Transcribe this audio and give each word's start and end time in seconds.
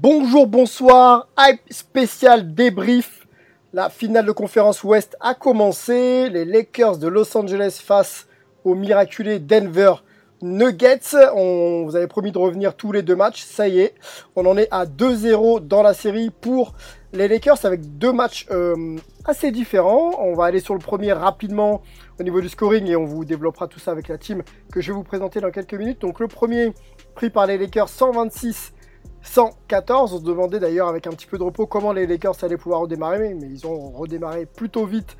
Bonjour, 0.00 0.46
bonsoir, 0.46 1.26
hype 1.36 1.60
spécial 1.70 2.54
débrief. 2.54 3.26
La 3.72 3.90
finale 3.90 4.26
de 4.26 4.30
conférence 4.30 4.84
Ouest 4.84 5.16
a 5.18 5.34
commencé. 5.34 6.30
Les 6.30 6.44
Lakers 6.44 6.98
de 6.98 7.08
Los 7.08 7.36
Angeles 7.36 7.80
face 7.84 8.28
au 8.62 8.76
miraculé 8.76 9.40
Denver 9.40 9.94
Nuggets. 10.40 11.16
On 11.34 11.82
vous 11.84 11.96
avait 11.96 12.06
promis 12.06 12.30
de 12.30 12.38
revenir 12.38 12.76
tous 12.76 12.92
les 12.92 13.02
deux 13.02 13.16
matchs. 13.16 13.42
Ça 13.42 13.66
y 13.66 13.80
est, 13.80 13.96
on 14.36 14.46
en 14.46 14.56
est 14.56 14.68
à 14.70 14.86
2-0 14.86 15.66
dans 15.66 15.82
la 15.82 15.94
série 15.94 16.30
pour 16.30 16.74
les 17.12 17.26
Lakers 17.26 17.64
avec 17.64 17.98
deux 17.98 18.12
matchs 18.12 18.46
euh, 18.52 18.98
assez 19.24 19.50
différents. 19.50 20.12
On 20.20 20.34
va 20.34 20.44
aller 20.44 20.60
sur 20.60 20.74
le 20.74 20.80
premier 20.80 21.12
rapidement 21.12 21.82
au 22.20 22.22
niveau 22.22 22.40
du 22.40 22.48
scoring 22.48 22.86
et 22.86 22.94
on 22.94 23.04
vous 23.04 23.24
développera 23.24 23.66
tout 23.66 23.80
ça 23.80 23.90
avec 23.90 24.06
la 24.06 24.16
team 24.16 24.44
que 24.72 24.80
je 24.80 24.92
vais 24.92 24.96
vous 24.96 25.02
présenter 25.02 25.40
dans 25.40 25.50
quelques 25.50 25.74
minutes. 25.74 26.02
Donc 26.02 26.20
le 26.20 26.28
premier 26.28 26.72
pris 27.16 27.30
par 27.30 27.48
les 27.48 27.58
Lakers 27.58 27.88
126 27.88 28.74
114. 29.22 30.14
On 30.14 30.18
se 30.18 30.22
demandait 30.22 30.60
d'ailleurs 30.60 30.88
avec 30.88 31.06
un 31.06 31.10
petit 31.10 31.26
peu 31.26 31.38
de 31.38 31.42
repos 31.42 31.66
comment 31.66 31.92
les 31.92 32.06
Lakers 32.06 32.42
allaient 32.42 32.56
pouvoir 32.56 32.80
redémarrer, 32.80 33.34
mais 33.34 33.48
ils 33.48 33.66
ont 33.66 33.90
redémarré 33.90 34.46
plutôt 34.46 34.86
vite 34.86 35.16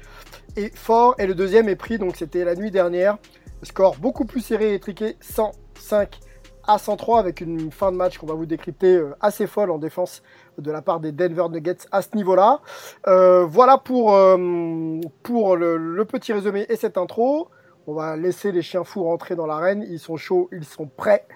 et 0.57 0.71
fort. 0.75 1.15
Et 1.19 1.27
le 1.27 1.35
deuxième 1.35 1.69
est 1.69 1.77
pris, 1.77 1.99
donc 1.99 2.17
c'était 2.17 2.45
la 2.45 2.55
nuit 2.55 2.71
dernière. 2.71 3.19
score 3.63 3.97
beaucoup 3.97 4.25
plus 4.25 4.41
serré 4.41 4.73
et 4.73 4.75
étriqué, 4.75 5.17
105 5.21 6.21
à 6.69 6.77
103 6.77 7.19
avec 7.19 7.41
une 7.41 7.73
fin 7.73 7.91
de 7.91 7.97
match 7.97 8.19
qu'on 8.19 8.27
va 8.27 8.35
vous 8.35 8.47
décrypter 8.47 8.95
euh, 8.95 9.17
assez 9.21 9.47
folle 9.47 9.71
en 9.71 9.79
défense 9.79 10.23
de 10.59 10.71
la 10.71 10.83
part 10.83 11.01
des 11.01 11.13
Denver 11.13 11.47
Nuggets 11.51 11.87
à 11.91 12.03
ce 12.03 12.15
niveau-là. 12.15 12.61
Euh, 13.07 13.47
voilà 13.47 13.79
pour, 13.79 14.15
euh, 14.15 15.01
pour 15.23 15.57
le, 15.57 15.79
le, 15.79 16.05
petit 16.05 16.33
résumé 16.33 16.67
et 16.69 16.77
cette 16.77 16.99
intro. 16.99 17.49
On 17.87 17.95
va 17.95 18.17
laisser 18.17 18.53
les 18.53 18.61
chiens 18.61 18.85
fous 18.85 19.05
rentrer 19.05 19.35
dans 19.35 19.47
l'arène. 19.47 19.83
Ils 19.89 19.99
sont 19.99 20.19
chauds, 20.19 20.51
ils 20.53 20.67
sont 20.67 20.87
prêts. 20.87 21.27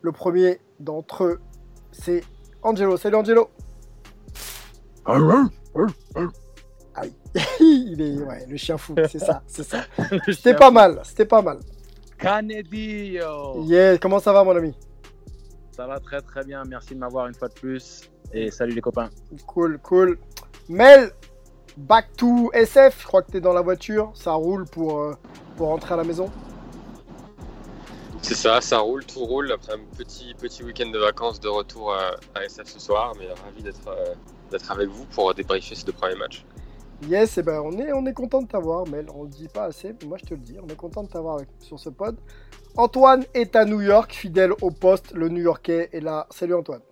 Le 0.00 0.10
premier 0.10 0.58
d'entre 0.80 1.24
eux 1.24 1.40
c'est 1.92 2.24
Angelo. 2.62 2.96
Salut 2.96 3.16
Angelo. 3.16 3.50
Aïe. 6.94 7.12
Il 7.60 8.00
est 8.00 8.22
ouais, 8.22 8.44
le 8.46 8.56
chien 8.56 8.76
fou, 8.76 8.94
c'est 9.08 9.18
ça, 9.18 9.42
c'est 9.46 9.62
ça. 9.62 9.84
C'était 10.26 10.54
pas 10.54 10.70
mal, 10.70 11.00
c'était 11.04 11.24
pas 11.24 11.40
mal. 11.40 11.58
Canedio. 12.18 13.64
Yeah, 13.64 13.98
comment 13.98 14.18
ça 14.18 14.32
va 14.32 14.44
mon 14.44 14.54
ami? 14.54 14.76
Ça 15.70 15.86
va 15.86 15.98
très 15.98 16.20
très 16.20 16.44
bien, 16.44 16.62
merci 16.64 16.94
de 16.94 17.00
m'avoir 17.00 17.26
une 17.26 17.34
fois 17.34 17.48
de 17.48 17.54
plus 17.54 18.10
et 18.32 18.50
salut 18.50 18.74
les 18.74 18.80
copains. 18.82 19.08
Cool, 19.46 19.78
cool. 19.78 20.18
Mel, 20.68 21.10
back 21.76 22.14
to 22.16 22.50
SF, 22.52 23.00
je 23.00 23.06
crois 23.06 23.22
que 23.22 23.30
tu 23.30 23.38
es 23.38 23.40
dans 23.40 23.54
la 23.54 23.62
voiture, 23.62 24.12
ça 24.14 24.32
roule 24.32 24.66
pour, 24.66 25.00
euh, 25.00 25.14
pour 25.56 25.68
rentrer 25.68 25.94
à 25.94 25.96
la 25.96 26.04
maison. 26.04 26.30
C'est 28.22 28.36
ça, 28.36 28.60
ça 28.60 28.78
roule, 28.78 29.04
tout 29.04 29.24
roule. 29.24 29.50
Après 29.52 29.72
un 29.74 29.96
petit, 29.96 30.34
petit 30.34 30.62
week-end 30.62 30.88
de 30.90 30.98
vacances 30.98 31.40
de 31.40 31.48
retour 31.48 31.92
à, 31.92 32.12
à 32.34 32.44
SF 32.44 32.68
ce 32.68 32.78
soir, 32.78 33.14
mais 33.18 33.26
ravi 33.28 33.62
d'être 33.62 33.88
euh, 33.88 34.14
d'être 34.50 34.70
avec 34.70 34.88
vous 34.88 35.04
pour 35.06 35.34
débriefer 35.34 35.74
ces 35.74 35.84
deux 35.84 35.92
premiers 35.92 36.14
matchs. 36.14 36.44
Yes, 37.08 37.36
et 37.36 37.40
eh 37.40 37.42
ben 37.42 37.60
on 37.60 37.72
est, 37.78 37.92
on 37.92 38.06
est 38.06 38.12
content 38.12 38.42
de 38.42 38.46
t'avoir, 38.46 38.86
Mel. 38.86 39.06
On 39.12 39.24
le 39.24 39.28
dit 39.28 39.48
pas 39.48 39.64
assez, 39.64 39.92
mais 40.00 40.06
moi 40.06 40.18
je 40.18 40.26
te 40.26 40.34
le 40.34 40.40
dis, 40.40 40.56
on 40.62 40.68
est 40.68 40.76
content 40.76 41.02
de 41.02 41.08
t'avoir 41.08 41.40
sur 41.58 41.80
ce 41.80 41.88
pod. 41.88 42.16
Antoine 42.76 43.24
est 43.34 43.56
à 43.56 43.64
New 43.64 43.80
York, 43.80 44.12
fidèle 44.12 44.52
au 44.62 44.70
poste, 44.70 45.12
le 45.12 45.28
New 45.28 45.42
Yorkais 45.42 45.88
est 45.92 46.00
là. 46.00 46.28
Salut 46.30 46.54
Antoine. 46.54 46.82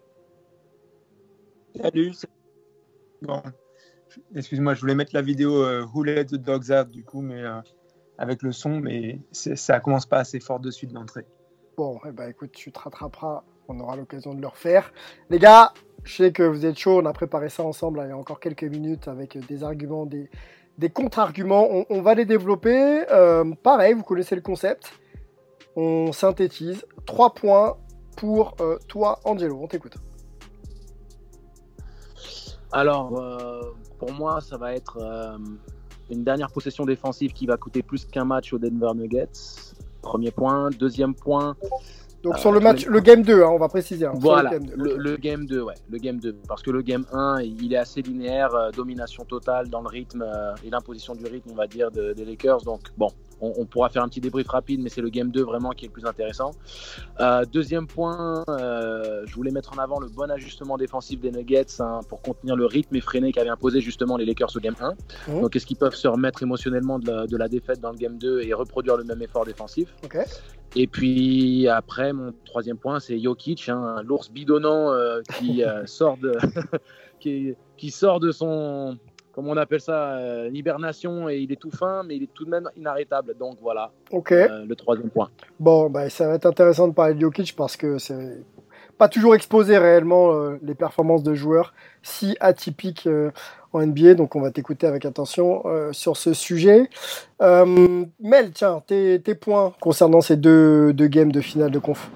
Salut. 1.80 2.12
Bon, 3.22 3.40
excuse-moi, 4.34 4.74
je 4.74 4.80
voulais 4.80 4.96
mettre 4.96 5.14
la 5.14 5.22
vidéo 5.22 5.62
euh, 5.62 5.86
Who 5.94 6.02
Let 6.02 6.24
the 6.24 6.34
Dogs 6.34 6.72
Out 6.72 6.88
du 6.88 7.04
coup, 7.04 7.20
mais 7.20 7.40
euh, 7.40 7.60
avec 8.20 8.42
le 8.42 8.52
son, 8.52 8.80
mais 8.80 9.18
ça 9.32 9.80
commence 9.80 10.06
pas 10.06 10.18
assez 10.18 10.38
fort 10.40 10.60
de 10.60 10.70
suite 10.70 10.92
d'entrée. 10.92 11.26
Bon, 11.76 11.98
eh 12.06 12.12
ben 12.12 12.28
écoute, 12.28 12.52
tu 12.52 12.70
te 12.70 12.78
rattraperas, 12.78 13.42
on 13.66 13.80
aura 13.80 13.96
l'occasion 13.96 14.34
de 14.34 14.42
le 14.42 14.46
refaire. 14.46 14.92
Les 15.30 15.38
gars, 15.38 15.72
je 16.04 16.16
sais 16.16 16.32
que 16.32 16.42
vous 16.42 16.66
êtes 16.66 16.78
chaud, 16.78 17.00
on 17.02 17.06
a 17.06 17.12
préparé 17.14 17.48
ça 17.48 17.64
ensemble 17.64 18.02
il 18.04 18.08
y 18.08 18.12
a 18.12 18.16
encore 18.16 18.38
quelques 18.38 18.64
minutes 18.64 19.08
avec 19.08 19.38
des 19.46 19.64
arguments, 19.64 20.04
des, 20.04 20.28
des 20.76 20.90
contre-arguments. 20.90 21.66
On, 21.70 21.86
on, 21.88 22.02
va 22.02 22.14
les 22.14 22.26
développer. 22.26 23.04
Euh, 23.10 23.54
pareil, 23.62 23.94
vous 23.94 24.02
connaissez 24.02 24.34
le 24.34 24.42
concept. 24.42 24.92
On 25.74 26.12
synthétise. 26.12 26.84
Trois 27.06 27.32
points 27.32 27.78
pour 28.18 28.54
euh, 28.60 28.78
toi, 28.86 29.18
Angelo. 29.24 29.58
On 29.62 29.66
t'écoute. 29.66 29.94
Alors, 32.70 33.18
euh, 33.18 33.74
pour 33.98 34.12
moi, 34.12 34.42
ça 34.42 34.58
va 34.58 34.74
être 34.74 34.98
euh, 34.98 35.38
une 36.10 36.24
dernière 36.24 36.50
possession 36.50 36.84
défensive 36.84 37.32
qui 37.32 37.46
va 37.46 37.56
coûter 37.56 37.82
plus 37.82 38.04
qu'un 38.04 38.24
match 38.24 38.52
aux 38.52 38.58
Denver 38.58 38.92
Nuggets. 38.94 39.28
Premier 40.02 40.30
point. 40.30 40.70
Deuxième 40.70 41.14
point. 41.14 41.56
Donc 42.22 42.38
sur 42.38 42.52
le 42.52 42.60
match, 42.60 42.84
le 42.84 43.00
game 43.00 43.22
2, 43.22 43.42
hein, 43.42 43.48
on 43.50 43.58
va 43.58 43.68
préciser. 43.68 44.04
Hein, 44.04 44.12
voilà, 44.14 44.50
le 44.50 44.58
game 44.58 44.66
2. 44.66 44.76
Le, 44.76 44.96
le, 44.96 45.16
game 45.16 45.46
2, 45.46 45.62
ouais, 45.62 45.74
le 45.88 45.98
game 45.98 46.18
2. 46.18 46.36
Parce 46.46 46.62
que 46.62 46.70
le 46.70 46.82
game 46.82 47.06
1, 47.12 47.40
il 47.40 47.72
est 47.72 47.78
assez 47.78 48.02
linéaire, 48.02 48.54
euh, 48.54 48.70
domination 48.70 49.24
totale 49.24 49.70
dans 49.70 49.80
le 49.80 49.88
rythme 49.88 50.22
euh, 50.22 50.52
et 50.64 50.68
l'imposition 50.68 51.14
du 51.14 51.24
rythme, 51.24 51.50
on 51.52 51.54
va 51.54 51.66
dire, 51.66 51.90
de, 51.90 52.12
des 52.12 52.26
Lakers. 52.26 52.60
Donc 52.62 52.80
bon, 52.98 53.10
on, 53.40 53.52
on, 53.56 53.66
pourra 53.66 53.88
faire 53.88 54.02
un 54.02 54.08
petit 54.08 54.20
débrief 54.20 54.48
rapide, 54.48 54.80
mais 54.82 54.88
c'est 54.88 55.00
le 55.00 55.08
game 55.08 55.30
2 55.30 55.42
vraiment 55.42 55.70
qui 55.70 55.84
est 55.84 55.88
le 55.88 55.92
plus 55.92 56.06
intéressant. 56.06 56.52
Euh, 57.20 57.44
deuxième 57.44 57.86
point, 57.86 58.44
euh, 58.48 59.22
je 59.26 59.34
voulais 59.34 59.50
mettre 59.50 59.72
en 59.72 59.78
avant 59.78 60.00
le 60.00 60.08
bon 60.08 60.30
ajustement 60.30 60.76
défensif 60.76 61.20
des 61.20 61.30
Nuggets 61.30 61.80
hein, 61.80 62.00
pour 62.08 62.22
contenir 62.22 62.56
le 62.56 62.66
rythme 62.66 62.96
effréné 62.96 63.32
qu'avaient 63.32 63.50
imposé 63.50 63.80
justement 63.80 64.16
les 64.16 64.24
Lakers 64.24 64.56
au 64.56 64.60
game 64.60 64.74
1. 64.80 64.92
Mmh. 65.28 65.40
Donc 65.40 65.56
est-ce 65.56 65.66
qu'ils 65.66 65.76
peuvent 65.76 65.94
se 65.94 66.08
remettre 66.08 66.42
émotionnellement 66.42 66.98
de 66.98 67.10
la, 67.10 67.26
de 67.26 67.36
la, 67.36 67.48
défaite 67.48 67.80
dans 67.80 67.90
le 67.90 67.96
game 67.96 68.18
2 68.18 68.42
et 68.42 68.54
reproduire 68.54 68.96
le 68.96 69.04
même 69.04 69.22
effort 69.22 69.44
défensif? 69.44 69.94
Okay. 70.04 70.24
Et 70.76 70.86
puis 70.86 71.66
après, 71.66 72.12
mon 72.12 72.32
troisième 72.44 72.76
point, 72.76 73.00
c'est 73.00 73.18
Jokic, 73.18 73.68
hein, 73.68 74.02
l'ours 74.04 74.30
bidonnant 74.30 74.92
euh, 74.92 75.20
qui, 75.38 75.62
sort 75.86 76.16
de 76.16 76.32
qui, 77.20 77.54
qui, 77.76 77.90
sort 77.90 78.20
de 78.20 78.30
son, 78.30 78.96
comment 79.40 79.52
on 79.52 79.56
appelle 79.56 79.80
ça, 79.80 80.12
euh, 80.12 80.50
hibernation, 80.52 81.28
et 81.28 81.38
il 81.38 81.50
est 81.52 81.56
tout 81.56 81.70
fin, 81.70 82.02
mais 82.02 82.16
il 82.16 82.24
est 82.24 82.32
tout 82.32 82.44
de 82.44 82.50
même 82.50 82.68
inarrêtable. 82.76 83.34
Donc 83.38 83.56
voilà, 83.60 83.90
okay. 84.12 84.46
le 84.66 84.74
troisième 84.74 85.10
point. 85.10 85.30
Bon, 85.58 85.88
bah, 85.88 86.10
ça 86.10 86.28
va 86.28 86.34
être 86.34 86.46
intéressant 86.46 86.88
de 86.88 86.94
parler 86.94 87.14
de 87.14 87.20
Jokic 87.20 87.56
parce 87.56 87.76
que 87.76 87.98
c'est 87.98 88.42
pas 89.00 89.08
toujours 89.08 89.34
exposé 89.34 89.78
réellement 89.78 90.34
euh, 90.34 90.58
les 90.62 90.74
performances 90.74 91.22
de 91.22 91.32
joueurs 91.32 91.72
si 92.02 92.36
atypiques 92.38 93.06
euh, 93.06 93.30
en 93.72 93.86
NBA. 93.86 94.12
Donc 94.12 94.36
on 94.36 94.42
va 94.42 94.50
t'écouter 94.50 94.86
avec 94.86 95.06
attention 95.06 95.62
euh, 95.64 95.92
sur 95.92 96.18
ce 96.18 96.34
sujet. 96.34 96.90
Euh, 97.40 98.04
Mel, 98.20 98.50
tiens, 98.52 98.82
tes, 98.86 99.18
tes, 99.22 99.34
points 99.34 99.72
concernant 99.80 100.20
ces 100.20 100.36
deux, 100.36 100.92
deux 100.92 101.06
games 101.06 101.32
de 101.32 101.40
finale 101.40 101.70
de 101.70 101.78
conf. 101.78 102.10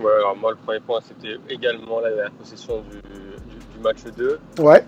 Ouais, 0.00 0.12
alors 0.12 0.36
moi 0.36 0.52
le 0.52 0.56
premier 0.58 0.78
point 0.78 1.00
c'était 1.00 1.38
également 1.48 1.98
la, 1.98 2.10
la 2.10 2.30
possession 2.30 2.82
du, 2.82 2.98
du, 2.98 3.56
du, 3.74 3.82
match 3.82 4.04
2. 4.16 4.38
Ouais. 4.60 4.84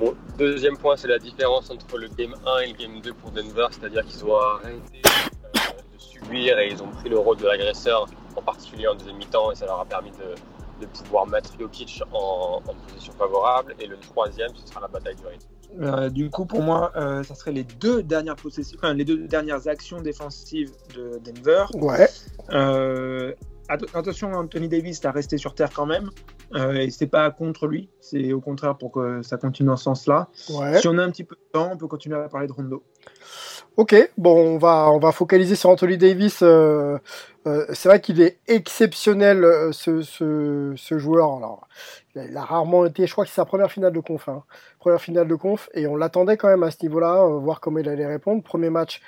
Bon, 0.00 0.14
deuxième 0.38 0.78
point 0.78 0.96
c'est 0.96 1.08
la 1.08 1.18
différence 1.18 1.70
entre 1.70 1.98
le 1.98 2.08
game 2.08 2.34
1 2.46 2.58
et 2.60 2.66
le 2.68 2.72
game 2.72 3.00
2 3.02 3.12
pour 3.12 3.30
Denver, 3.32 3.66
c'est-à-dire 3.70 4.02
qu'ils 4.06 4.24
ont 4.24 4.34
arrêté 4.34 5.02
de 5.02 5.98
subir 5.98 6.58
et 6.58 6.68
ils 6.72 6.82
ont 6.82 6.88
pris 6.88 7.10
le 7.10 7.18
rôle 7.18 7.36
de 7.36 7.46
l'agresseur 7.46 8.06
en 8.34 8.40
particulier 8.40 8.88
en 8.88 8.94
deuxième 8.94 9.18
mi-temps, 9.18 9.52
et 9.52 9.54
ça 9.54 9.66
leur 9.66 9.80
a 9.80 9.84
permis 9.84 10.10
de, 10.12 10.34
de 10.80 10.86
pouvoir 10.86 11.26
mettre 11.26 11.52
Jokic 11.58 12.02
en, 12.12 12.62
en, 12.66 12.74
position 12.88 13.12
favorable. 13.12 13.74
Et 13.78 13.86
le 13.86 13.98
troisième, 13.98 14.50
ce 14.54 14.66
sera 14.66 14.80
la 14.80 14.88
bataille 14.88 15.16
du 15.16 15.26
rythme. 15.26 15.48
Euh, 15.80 16.08
du 16.08 16.30
coup, 16.30 16.46
pour 16.46 16.62
moi, 16.62 16.92
euh, 16.96 17.22
ça 17.22 17.34
serait 17.34 17.52
les 17.52 17.64
deux 17.64 18.02
dernières 18.02 18.36
possessions, 18.36 18.78
enfin, 18.82 18.94
les 18.94 19.04
deux 19.04 19.28
dernières 19.28 19.68
actions 19.68 20.00
défensives 20.00 20.72
de 20.94 21.20
Denver. 21.24 21.66
Ouais. 21.74 22.08
Euh, 22.52 23.34
attention, 23.68 24.32
Anthony 24.32 24.68
Davis 24.68 25.04
a 25.04 25.12
resté 25.12 25.38
sur 25.38 25.54
terre 25.54 25.70
quand 25.72 25.86
même. 25.86 26.10
Euh, 26.54 26.74
et 26.74 26.90
c'est 26.90 27.06
pas 27.06 27.30
contre 27.30 27.66
lui, 27.66 27.90
c'est 28.00 28.32
au 28.32 28.40
contraire 28.40 28.76
pour 28.76 28.90
que 28.90 29.22
ça 29.22 29.36
continue 29.36 29.68
dans 29.68 29.76
ce 29.76 29.84
sens-là. 29.84 30.28
Ouais. 30.50 30.80
Si 30.80 30.88
on 30.88 30.98
a 30.98 31.02
un 31.02 31.10
petit 31.10 31.24
peu 31.24 31.36
de 31.36 31.52
temps, 31.52 31.70
on 31.72 31.76
peut 31.76 31.86
continuer 31.86 32.16
à 32.16 32.28
parler 32.28 32.48
de 32.48 32.52
Rondo. 32.52 32.82
Ok, 33.76 33.94
bon, 34.18 34.54
on 34.56 34.58
va, 34.58 34.90
on 34.90 34.98
va 34.98 35.12
focaliser 35.12 35.54
sur 35.54 35.70
Anthony 35.70 35.96
Davis. 35.96 36.40
Euh, 36.42 36.98
euh, 37.46 37.64
c'est 37.72 37.88
vrai 37.88 38.00
qu'il 38.00 38.20
est 38.20 38.38
exceptionnel, 38.48 39.44
euh, 39.44 39.72
ce, 39.72 40.02
ce, 40.02 40.74
ce, 40.76 40.98
joueur. 40.98 41.36
Alors, 41.36 41.68
il 42.16 42.36
a 42.36 42.42
rarement 42.42 42.84
été, 42.84 43.06
je 43.06 43.12
crois 43.12 43.24
que 43.24 43.30
c'est 43.30 43.36
sa 43.36 43.44
première 43.44 43.70
finale 43.70 43.92
de 43.92 44.00
conf. 44.00 44.28
Hein. 44.28 44.42
Première 44.80 45.00
finale 45.00 45.28
de 45.28 45.34
conf, 45.34 45.70
et 45.72 45.86
on 45.86 45.96
l'attendait 45.96 46.36
quand 46.36 46.48
même 46.48 46.64
à 46.64 46.70
ce 46.70 46.82
niveau-là, 46.82 47.24
voir 47.38 47.60
comment 47.60 47.78
il 47.78 47.88
allait 47.88 48.06
répondre. 48.06 48.42
Premier 48.42 48.70
match 48.70 49.00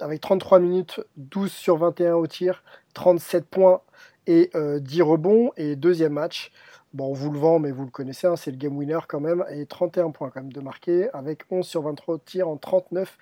avec 0.00 0.20
33 0.20 0.58
minutes, 0.58 1.00
12 1.16 1.52
sur 1.52 1.76
21 1.76 2.14
au 2.14 2.26
tir, 2.26 2.62
37 2.94 3.46
points 3.46 3.80
et 4.26 4.50
10 4.54 5.02
rebonds. 5.02 5.52
Et 5.56 5.76
deuxième 5.76 6.14
match, 6.14 6.52
bon, 6.94 7.10
on 7.10 7.12
vous 7.12 7.30
le 7.30 7.38
vend, 7.38 7.58
mais 7.58 7.70
vous 7.70 7.84
le 7.84 7.90
connaissez, 7.90 8.26
hein, 8.26 8.36
c'est 8.36 8.50
le 8.50 8.56
game 8.56 8.76
winner 8.76 8.98
quand 9.08 9.20
même, 9.20 9.44
et 9.50 9.66
31 9.66 10.10
points 10.10 10.30
quand 10.30 10.40
même 10.40 10.52
de 10.52 10.60
marqué, 10.60 11.08
avec 11.12 11.44
11 11.50 11.66
sur 11.66 11.82
23 11.82 12.14
au 12.14 12.18
tir 12.18 12.48
en 12.48 12.56
39 12.56 13.16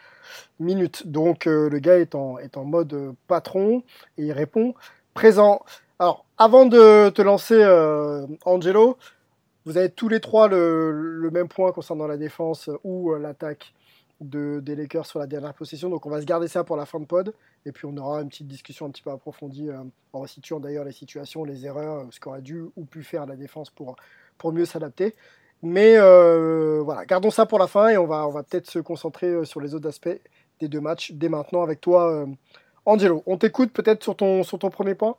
minutes. 0.61 1.07
Donc 1.07 1.47
le 1.47 1.79
gars 1.79 1.99
est 1.99 2.15
en, 2.15 2.39
est 2.39 2.57
en 2.57 2.65
mode 2.65 3.15
patron 3.27 3.83
et 4.19 4.25
il 4.25 4.33
répond 4.33 4.75
présent. 5.15 5.63
Alors, 5.99 6.25
avant 6.39 6.67
de 6.67 7.11
te 7.11 7.23
lancer, 7.23 7.63
Angelo, 8.45 8.97
vous 9.67 9.79
avez 9.79 9.89
tous 9.89 10.09
les 10.09 10.21
trois 10.21 10.49
le, 10.49 11.31
même 11.33 11.49
point 11.49 11.73
concernant 11.73 12.07
la 12.07 12.19
défense 12.19 12.69
ou 12.85 13.13
euh, 13.13 13.19
l'attaque? 13.19 13.73
De, 14.21 14.61
des 14.61 14.77
Lakers 14.77 15.07
sur 15.07 15.19
la 15.19 15.27
dernière 15.27 15.55
possession. 15.55 15.91
Donc 15.91 16.07
on 16.07 16.11
va 16.11 16.21
se 16.21 16.27
garder 16.27 16.49
ça 16.49 16.65
pour 16.65 16.77
la 16.77 16.87
fin 16.87 17.01
de 17.01 17.05
pod. 17.05 17.35
Et 17.67 17.73
puis 17.73 17.87
on 17.87 17.97
aura 17.97 18.23
une 18.23 18.29
petite 18.29 18.47
discussion 18.47 18.87
un 18.87 18.91
petit 18.91 19.03
peu 19.03 19.11
approfondie 19.11 19.71
euh, 19.71 19.83
en 20.13 20.21
resituant 20.21 20.61
d'ailleurs 20.61 20.85
les 20.85 20.93
situations, 20.93 21.45
les 21.45 21.67
erreurs, 21.67 22.01
euh, 22.01 22.07
ce 22.11 22.21
qu'aurait 22.21 22.43
dû 22.43 22.65
ou 22.77 22.85
pu 22.85 23.03
faire 23.03 23.27
la 23.27 23.37
défense 23.37 23.71
pour, 23.71 23.97
pour 24.39 24.53
mieux 24.53 24.65
s'adapter. 24.65 25.15
Mais 25.63 25.97
voilà, 25.97 27.07
gardons 27.07 27.31
ça 27.31 27.47
pour 27.47 27.59
la 27.59 27.67
fin 27.67 27.89
et 27.89 27.97
on 27.97 28.07
va, 28.07 28.29
on 28.29 28.31
va 28.31 28.43
peut-être 28.43 28.71
se 28.71 28.79
concentrer 28.81 29.47
sur 29.47 29.63
les 29.63 29.75
autres 29.75 29.89
aspects 29.89 30.21
des 30.61 30.69
deux 30.69 30.81
matchs 30.81 31.13
dès 31.13 31.31
maintenant 31.31 31.63
avec 31.63 31.81
toi, 31.81 32.27
Angelo. 32.85 33.23
On 33.25 33.39
t'écoute 33.39 33.73
peut-être 33.73 34.03
sur 34.03 34.15
ton, 34.15 34.43
sur 34.43 34.59
ton 34.59 34.69
premier 34.69 34.95
point? 34.95 35.17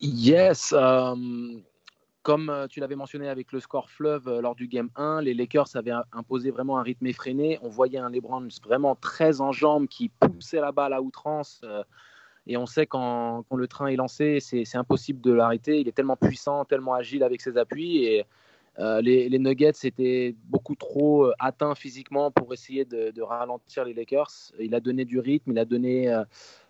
Yes. 0.00 0.72
Comme 2.24 2.48
euh, 2.48 2.66
tu 2.66 2.80
l'avais 2.80 2.96
mentionné 2.96 3.28
avec 3.28 3.52
le 3.52 3.60
score 3.60 3.90
fleuve 3.90 4.28
euh, 4.28 4.40
lors 4.40 4.54
du 4.54 4.66
game 4.66 4.88
1, 4.96 5.20
les 5.20 5.34
Lakers 5.34 5.76
avaient 5.76 5.92
imposé 6.10 6.50
vraiment 6.50 6.78
un 6.78 6.82
rythme 6.82 7.06
effréné. 7.06 7.58
On 7.60 7.68
voyait 7.68 7.98
un 7.98 8.08
LeBron 8.08 8.48
vraiment 8.64 8.94
très 8.94 9.42
en 9.42 9.52
jambes 9.52 9.86
qui 9.88 10.08
poussait 10.08 10.60
la 10.60 10.72
balle 10.72 10.94
à 10.94 11.02
outrance. 11.02 11.60
Euh, 11.64 11.84
et 12.46 12.56
on 12.56 12.64
sait 12.64 12.86
quand, 12.86 13.44
le 13.54 13.68
train 13.68 13.88
est 13.88 13.96
lancé, 13.96 14.40
c'est 14.40 14.64
impossible 14.74 15.20
de 15.20 15.32
l'arrêter. 15.32 15.80
Il 15.80 15.88
est 15.88 15.92
tellement 15.92 16.16
puissant, 16.16 16.64
tellement 16.64 16.94
agile 16.94 17.22
avec 17.22 17.42
ses 17.42 17.58
appuis. 17.58 18.04
Et 18.04 18.24
les, 18.78 19.28
les, 19.28 19.38
Nuggets 19.38 19.72
étaient 19.84 20.34
beaucoup 20.44 20.74
trop 20.74 21.30
atteints 21.38 21.74
physiquement 21.74 22.30
pour 22.30 22.52
essayer 22.52 22.84
de, 22.84 23.22
ralentir 23.22 23.84
les 23.84 23.94
Lakers. 23.94 24.52
Il 24.58 24.74
a 24.74 24.80
donné 24.80 25.04
du 25.04 25.18
rythme, 25.18 25.52
il 25.52 25.58
a 25.58 25.64
donné 25.64 26.12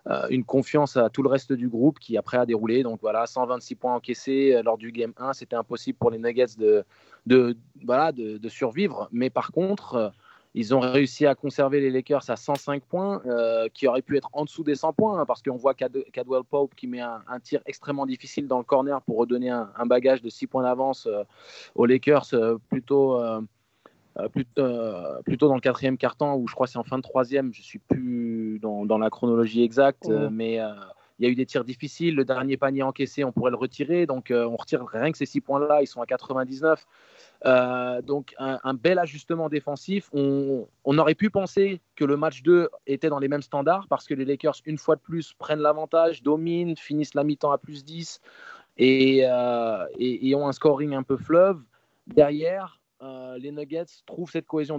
euh, 0.07 0.27
une 0.29 0.45
confiance 0.45 0.99
à 0.99 1.09
tout 1.09 1.23
le 1.23 1.31
reste 1.31 1.55
du 1.55 1.69
groupe 1.69 1.99
qui 1.99 2.19
après 2.19 2.37
a 2.37 2.45
déroulé. 2.45 2.83
Donc 2.83 3.01
voilà, 3.01 3.27
126 3.27 3.75
points 3.75 3.95
encaissés 3.95 4.55
euh, 4.55 4.63
lors 4.63 4.77
du 4.77 4.93
game 4.93 5.15
1, 5.17 5.33
c'était 5.33 5.57
impossible 5.57 5.97
pour 5.99 6.11
les 6.11 6.19
Nuggets 6.19 6.59
de, 6.59 7.57
voilà, 7.83 8.13
de, 8.13 8.49
survivre. 8.49 9.09
Mais 9.13 9.31
par 9.31 9.51
contre, 9.51 9.95
euh, 9.95 10.09
ils 10.55 10.75
ont 10.75 10.81
réussi 10.81 11.27
à 11.27 11.35
conserver 11.35 11.81
les 11.81 11.91
Lakers 11.91 12.31
à 12.31 12.37
105 12.37 12.83
points, 12.85 13.23
qui 13.75 13.89
auraient 13.89 14.03
pu 14.03 14.17
être 14.17 14.29
en 14.33 14.45
dessous 14.45 14.63
des 14.63 14.75
100 14.75 14.93
points, 14.93 15.19
hein, 15.19 15.27
parce 15.27 15.43
qu'on 15.43 15.57
voit 15.57 15.75
Cadwell 15.75 16.45
Pope 16.49 16.75
qui 16.75 16.87
met 16.87 17.01
un, 17.01 17.41
tir 17.43 17.61
extrêmement 17.67 18.07
difficile 18.07 18.47
dans 18.47 18.59
le 18.59 18.65
corner 18.65 19.03
pour 19.03 19.19
redonner 19.19 19.51
un, 19.51 19.87
bagage 19.87 20.23
de 20.23 20.31
6 20.31 20.47
points 20.47 20.63
d'avance 20.63 21.09
aux 21.75 21.87
Lakers, 21.87 22.27
plutôt 22.69 23.21
euh, 24.19 24.29
euh, 24.59 25.23
plutôt, 25.23 25.49
dans 25.49 25.55
le 25.55 25.61
quatrième 25.61 25.97
quart-temps, 25.97 26.37
où 26.37 26.47
je 26.47 26.55
crois 26.55 26.67
c'est 26.67 26.79
en 26.79 26.85
fin 26.85 26.99
de 26.99 27.03
troisième, 27.03 27.53
je 27.53 27.63
suis 27.63 27.79
plus 27.79 28.59
dans, 28.61 28.85
dans 28.87 28.99
la 28.99 29.11
chronologie 29.11 29.63
exacte, 29.63 30.09
euh, 30.09 30.29
mais 30.31 30.61
il 31.19 31.25
y 31.25 31.27
a 31.27 31.31
eu 31.31 31.35
des 31.35 31.47
tirs 31.47 31.65
difficiles. 31.65 32.15
Le 32.15 32.25
dernier 32.25 32.57
panier 32.57 32.83
encaissé, 32.83 33.25
on 33.25 33.33
pourrait 33.33 33.51
le 33.51 33.57
retirer. 33.57 34.07
Donc, 34.07 34.33
on 34.33 34.57
retire 34.57 34.85
rien 34.85 35.13
que 35.13 35.19
ces 35.19 35.27
six 35.27 35.41
points-là. 35.41 35.81
Ils 35.81 35.87
sont 35.87 36.03
à 36.03 36.07
99. 36.07 36.85
Donc, 37.45 38.35
un, 38.39 38.75
bel 38.75 38.99
ajustement 38.99 39.49
défensif. 39.49 40.11
On, 40.13 40.67
aurait 40.99 41.15
pu 41.15 41.31
penser 41.31 41.81
que 41.97 42.05
le 42.05 42.17
match 42.17 42.43
2 42.43 42.69
était 42.87 43.09
dans 43.09 43.19
les 43.19 43.29
mêmes 43.29 43.43
standards 43.43 43.87
parce 43.89 44.07
que 44.07 44.15
les 44.15 44.25
Lakers, 44.25 44.57
une 44.65 44.79
fois 44.79 44.97
de 44.97 45.01
plus, 45.01 45.35
prennent 45.35 45.61
l'avantage, 45.61 46.23
dominent, 46.23 46.77
finissent 46.77 47.15
la 47.15 47.25
mi-temps 47.25 47.53
à 47.53 47.59
plus 47.59 47.85
10 47.85 48.21
et, 48.79 49.19
et, 49.99 50.35
ont 50.35 50.49
un 50.49 50.53
scoring 50.53 50.95
un 50.95 51.03
peu 51.03 51.17
fleuve. 51.17 51.61
Derrière, 52.07 52.81
euh, 53.05 53.37
les 53.39 53.51
Nuggets 53.51 53.85
trouvent 54.07 54.31
cette 54.31 54.47
cohésion 54.47 54.79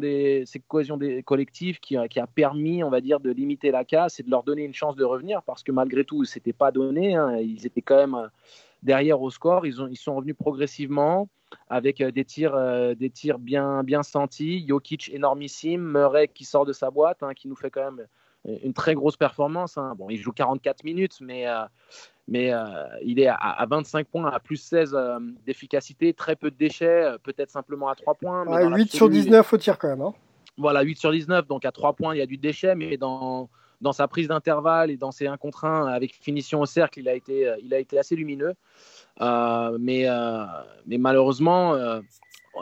collectifs 1.25 1.79
qui, 1.79 1.95
a 1.95 2.27
permis, 2.27 2.83
on 2.83 2.89
va 2.89 3.01
dire, 3.01 3.19
de 3.19 3.29
limiter 3.29 3.69
la 3.69 3.85
casse 3.85 4.19
et 4.19 4.23
de 4.23 4.31
leur 4.31 4.43
donner 4.43 4.63
une 4.63 4.73
chance 4.73 4.95
de 4.95 5.03
revenir 5.03 5.43
parce 5.43 5.61
que 5.63 5.71
malgré 5.71 6.03
tout, 6.03 6.23
c'était 6.23 6.53
pas 6.53 6.71
donné. 6.71 7.15
Hein. 7.15 7.37
ils 7.37 7.67
étaient 7.67 7.81
quand 7.81 7.97
même 7.97 8.15
euh, 8.15 8.27
derrière 8.81 9.21
au 9.21 9.29
score. 9.29 9.67
Ils 9.67 9.97
sont 9.97 10.15
revenus 10.15 10.35
progressivement 10.35 11.27
avec 11.69 12.01
euh, 12.01 12.11
des 12.11 12.25
tirs, 12.25 12.95
des 12.95 13.09
tirs 13.09 13.39
bien, 13.39 13.83
bien 13.83 14.03
sentis. 14.03 14.65
Jokic 14.67 15.09
énormissime, 15.13 15.81
Murray 15.81 16.27
qui 16.27 16.45
sort 16.45 16.65
de 16.65 16.73
sa 16.73 16.91
boîte, 16.91 17.23
hein, 17.23 17.33
qui 17.33 17.47
nous 17.47 17.55
fait 17.55 17.69
quand 17.69 17.91
même 17.91 18.07
une 18.63 18.73
très 18.73 18.93
grosse 18.93 19.17
performance. 19.17 19.77
Hein. 19.77 19.95
Bon, 19.97 20.09
il 20.09 20.17
joue 20.17 20.31
44 20.31 20.83
minutes, 20.83 21.17
mais 21.21 21.45
mais 22.27 22.51
euh, 22.51 22.65
il 23.03 23.19
est 23.19 23.27
à, 23.27 23.65
25 23.69 24.07
points, 24.07 24.29
à 24.29 24.39
plus 24.39 24.57
16 24.57 24.95
euh, 24.95 25.19
d'efficacité, 25.45 26.13
très 26.13 26.35
peu 26.35 26.49
de 26.49 26.55
déchets, 26.55 27.03
euh, 27.03 27.17
peut-être 27.21 27.51
simplement 27.51 27.87
à 27.87 27.95
3 27.95 28.15
points. 28.15 28.45
Mais 28.45 28.65
8 28.65 28.91
sur 28.91 29.09
19 29.09 29.53
au 29.53 29.57
tir 29.57 29.77
quand 29.77 29.89
même. 29.89 30.01
Hein. 30.01 30.13
Voilà, 30.57 30.81
8 30.81 30.97
sur 30.97 31.11
19, 31.11 31.47
donc 31.47 31.65
à 31.65 31.71
3 31.71 31.93
points, 31.93 32.15
il 32.15 32.17
y 32.17 32.21
a 32.21 32.25
du 32.25 32.37
déchet, 32.37 32.73
mais 32.73 32.97
dans, 32.97 33.49
dans 33.81 33.91
sa 33.91 34.07
prise 34.07 34.27
d'intervalle 34.27 34.89
et 34.89 34.97
dans 34.97 35.11
ses 35.11 35.27
1 35.27 35.37
contre 35.37 35.65
1 35.65 35.85
avec 35.85 36.15
finition 36.15 36.61
au 36.61 36.65
cercle, 36.65 36.99
il 36.99 37.09
a 37.09 37.13
été, 37.13 37.53
il 37.61 37.73
a 37.73 37.79
été 37.79 37.99
assez 37.99 38.15
lumineux. 38.15 38.55
Mais, 39.19 40.07
mais 40.85 40.97
malheureusement, 40.97 41.75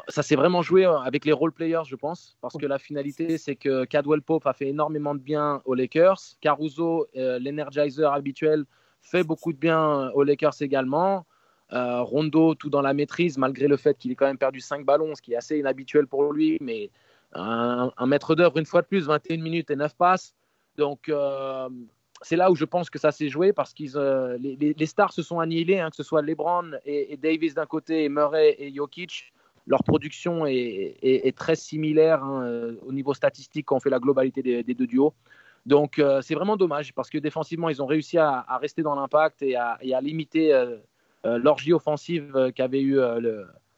ça 0.08 0.24
s'est 0.24 0.36
vraiment 0.36 0.62
joué 0.62 0.86
avec 0.86 1.26
les 1.26 1.34
role 1.34 1.52
players, 1.52 1.84
je 1.86 1.96
pense, 1.96 2.36
parce 2.42 2.56
que 2.58 2.66
la 2.66 2.80
finalité, 2.80 3.38
c'est 3.38 3.56
que 3.56 3.86
Cadwell 3.86 4.22
Pope 4.22 4.48
a 4.48 4.54
fait 4.54 4.68
énormément 4.68 5.14
de 5.14 5.20
bien 5.20 5.62
aux 5.66 5.76
Lakers. 5.76 6.20
Caruso, 6.42 7.08
l'energizer 7.14 8.12
habituel, 8.12 8.66
fait 9.02 9.24
beaucoup 9.24 9.54
de 9.54 9.58
bien 9.58 10.10
aux 10.12 10.24
Lakers 10.24 10.62
également. 10.62 11.26
Euh, 11.74 12.02
Rondo, 12.02 12.54
tout 12.54 12.70
dans 12.70 12.82
la 12.82 12.94
maîtrise, 12.94 13.38
malgré 13.38 13.68
le 13.68 13.78
fait 13.78 13.98
qu'il 13.98 14.12
ait 14.12 14.16
quand 14.16 14.28
même 14.28 14.38
perdu 14.38 14.60
5 14.60 14.86
ballons, 14.86 15.16
ce 15.16 15.22
qui 15.22 15.34
est 15.34 15.38
assez 15.38 15.58
inhabituel 15.58 16.06
pour 16.06 16.32
lui, 16.32 16.58
mais 16.62 16.92
un, 17.34 17.92
maître 18.06 18.36
d'œuvre, 18.36 18.58
une 18.60 18.66
fois 18.66 18.84
de 18.84 18.88
plus, 18.88 19.08
21 19.08 19.42
minutes 19.42 19.72
et 19.72 19.76
9 19.76 19.96
passes. 19.96 20.36
Donc, 20.78 21.10
euh, 21.10 21.68
c'est 22.24 22.36
là 22.36 22.50
où 22.52 22.56
je 22.56 22.66
pense 22.66 22.90
que 22.90 23.00
ça 23.00 23.12
s'est 23.12 23.30
joué 23.30 23.54
parce 23.54 23.74
que 23.74 23.84
euh, 23.96 24.38
les, 24.40 24.86
stars 24.86 25.14
se 25.14 25.22
sont 25.22 25.40
annihilés, 25.40 25.80
hein, 25.80 25.90
que 25.90 25.96
ce 25.96 26.04
soit 26.04 26.22
LeBron 26.22 26.72
et, 26.86 27.18
Davis 27.18 27.54
d'un 27.54 27.66
côté, 27.66 28.06
et 28.06 28.10
Murray 28.10 28.56
et 28.58 28.74
Jokic. 28.74 29.34
Leur 29.66 29.84
production 29.84 30.46
est, 30.46 31.38
très 31.38 31.56
similaire 31.56 32.22
hein, 32.24 32.76
au 32.86 32.92
niveau 32.92 33.14
statistique 33.14 33.68
quand 33.68 33.78
on 33.78 33.80
fait 33.80 33.90
la 33.90 34.00
globalité 34.00 34.42
des 34.64 34.74
deux 34.74 34.88
duos. 34.88 35.14
Donc 35.66 36.00
euh, 36.00 36.22
c'est 36.22 36.36
vraiment 36.36 36.58
dommage 36.58 36.94
parce 36.94 37.10
que 37.10 37.18
défensivement, 37.18 37.70
ils 37.70 37.82
ont 37.82 37.86
réussi 37.86 38.18
à, 38.18 38.46
rester 38.62 38.82
dans 38.82 38.96
l'impact 38.96 39.42
et 39.42 39.56
à, 39.56 39.78
limiter 40.02 40.54
euh, 40.54 40.78
euh, 41.26 41.38
l'orgie 41.38 41.74
offensive 41.74 42.52
qu'avaient 42.56 42.82
eu 42.82 43.00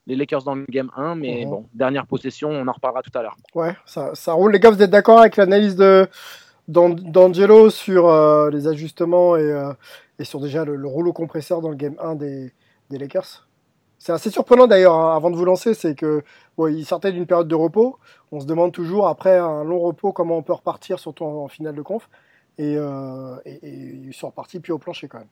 les 0.08 0.16
Lakers 0.16 0.44
dans 0.44 0.56
le 0.56 0.66
game 0.70 0.90
1. 0.96 1.16
Mais 1.16 1.44
mhm. 1.44 1.50
bon, 1.50 1.66
dernière 1.74 2.08
possession, 2.08 2.50
on 2.50 2.68
en 2.68 2.72
reparlera 2.72 3.04
tout 3.04 3.16
à 3.18 3.22
l'heure. 3.22 3.38
Ouais, 3.54 3.76
ça, 3.86 4.34
roule. 4.34 4.54
Les 4.54 4.60
gars, 4.60 4.72
vous 4.72 4.82
êtes 4.82 4.90
d'accord 4.90 5.20
avec 5.20 5.38
l'analyse 5.38 5.76
de 5.76 6.08
d'Angelo 6.68 7.70
sur 7.70 8.10
les 8.50 8.68
ajustements 8.68 9.36
et, 9.36 9.54
sur 10.24 10.40
déjà 10.40 10.66
le, 10.66 10.88
rouleau 10.88 11.14
compresseur 11.14 11.62
dans 11.62 11.70
le 11.70 11.76
game 11.76 11.96
1 12.00 12.16
des 12.16 12.52
Lakers 12.90 13.46
c'est 14.06 14.12
assez 14.12 14.30
surprenant 14.30 14.68
d'ailleurs, 14.68 14.94
hein, 14.94 15.16
avant 15.16 15.32
de 15.32 15.36
vous 15.36 15.46
lancer, 15.46 15.74
c'est 15.74 15.96
que 15.96 16.24
bon, 16.58 16.68
il 16.68 16.86
sortait 16.86 17.12
d'une 17.12 17.26
période 17.26 17.48
de 17.48 17.56
repos. 17.56 17.98
On 18.32 18.40
se 18.40 18.46
demande 18.46 18.72
toujours, 18.72 19.08
après 19.08 19.36
un 19.36 19.64
long 19.64 19.80
repos, 19.80 20.14
comment 20.14 20.38
on 20.38 20.44
peut 20.44 20.54
repartir, 20.54 21.00
surtout 21.00 21.26
en, 21.26 21.48
finale 21.48 21.74
de 21.74 21.82
conf. 21.82 22.08
Et, 22.60 22.76
euh, 22.78 23.36
ils 23.64 24.14
sont 24.14 24.28
repartis 24.28 24.60
puis 24.60 24.72
au 24.72 24.78
plancher 24.78 25.08
quand 25.08 25.18
même. 25.18 25.28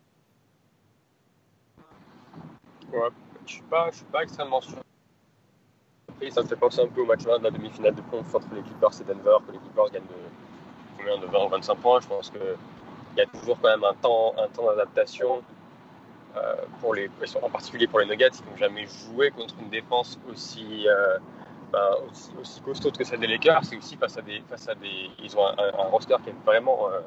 Ouais, 2.91 3.09
je 3.45 3.53
suis 3.53 3.61
pas, 3.61 3.91
suis 3.91 4.05
pas 4.05 4.23
extrêmement 4.23 4.61
sûr. 4.61 4.79
Ça 6.31 6.41
me 6.41 6.47
fait 6.47 6.55
penser 6.55 6.81
un 6.81 6.87
peu 6.87 7.01
au 7.01 7.05
match 7.05 7.27
1 7.27 7.37
de 7.37 7.43
la 7.43 7.51
demi-finale 7.51 7.93
de 7.93 8.01
conf 8.01 8.33
entre 8.33 8.47
les 8.55 8.61
Clippers 8.63 9.01
et 9.01 9.03
Denver, 9.03 9.37
que 9.45 9.51
les 9.51 9.59
Clippers 9.59 9.91
gagnent 9.91 10.03
de, 10.03 10.42
combien, 10.97 11.17
de 11.17 11.25
20 11.25 11.45
ou 11.45 11.49
25 11.49 11.75
points. 11.75 11.99
Je 12.01 12.07
pense 12.07 12.29
qu'il 12.29 12.41
y 13.17 13.21
a 13.21 13.25
toujours 13.25 13.57
quand 13.61 13.69
même 13.69 13.83
un 13.83 13.93
temps, 13.93 14.33
un 14.37 14.47
temps 14.47 14.65
d'adaptation. 14.65 15.43
Euh, 16.35 16.55
en 17.41 17.49
particulier 17.49 17.87
pour 17.87 17.99
les 17.99 18.05
Nuggets, 18.05 18.31
qui 18.31 18.43
n'ont 18.43 18.57
jamais 18.57 18.87
joué 18.87 19.31
contre 19.31 19.55
une 19.61 19.69
défense 19.69 20.19
aussi, 20.29 20.87
euh, 20.87 21.17
ben, 21.71 21.89
aussi, 22.09 22.31
aussi, 22.39 22.61
costaud 22.61 22.91
que 22.91 23.03
celle 23.03 23.19
des 23.19 23.27
Lakers. 23.27 23.63
C'est 23.65 23.77
aussi 23.77 23.95
face 23.97 24.17
à 24.17 24.21
des, 24.21 24.41
face 24.49 24.67
à 24.67 24.75
des, 24.75 25.11
ils 25.21 25.37
ont 25.37 25.45
un, 25.45 25.83
roster 25.91 26.15
qui 26.23 26.29
est 26.29 26.35
vraiment, 26.45 26.89
euh, 26.89 27.01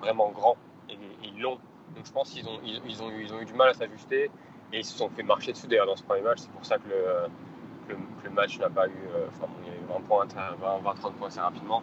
vraiment 0.00 0.30
grand 0.30 0.56
et, 0.88 0.96
long. 1.40 1.58
Donc 1.96 2.06
je 2.06 2.12
pense 2.12 2.30
qu'ils 2.30 2.48
ont, 2.48 2.60
ils, 2.64 3.02
ont, 3.02 3.10
ils 3.10 3.32
ont 3.32 3.40
eu 3.40 3.44
du 3.44 3.54
mal 3.54 3.70
à 3.70 3.74
s'ajuster 3.74 4.30
et 4.72 4.78
ils 4.78 4.84
se 4.84 4.96
sont 4.96 5.08
fait 5.10 5.22
marcher 5.22 5.52
dessus 5.52 5.66
d'ailleurs 5.66 5.86
dans 5.86 5.96
ce 5.96 6.04
premier 6.04 6.22
match. 6.22 6.38
C'est 6.38 6.52
pour 6.52 6.64
ça 6.64 6.78
que 6.78 6.88
le, 6.88 7.96
le, 8.24 8.30
match 8.30 8.58
n'a 8.58 8.70
pas 8.70 8.86
eu, 8.86 9.08
enfin 9.28 9.46
il 9.62 9.68
y 9.68 9.70
a 9.72 9.74
eu 9.74 9.84
20 9.88 10.00
points, 10.06 10.26
20, 10.84 10.94
30 10.94 11.14
points 11.14 11.28
assez 11.28 11.40
rapidement. 11.40 11.82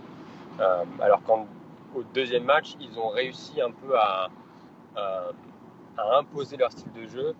Alors 1.01 1.21
qu'au 1.23 2.03
deuxième 2.13 2.43
match, 2.43 2.75
ils 2.79 2.99
ont 2.99 3.09
réussi 3.09 3.61
un 3.61 3.71
peu 3.71 3.97
à 3.97 4.29
à 5.99 6.17
imposer 6.19 6.57
leur 6.57 6.71
style 6.71 6.91
de 6.93 7.07
jeu, 7.07 7.35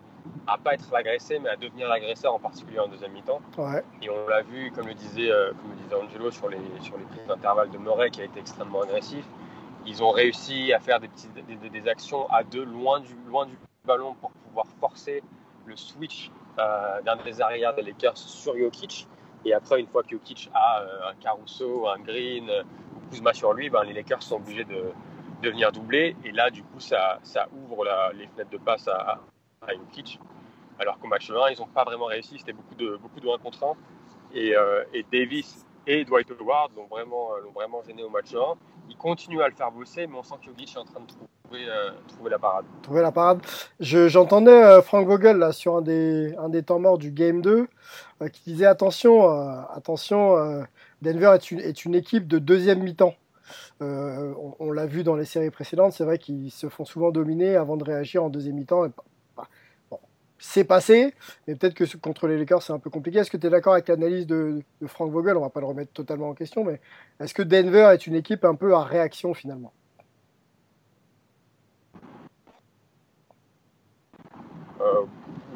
à 0.46 0.58
pas 0.58 0.74
être 0.74 0.90
l'agressé, 0.92 1.38
mais 1.38 1.48
à 1.48 1.56
devenir 1.56 1.88
l'agresseur, 1.88 2.34
en 2.34 2.38
particulier 2.38 2.78
en 2.78 2.88
deuxième 2.88 3.12
mi-temps. 3.12 3.40
Et 4.02 4.10
on 4.10 4.28
l'a 4.28 4.42
vu, 4.42 4.70
comme 4.72 4.86
le 4.86 4.94
disait, 4.94 5.30
euh, 5.30 5.52
comme 5.52 5.70
le 5.70 5.76
disait 5.76 5.94
Angelo, 5.94 6.30
sur 6.30 6.48
les, 6.48 6.58
sur 6.80 6.96
les 6.98 7.04
prises 7.04 7.26
d'intervalle 7.26 7.70
de 7.70 7.78
Murray, 7.78 8.10
qui 8.10 8.20
a 8.20 8.24
été 8.24 8.40
extrêmement 8.40 8.82
agressif. 8.82 9.24
ils 9.86 10.02
ont 10.02 10.10
réussi 10.10 10.72
à 10.72 10.80
faire 10.80 11.00
des, 11.00 11.08
des 11.70 11.88
actions 11.88 12.28
à 12.30 12.44
deux 12.44 12.64
loin 12.64 13.00
du, 13.00 13.14
loin 13.28 13.46
du 13.46 13.56
ballon 13.84 14.14
pour 14.20 14.30
pouvoir 14.30 14.66
forcer 14.78 15.22
le 15.66 15.76
switch 15.76 16.30
euh, 16.58 17.00
d'un 17.02 17.16
des 17.16 17.40
arrières 17.40 17.74
des 17.74 17.82
Lakers 17.82 18.18
sur 18.18 18.56
Jokic. 18.56 19.06
Et 19.44 19.54
après, 19.54 19.80
une 19.80 19.86
fois 19.86 20.02
que 20.02 20.10
Jokic 20.10 20.50
a 20.52 20.80
euh, 20.80 21.10
un 21.10 21.14
Caruso, 21.14 21.88
un 21.88 21.98
Green, 22.00 22.50
euh, 22.50 22.62
Kuzma 23.10 23.32
sur 23.32 23.52
lui, 23.52 23.70
ben, 23.70 23.82
les 23.84 23.92
Lakers 23.92 24.22
sont 24.22 24.36
obligés 24.36 24.64
de, 24.64 24.92
de 25.42 25.50
venir 25.50 25.72
doubler. 25.72 26.16
Et 26.24 26.32
là, 26.32 26.50
du 26.50 26.62
coup, 26.62 26.80
ça, 26.80 27.18
ça 27.22 27.48
ouvre 27.52 27.84
les 28.14 28.26
fenêtres 28.28 28.50
de 28.50 28.58
passe 28.58 28.88
à, 28.88 29.20
à 29.66 29.72
Jokic. 29.72 30.20
Alors 30.78 30.98
qu'au 30.98 31.08
match 31.08 31.30
1, 31.30 31.50
ils 31.50 31.60
n'ont 31.60 31.66
pas 31.66 31.84
vraiment 31.84 32.06
réussi. 32.06 32.38
C'était 32.38 32.52
beaucoup 32.52 32.74
de, 32.74 32.96
beaucoup 32.96 33.20
de 33.20 33.28
1 33.28 33.38
contre 33.38 33.64
1. 33.64 33.72
Et, 34.34 34.56
euh, 34.56 34.84
et 34.94 35.04
Davis 35.12 35.66
et 35.86 36.04
Dwight 36.04 36.30
Howard 36.40 36.72
l'ont 36.76 36.86
vraiment, 36.86 37.30
l'ont 37.42 37.52
vraiment 37.52 37.82
gêné 37.86 38.02
au 38.02 38.10
match 38.10 38.34
1. 38.34 38.38
Ils 38.88 38.96
continuent 38.96 39.42
à 39.42 39.48
le 39.48 39.54
faire 39.54 39.70
bosser, 39.70 40.06
mais 40.06 40.16
on 40.16 40.22
sent 40.22 40.36
que 40.40 40.46
Jokic 40.46 40.74
est 40.74 40.78
en 40.78 40.84
train 40.84 41.00
de 41.00 41.06
trouver, 41.06 41.66
euh, 41.68 41.90
trouver 42.08 42.30
la 42.30 42.38
parade. 42.38 42.64
Trouver 42.82 43.02
la 43.02 43.12
parade. 43.12 43.40
Je, 43.80 44.08
j'entendais 44.08 44.50
euh, 44.50 44.82
Frank 44.82 45.06
Vogel 45.06 45.52
sur 45.52 45.76
un 45.76 45.82
des, 45.82 46.34
un 46.38 46.48
des 46.48 46.62
temps 46.62 46.78
morts 46.78 46.98
du 46.98 47.10
Game 47.10 47.42
2 47.42 47.66
euh, 48.22 48.28
qui 48.28 48.52
disait 48.52 48.66
attention, 48.66 49.28
euh, 49.30 49.60
attention 49.74 50.36
euh, 50.36 50.62
Denver 51.02 51.34
est 51.34 51.84
une, 51.84 51.94
équipe 51.94 52.26
de 52.26 52.38
deuxième 52.38 52.82
mi-temps. 52.82 53.14
Euh, 53.82 54.34
on, 54.58 54.70
l'a 54.70 54.86
vu 54.86 55.02
dans 55.02 55.16
les 55.16 55.24
séries 55.24 55.50
précédentes, 55.50 55.92
c'est 55.92 56.04
vrai 56.04 56.18
qu'ils 56.18 56.50
se 56.50 56.68
font 56.68 56.84
souvent 56.84 57.10
dominer 57.10 57.56
avant 57.56 57.76
de 57.76 57.84
réagir 57.84 58.22
en 58.22 58.28
deuxième 58.28 58.56
mi-temps. 58.56 58.84
Et, 58.84 58.90
bah, 59.36 59.48
bon, 59.90 59.98
c'est 60.38 60.64
passé, 60.64 61.14
mais 61.46 61.56
peut-être 61.56 61.74
que 61.74 61.84
contre 61.96 62.28
les 62.28 62.38
Lakers 62.38 62.62
c'est 62.62 62.72
un 62.72 62.78
peu 62.78 62.90
compliqué. 62.90 63.18
Est-ce 63.18 63.30
que 63.30 63.36
tu 63.36 63.46
es 63.46 63.50
d'accord 63.50 63.72
avec 63.72 63.88
l'analyse 63.88 64.26
de, 64.26 64.62
Frank 64.86 65.10
Vogel? 65.10 65.36
On 65.36 65.40
va 65.40 65.50
pas 65.50 65.60
le 65.60 65.66
remettre 65.66 65.92
totalement 65.92 66.28
en 66.28 66.34
question, 66.34 66.64
mais 66.64 66.80
est-ce 67.18 67.34
que 67.34 67.42
Denver 67.42 67.90
est 67.92 68.06
une 68.06 68.14
équipe 68.14 68.44
un 68.44 68.54
peu 68.54 68.74
à 68.74 68.84
réaction 68.84 69.34
finalement? 69.34 69.72
Euh, 74.80 75.04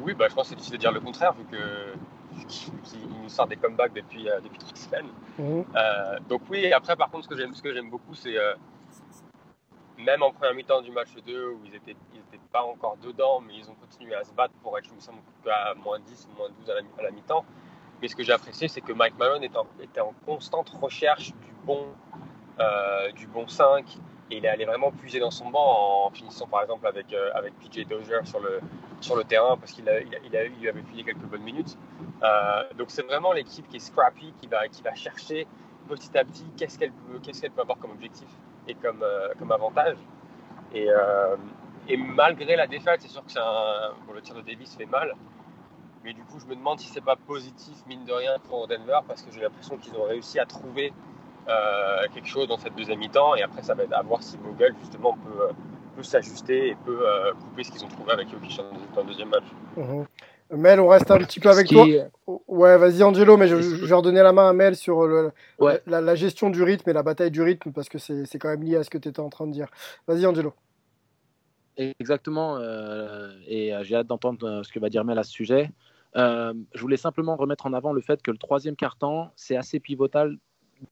oui, 0.01 0.13
bah, 0.13 0.25
je 0.29 0.35
pense 0.35 0.43
que 0.43 0.49
c'est 0.49 0.55
difficile 0.55 0.77
de 0.77 0.81
dire 0.81 0.91
le 0.91 0.99
contraire, 0.99 1.33
vu 1.33 1.45
que 1.45 1.57
qu'il 2.47 3.07
nous 3.21 3.29
sort 3.29 3.47
des 3.47 3.55
comebacks 3.57 3.93
depuis, 3.93 4.29
euh, 4.29 4.39
depuis 4.41 4.57
trois 4.59 4.75
semaines. 4.75 5.09
Mhm. 5.39 5.65
Euh, 5.75 6.19
donc 6.29 6.41
oui, 6.49 6.71
après 6.71 6.95
par 6.95 7.09
contre, 7.09 7.25
ce 7.25 7.29
que 7.29 7.37
j'aime, 7.37 7.53
ce 7.53 7.61
que 7.61 7.73
j'aime 7.73 7.89
beaucoup, 7.89 8.13
c'est 8.13 8.37
euh, 8.37 8.53
même 9.97 10.23
en 10.23 10.31
première 10.31 10.53
mi-temps 10.53 10.81
du 10.81 10.91
match 10.91 11.09
2, 11.25 11.49
où 11.49 11.59
ils 11.65 11.71
n'étaient 11.71 11.95
ils 12.13 12.19
étaient 12.19 12.43
pas 12.51 12.63
encore 12.63 12.97
dedans, 12.97 13.41
mais 13.41 13.53
ils 13.55 13.69
ont 13.69 13.75
continué 13.75 14.15
à 14.15 14.23
se 14.23 14.33
battre 14.33 14.53
pour 14.61 14.77
être, 14.77 14.85
je 14.85 14.93
me 14.93 14.99
semble, 14.99 15.19
à 15.49 15.73
moins 15.75 15.99
10, 15.99 16.27
moins 16.37 16.49
12 16.59 16.69
à 16.69 16.73
la, 16.75 16.81
à 16.99 17.03
la 17.03 17.11
mi-temps. 17.11 17.45
Mais 18.01 18.07
ce 18.07 18.15
que 18.15 18.23
j'ai 18.23 18.33
apprécié, 18.33 18.67
c'est 18.67 18.81
que 18.81 18.93
Mike 18.93 19.17
Malone 19.17 19.43
était 19.43 19.57
en, 19.57 19.67
était 19.81 20.01
en 20.01 20.13
constante 20.25 20.69
recherche 20.69 21.31
du 21.31 21.53
bon, 21.65 21.87
euh, 22.59 23.11
du 23.13 23.27
bon 23.27 23.47
5, 23.47 23.85
et 24.31 24.37
il 24.37 24.45
est 24.45 24.49
allé 24.49 24.65
vraiment 24.65 24.91
puiser 24.91 25.19
dans 25.19 25.31
son 25.31 25.49
banc 25.49 26.05
en 26.05 26.09
finissant 26.09 26.47
par 26.47 26.63
exemple 26.63 26.87
avec, 26.87 27.13
euh, 27.13 27.29
avec 27.33 27.53
PJ 27.59 27.87
Dozier 27.87 28.17
sur 28.25 28.39
le, 28.39 28.59
sur 28.99 29.15
le 29.15 29.23
terrain 29.23 29.55
parce 29.55 29.71
qu'il 29.71 29.87
a, 29.87 29.99
il 30.01 30.15
a, 30.15 30.17
il 30.25 30.35
a, 30.35 30.45
il 30.45 30.59
lui 30.59 30.67
avait 30.69 30.81
filé 30.81 31.03
quelques 31.03 31.19
bonnes 31.19 31.43
minutes. 31.43 31.77
Euh, 32.23 32.63
donc 32.77 32.87
c'est 32.89 33.03
vraiment 33.03 33.33
l'équipe 33.33 33.67
qui 33.67 33.77
est 33.77 33.79
scrappy, 33.79 34.33
qui 34.39 34.47
va, 34.47 34.95
chercher 34.95 35.47
petit 35.87 36.17
à 36.17 36.23
petit 36.23 36.45
qu'est-ce 36.57 36.79
qu'elle 36.79 36.91
peut, 36.91 37.19
qu'est-ce 37.21 37.45
peut 37.47 37.61
avoir 37.61 37.77
comme 37.77 37.91
objectif 37.91 38.27
et 38.67 38.73
comme, 38.75 39.03
euh, 39.03 39.33
avantage. 39.51 39.97
Et, 40.73 40.89
euh, 40.89 41.35
et 41.87 41.97
malgré 41.97 42.55
la 42.55 42.67
défaite, 42.67 43.01
c'est 43.01 43.09
sûr 43.09 43.23
que 43.23 43.39
un, 43.39 43.93
bon, 44.07 44.13
le 44.13 44.21
tir 44.21 44.35
de 44.35 44.41
Davis 44.41 44.75
fait 44.75 44.87
mal. 44.87 45.13
Mais 46.03 46.13
du 46.13 46.23
coup, 46.23 46.39
je 46.39 46.45
me 46.45 46.55
demande 46.55 46.79
si 46.79 46.87
c'est 46.87 47.03
pas 47.03 47.15
positif, 47.15 47.75
mine 47.87 48.05
de 48.05 48.13
rien, 48.13 48.37
pour 48.49 48.67
Denver, 48.67 48.99
parce 49.07 49.23
que 49.23 49.31
j'ai 49.31 49.41
l'impression 49.41 49.77
qu'ils 49.77 49.95
ont 49.95 50.03
réussi 50.03 50.39
à 50.39 50.45
trouver 50.45 50.93
quelque 52.13 52.27
chose 52.27 52.47
dans 52.47 52.57
cette 52.57 52.75
deuxième 52.75 52.99
mi-temps. 52.99 53.35
Et 53.35 53.43
après, 53.43 53.61
ça 53.61 53.73
va 53.75 53.83
être 53.83 53.93
à 53.93 54.01
voir 54.01 54.21
si 54.21 54.37
Vogel, 54.37 54.75
justement, 54.79 55.13
peut, 55.13 56.03
s'ajuster 56.03 56.69
et 56.69 56.75
peut 56.85 57.05
couper 57.39 57.63
ce 57.63 57.71
qu'ils 57.71 57.85
ont 57.85 57.87
trouvé 57.87 58.11
avec 58.11 58.29
Jokic 58.29 58.59
dans 58.93 59.01
le 59.01 59.07
deuxième 59.07 59.29
match. 59.29 59.45
Mhm. 59.77 60.05
Mel, 60.51 60.79
on 60.79 60.87
reste 60.87 61.09
un 61.09 61.17
petit 61.17 61.39
peu 61.39 61.49
avec 61.49 61.67
toi. 61.67 61.85
Ouais, 62.47 62.77
vas-y 62.77 63.01
Angelo, 63.03 63.35
mais 63.37 63.47
je, 63.47 63.59
je 63.59 63.85
vais 63.85 63.95
redonner 63.95 64.21
la 64.21 64.31
main 64.31 64.49
à 64.49 64.53
Mel 64.53 64.75
sur 64.75 65.07
le, 65.07 65.31
Ouais. 65.59 65.81
la, 65.87 66.01
la 66.01 66.15
gestion 66.15 66.49
du 66.49 66.61
rythme 66.61 66.89
et 66.89 66.93
la 66.93 67.03
bataille 67.03 67.31
du 67.31 67.41
rythme, 67.41 67.71
parce 67.71 67.89
que 67.89 67.97
c'est 67.97 68.25
c'est 68.25 68.37
quand 68.37 68.49
même 68.49 68.63
lié 68.63 68.75
à 68.77 68.83
ce 68.83 68.89
que 68.89 68.97
tu 68.97 69.09
étais 69.09 69.19
en 69.19 69.29
train 69.29 69.47
de 69.47 69.51
dire. 69.51 69.67
Vas-y 70.07 70.25
Angelo. 70.25 70.53
Exactement, 71.77 72.57
euh, 72.57 73.31
et 73.47 73.75
euh, 73.75 73.83
j'ai 73.83 73.95
hâte 73.95 74.07
d'entendre 74.07 74.47
euh, 74.47 74.63
ce 74.63 74.71
que 74.71 74.79
va 74.79 74.87
dire 74.89 75.03
Mel 75.03 75.19
à 75.19 75.23
ce 75.23 75.31
sujet. 75.31 75.71
Euh, 76.15 76.53
je 76.73 76.81
voulais 76.81 76.95
simplement 76.95 77.35
remettre 77.35 77.65
en 77.65 77.73
avant 77.73 77.91
le 77.91 77.99
fait 77.99 78.21
que 78.21 78.31
le 78.31 78.37
troisième 78.37 78.77
quart-temps, 78.77 79.31
c'est 79.35 79.57
assez 79.57 79.81
pivotal 79.81 80.37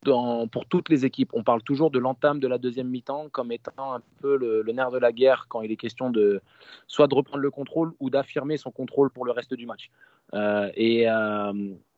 pour 0.04 0.66
toutes 0.66 0.88
les 0.88 1.04
équipes. 1.04 1.30
On 1.34 1.42
parle 1.42 1.62
toujours 1.62 1.90
de 1.90 1.98
l'entame 1.98 2.40
de 2.40 2.48
la 2.48 2.58
deuxième 2.58 2.88
mi-temps 2.88 3.28
comme 3.30 3.52
étant 3.52 3.94
un 3.94 4.00
peu 4.20 4.36
le, 4.36 4.62
le 4.62 4.72
nerf 4.72 4.90
de 4.90 4.98
la 4.98 5.12
guerre 5.12 5.46
quand 5.48 5.62
il 5.62 5.70
est 5.70 5.76
question 5.76 6.10
de 6.10 6.40
soit 6.86 7.06
de 7.06 7.14
reprendre 7.14 7.42
le 7.42 7.50
contrôle 7.50 7.92
ou 8.00 8.10
d'affirmer 8.10 8.56
son 8.56 8.70
contrôle 8.70 9.10
pour 9.10 9.24
le 9.24 9.32
reste 9.32 9.54
du 9.54 9.66
match. 9.66 9.90
Euh, 10.32 10.70
et 10.74 11.08
euh, 11.08 11.52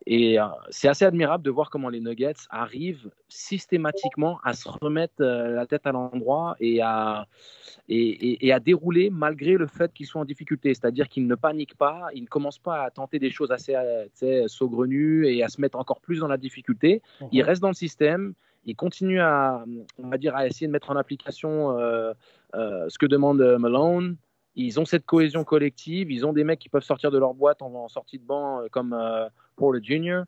et 0.06 0.38
euh, 0.38 0.44
c'est 0.70 0.88
assez 0.88 1.04
admirable 1.04 1.42
de 1.44 1.50
voir 1.50 1.68
comment 1.70 1.88
les 1.88 2.00
Nuggets 2.00 2.34
arrivent 2.50 3.10
systématiquement 3.28 4.38
à 4.44 4.52
se 4.54 4.68
remettre 4.68 5.14
euh, 5.20 5.48
la 5.54 5.66
tête 5.66 5.86
à 5.86 5.92
l'endroit 5.92 6.54
et 6.60 6.80
à, 6.80 7.26
et, 7.88 7.96
et- 7.98 8.46
et 8.46 8.52
à 8.52 8.60
dérouler 8.60 9.10
malgré 9.10 9.54
le 9.54 9.66
fait 9.66 9.92
qu'ils 9.92 10.06
soient 10.06 10.20
en 10.20 10.24
difficulté. 10.24 10.74
C'est-à-dire 10.74 11.08
qu'ils 11.08 11.26
ne 11.26 11.34
paniquent 11.34 11.76
pas, 11.76 12.08
ils 12.14 12.22
ne 12.22 12.28
commencent 12.28 12.58
pas 12.60 12.82
à 12.84 12.90
tenter 12.90 13.18
des 13.18 13.30
choses 13.30 13.50
assez 13.50 13.74
euh, 13.74 14.46
saugrenues 14.46 15.26
et 15.26 15.42
à 15.42 15.48
se 15.48 15.60
mettre 15.60 15.78
encore 15.78 16.00
plus 16.00 16.20
dans 16.20 16.28
la 16.28 16.36
difficulté. 16.36 17.02
Ils 17.32 17.42
restent 17.42 17.62
dans 17.62 17.68
le 17.68 17.74
système, 17.74 18.34
ils 18.64 18.76
continuent 18.76 19.20
à, 19.20 19.64
on 19.98 20.08
va 20.08 20.18
dire, 20.18 20.36
à 20.36 20.46
essayer 20.46 20.66
de 20.66 20.72
mettre 20.72 20.90
en 20.90 20.96
application 20.96 21.76
euh, 21.78 22.12
ce 22.54 22.98
que 22.98 23.06
demande 23.06 23.40
Malone. 23.58 24.16
Ils 24.58 24.80
ont 24.80 24.84
cette 24.86 25.04
cohésion 25.04 25.44
collective, 25.44 26.10
ils 26.10 26.24
ont 26.24 26.32
des 26.32 26.42
mecs 26.42 26.58
qui 26.58 26.68
peuvent 26.70 26.82
sortir 26.82 27.10
de 27.10 27.18
leur 27.18 27.34
boîte 27.34 27.60
en, 27.60 27.74
en 27.74 27.88
sortie 27.88 28.18
de 28.18 28.24
banc 28.24 28.62
comme 28.70 28.94
euh, 28.94 29.26
le 29.60 29.80
junior. 29.82 30.24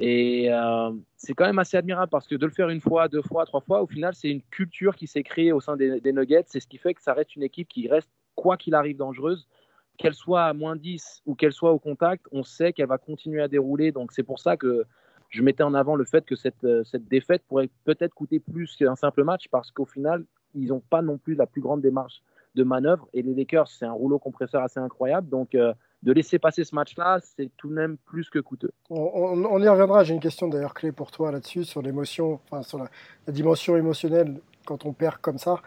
Et 0.00 0.52
euh, 0.52 0.92
c'est 1.16 1.34
quand 1.34 1.46
même 1.46 1.58
assez 1.58 1.76
admirable 1.76 2.10
parce 2.10 2.28
que 2.28 2.36
de 2.36 2.46
le 2.46 2.52
faire 2.52 2.68
une 2.68 2.80
fois, 2.80 3.08
deux 3.08 3.22
fois, 3.22 3.44
trois 3.46 3.60
fois, 3.60 3.82
au 3.82 3.86
final, 3.86 4.14
c'est 4.14 4.30
une 4.30 4.42
culture 4.42 4.94
qui 4.94 5.08
s'est 5.08 5.24
créée 5.24 5.52
au 5.52 5.60
sein 5.60 5.76
des, 5.76 6.00
des 6.00 6.12
Nuggets. 6.12 6.44
C'est 6.46 6.60
ce 6.60 6.68
qui 6.68 6.78
fait 6.78 6.94
que 6.94 7.02
ça 7.02 7.14
reste 7.14 7.34
une 7.34 7.42
équipe 7.42 7.68
qui 7.68 7.88
reste, 7.88 8.08
quoi 8.36 8.56
qu'il 8.56 8.74
arrive, 8.74 8.96
dangereuse. 8.96 9.48
Qu'elle 9.96 10.14
soit 10.14 10.44
à 10.44 10.52
moins 10.52 10.76
10 10.76 11.22
ou 11.26 11.34
qu'elle 11.34 11.52
soit 11.52 11.72
au 11.72 11.80
contact, 11.80 12.26
on 12.30 12.44
sait 12.44 12.72
qu'elle 12.72 12.86
va 12.86 12.98
continuer 12.98 13.42
à 13.42 13.48
dérouler. 13.48 13.90
Donc 13.90 14.12
c'est 14.12 14.22
pour 14.22 14.38
ça 14.38 14.56
que 14.56 14.84
je 15.28 15.42
mettais 15.42 15.64
en 15.64 15.74
avant 15.74 15.96
le 15.96 16.04
fait 16.04 16.24
que 16.24 16.36
cette, 16.36 16.62
euh, 16.62 16.84
cette 16.84 17.08
défaite 17.08 17.42
pourrait 17.48 17.68
peut-être 17.84 18.14
coûter 18.14 18.38
plus 18.38 18.76
qu'un 18.76 18.94
simple 18.94 19.24
match 19.24 19.48
parce 19.50 19.72
qu'au 19.72 19.84
final, 19.84 20.24
ils 20.54 20.68
n'ont 20.68 20.80
pas 20.80 21.02
non 21.02 21.18
plus 21.18 21.34
la 21.34 21.46
plus 21.46 21.60
grande 21.60 21.82
démarche 21.82 22.22
de 22.54 22.62
manœuvre. 22.62 23.08
Et 23.12 23.22
les 23.22 23.34
Lakers, 23.34 23.68
c'est 23.68 23.84
un 23.84 23.92
rouleau 23.92 24.20
compresseur 24.20 24.62
assez 24.62 24.80
incroyable. 24.80 25.28
Donc 25.28 25.54
euh, 25.54 25.74
de 26.02 26.12
laisser 26.12 26.38
passer 26.38 26.64
ce 26.64 26.74
match-là, 26.74 27.18
c'est 27.36 27.50
tout 27.56 27.68
de 27.68 27.74
même 27.74 27.96
plus 28.06 28.30
que 28.30 28.38
coûteux. 28.38 28.70
On, 28.90 29.00
on- 29.00 29.44
on 29.46 29.62
y 29.62 29.68
reviendra. 29.68 30.04
J'ai 30.04 30.14
une 30.14 30.20
question 30.20 30.48
d'ailleurs 30.48 30.74
clé 30.74 30.92
pour 30.92 31.10
toi 31.10 31.32
là-dessus, 31.32 31.64
sur 31.64 31.82
l'émotion, 31.82 32.40
enfin 32.50 32.62
sur 32.62 32.78
la, 32.78 32.88
la 33.26 33.32
dimension 33.32 33.76
émotionnelle 33.76 34.40
quand 34.64 34.84
on 34.86 34.92
perd 34.92 35.18
comme 35.18 35.38
ça. 35.38 35.60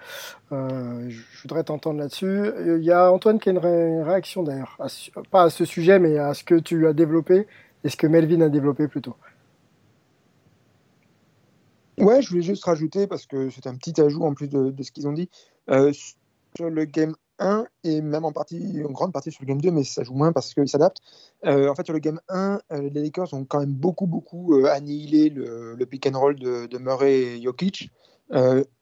Euh, 0.52 1.10
je 1.10 1.22
je 1.34 1.42
voudrais 1.44 1.64
t'entendre 1.64 2.00
là-dessus. 2.00 2.52
Il 2.78 2.84
y 2.84 2.92
a 2.92 3.12
Antoine 3.12 3.40
qui 3.40 3.50
a 3.50 3.52
une 3.52 3.58
ré- 3.58 4.04
réaction 4.04 4.44
d'ailleurs, 4.44 4.78
pas 5.32 5.44
à 5.44 5.50
ce 5.50 5.66
sujet, 5.66 6.00
mais 6.00 6.18
à 6.18 6.34
ce 6.34 6.44
que 6.44 6.56
tu 6.56 6.88
as 6.88 6.94
développé 6.94 7.48
et 7.84 7.90
ce 7.90 7.98
que 7.98 8.08
Melvin 8.08 8.42
a 8.42 8.50
développé 8.50 8.88
plutôt. 8.88 9.16
Ouais, 11.98 12.22
je 12.22 12.30
voulais 12.30 12.42
juste 12.42 12.64
rajouter, 12.66 13.08
parce 13.08 13.26
que 13.28 13.50
c'est 13.50 13.68
un 13.68 13.76
petit 13.76 14.00
ajout 14.02 14.24
en 14.24 14.34
plus 14.34 14.50
de, 14.50 14.72
de 14.72 14.84
ce 14.84 14.92
qu'ils 14.92 15.08
ont 15.08 15.14
dit, 15.14 15.30
euh, 15.70 15.92
sur 16.56 16.70
le 16.70 16.86
game 16.86 17.16
1 17.42 17.66
et 17.84 18.02
même 18.02 18.24
en 18.24 18.32
grande 18.32 19.12
partie 19.12 19.32
sur 19.32 19.42
le 19.42 19.48
game 19.48 19.60
2, 19.60 19.72
mais 19.72 19.84
ça 19.84 20.04
joue 20.04 20.14
moins 20.14 20.32
parce 20.32 20.54
qu'ils 20.54 20.70
s'adaptent. 20.70 21.02
Euh, 21.46 21.70
en 21.70 21.76
fait, 21.76 21.84
sur 21.84 21.94
le 21.94 22.00
game 22.00 22.22
1, 22.30 22.62
euh, 22.72 22.82
les 22.82 23.02
Lakers 23.02 23.34
ont 23.34 23.44
quand 23.44 23.60
même 23.60 23.74
beaucoup, 23.74 24.06
beaucoup 24.06 24.56
euh, 24.56 24.72
annihilé 24.72 25.30
le, 25.30 25.84
pick 25.86 26.08
and 26.08 26.18
roll 26.18 26.36
de, 26.36 26.78
Murray 26.78 27.38
et 27.38 27.42
Jokic. 27.42 27.92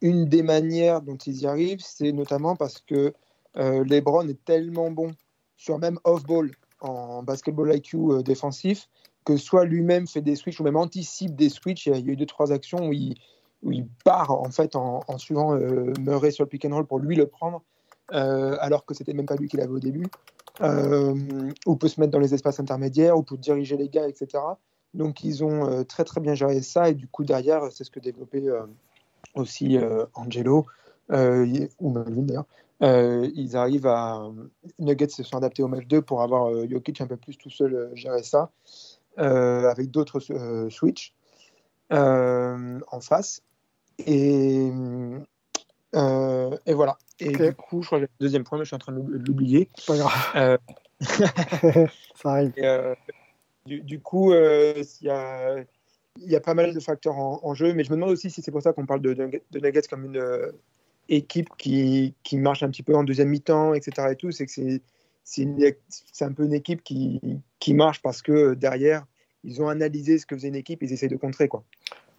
Une 0.01 0.25
des 0.25 0.43
manières 0.43 1.01
dont 1.01 1.17
ils 1.17 1.41
y 1.41 1.47
arrivent, 1.47 1.81
c'est 1.81 2.11
notamment 2.11 2.55
parce 2.55 2.81
que 2.81 3.13
LeBron 3.55 4.27
est 4.27 4.45
tellement 4.45 4.91
bon 4.91 5.11
sur 5.57 5.79
même 5.79 5.97
off-ball 6.03 6.51
en 6.81 7.23
basketball 7.23 7.75
IQ 7.75 8.23
défensif 8.23 8.87
que 9.25 9.37
soit 9.37 9.65
lui-même 9.65 10.07
fait 10.07 10.21
des 10.21 10.35
switches 10.35 10.59
ou 10.59 10.63
même 10.63 10.77
anticipe 10.77 11.35
des 11.35 11.49
switches. 11.49 11.87
Il 11.87 11.93
y 11.93 11.95
a, 11.95 12.13
eu 12.13 12.15
deux 12.15 12.27
trois 12.27 12.51
actions 12.51 12.87
où 12.87 12.93
il, 12.93 13.87
part 14.05 14.31
en 14.31 15.17
suivant 15.17 15.57
Murray 15.99 16.29
sur 16.29 16.43
le 16.43 16.49
pick 16.49 16.65
and 16.65 16.75
roll 16.75 16.85
pour 16.85 16.99
lui 16.99 17.15
le 17.15 17.25
prendre, 17.25 17.63
euh, 18.13 18.57
alors 18.59 18.85
que 18.85 18.93
c'était 18.93 19.13
même 19.13 19.25
pas 19.25 19.35
lui 19.35 19.47
qui 19.47 19.57
l'avait 19.57 19.73
au 19.73 19.79
début. 19.79 20.07
Euh, 20.61 21.15
ou 21.65 21.75
peut 21.75 21.87
se 21.87 21.99
mettre 21.99 22.11
dans 22.11 22.19
les 22.19 22.33
espaces 22.33 22.59
intermédiaires, 22.59 23.17
ou 23.17 23.23
peut 23.23 23.37
diriger 23.37 23.77
les 23.77 23.89
gars, 23.89 24.07
etc. 24.07 24.43
Donc 24.93 25.23
ils 25.23 25.43
ont 25.43 25.69
euh, 25.69 25.83
très 25.83 26.03
très 26.03 26.19
bien 26.19 26.33
géré 26.33 26.61
ça 26.61 26.89
et 26.89 26.95
du 26.95 27.07
coup 27.07 27.23
derrière 27.23 27.71
c'est 27.71 27.83
ce 27.83 27.91
que 27.91 27.99
développait 27.99 28.47
euh, 28.47 28.65
aussi 29.35 29.77
Angelo 30.15 30.65
ou 31.09 31.89
Melvin 31.91 32.23
d'ailleurs. 32.23 32.45
Ils 33.35 33.55
arrivent 33.55 33.87
à 33.87 34.29
Nuggets 34.79 35.09
se 35.09 35.23
sont 35.23 35.37
adaptés 35.37 35.63
au 35.63 35.67
match 35.67 35.85
2 35.87 36.01
pour 36.01 36.21
avoir 36.21 36.51
Jokic 36.67 37.01
un 37.01 37.07
peu 37.07 37.17
plus 37.17 37.37
tout 37.37 37.49
seul 37.49 37.91
gérer 37.93 38.23
ça 38.23 38.49
avec 39.17 39.91
d'autres 39.91 40.19
switch 40.69 41.13
en 41.91 42.99
face. 43.01 43.41
Et, 43.99 44.71
Euh, 45.95 46.55
et 46.65 46.73
voilà. 46.73 46.97
Et 47.19 47.31
du 47.31 47.53
coup, 47.53 47.81
je 47.81 47.87
crois 47.87 47.99
que 47.99 48.03
le 48.03 48.09
deuxième 48.19 48.43
point, 48.43 48.57
mais 48.57 48.63
je 48.65 48.69
suis 48.69 48.75
en 48.75 48.79
train 48.79 48.91
de 48.93 48.97
l'oub- 48.97 49.11
de 49.17 49.25
l'oublier. 49.25 49.69
Pas 49.87 49.97
grave, 49.97 50.13
Euh, 50.35 50.57
ça 52.15 52.31
arrive. 52.31 52.53
et, 52.57 52.65
euh, 52.65 52.93
du, 53.65 53.81
du 53.81 53.99
coup, 53.99 54.33
il 54.33 54.85
y, 55.01 55.09
a, 55.09 55.57
il 56.17 56.31
y 56.31 56.35
a 56.35 56.39
pas 56.41 56.53
mal 56.53 56.73
de 56.73 56.79
facteurs 56.79 57.17
en, 57.17 57.39
en 57.43 57.53
jeu, 57.53 57.73
mais 57.73 57.83
je 57.83 57.89
me 57.91 57.95
demande 57.95 58.11
aussi 58.11 58.29
si 58.29 58.41
c'est 58.41 58.51
pour 58.51 58.61
ça 58.61 58.73
qu'on 58.73 58.85
parle 58.85 59.01
de, 59.01 59.13
de, 59.13 59.41
de 59.51 59.59
Nuggets 59.59 59.87
comme 59.89 60.05
une 60.05 60.51
équipe 61.09 61.49
qui, 61.57 62.13
qui 62.23 62.37
marche 62.37 62.63
un 62.63 62.69
petit 62.69 62.83
peu 62.83 62.95
en 62.95 63.03
deuxième 63.03 63.29
mi-temps, 63.29 63.73
etc. 63.73 64.09
Et 64.11 64.15
tout, 64.15 64.31
c'est 64.31 64.45
que 64.45 64.51
c'est 64.51 64.81
c'est 65.23 66.25
un 66.25 66.31
peu 66.33 66.45
une 66.45 66.53
équipe 66.53 66.83
qui, 66.83 67.21
qui 67.59 67.73
marche 67.75 68.01
parce 68.01 68.21
que 68.23 68.55
derrière, 68.55 69.05
ils 69.43 69.61
ont 69.61 69.67
analysé 69.69 70.17
ce 70.17 70.25
que 70.25 70.35
faisait 70.35 70.47
une 70.47 70.55
équipe, 70.55 70.81
ils 70.81 70.91
essayent 70.91 71.07
de 71.09 71.17
contrer. 71.17 71.47
Quoi. 71.47 71.63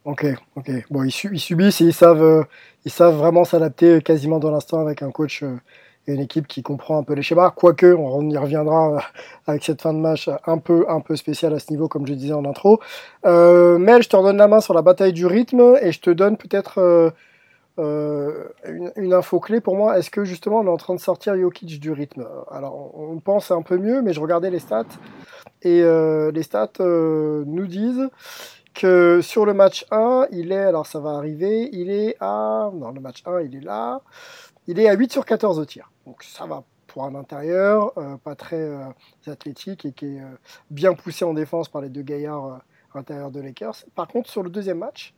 Ok, 0.04 0.24
ok. 0.56 0.70
Bon, 0.90 1.02
ils, 1.02 1.10
su- 1.10 1.30
ils 1.30 1.40
subissent 1.40 1.82
et 1.82 1.84
ils 1.84 1.92
savent, 1.92 2.22
euh, 2.22 2.42
ils 2.86 2.90
savent 2.90 3.16
vraiment 3.16 3.44
s'adapter 3.44 4.00
quasiment 4.00 4.38
dans 4.38 4.50
l'instant 4.50 4.80
avec 4.80 5.02
un 5.02 5.10
coach 5.10 5.42
euh, 5.42 5.60
et 6.06 6.14
une 6.14 6.20
équipe 6.22 6.46
qui 6.46 6.62
comprend 6.62 6.98
un 6.98 7.02
peu 7.02 7.12
les 7.12 7.20
schémas. 7.20 7.50
Quoique, 7.50 7.92
on 7.92 8.28
y 8.30 8.36
reviendra 8.38 8.94
euh, 8.94 8.98
avec 9.46 9.62
cette 9.62 9.82
fin 9.82 9.92
de 9.92 9.98
match 9.98 10.30
un 10.46 10.56
peu, 10.56 10.86
un 10.88 11.00
peu 11.00 11.16
spéciale 11.16 11.52
à 11.52 11.58
ce 11.58 11.70
niveau, 11.70 11.86
comme 11.86 12.06
je 12.06 12.14
disais 12.14 12.32
en 12.32 12.46
intro. 12.46 12.80
Euh, 13.26 13.76
Mel, 13.76 14.02
je 14.02 14.08
te 14.08 14.16
redonne 14.16 14.38
la 14.38 14.48
main 14.48 14.60
sur 14.60 14.72
la 14.72 14.80
bataille 14.80 15.12
du 15.12 15.26
rythme 15.26 15.76
et 15.82 15.92
je 15.92 16.00
te 16.00 16.08
donne 16.08 16.38
peut-être 16.38 17.12
une, 17.78 18.92
une 18.96 19.12
info 19.12 19.38
clé 19.38 19.60
pour 19.60 19.76
moi. 19.76 19.98
Est-ce 19.98 20.10
que 20.10 20.24
justement 20.24 20.60
on 20.60 20.66
est 20.66 20.70
en 20.70 20.78
train 20.78 20.94
de 20.94 21.00
sortir 21.00 21.36
Jokic 21.36 21.78
du 21.78 21.92
rythme? 21.92 22.26
Alors, 22.50 22.98
on, 22.98 23.18
pense 23.20 23.50
un 23.50 23.62
peu 23.62 23.76
mieux, 23.76 24.00
mais 24.00 24.14
je 24.14 24.20
regardais 24.20 24.50
les 24.50 24.60
stats 24.60 24.84
et 25.62 25.82
les 25.82 26.42
stats 26.42 26.72
nous 26.78 27.66
disent 27.66 28.08
que 28.74 29.20
sur 29.20 29.46
le 29.46 29.54
match 29.54 29.86
1, 29.90 30.26
il 30.32 30.52
est, 30.52 30.56
alors 30.56 30.86
ça 30.86 31.00
va 31.00 31.10
arriver, 31.10 31.68
il 31.72 31.90
est 31.90 32.16
à, 32.20 32.70
non, 32.72 32.90
le 32.90 33.00
match 33.00 33.22
1, 33.26 33.40
il 33.42 33.56
est 33.56 33.60
là, 33.60 34.02
il 34.66 34.78
est 34.78 34.88
à 34.88 34.94
8 34.94 35.12
sur 35.12 35.24
14 35.24 35.58
au 35.58 35.64
tir. 35.64 35.90
Donc 36.06 36.22
ça 36.22 36.46
va 36.46 36.62
pour 36.86 37.04
un 37.04 37.14
intérieur, 37.14 37.92
euh, 37.98 38.16
pas 38.16 38.34
très 38.34 38.60
euh, 38.60 38.84
athlétique 39.26 39.84
et 39.84 39.92
qui 39.92 40.16
est 40.16 40.20
euh, 40.20 40.36
bien 40.70 40.94
poussé 40.94 41.24
en 41.24 41.34
défense 41.34 41.68
par 41.68 41.82
les 41.82 41.88
deux 41.88 42.02
gaillards 42.02 42.60
intérieurs 42.94 43.30
de 43.30 43.40
Lakers. 43.40 43.84
Par 43.94 44.08
contre, 44.08 44.28
sur 44.28 44.42
le 44.42 44.50
deuxième 44.50 44.78
match, 44.78 45.14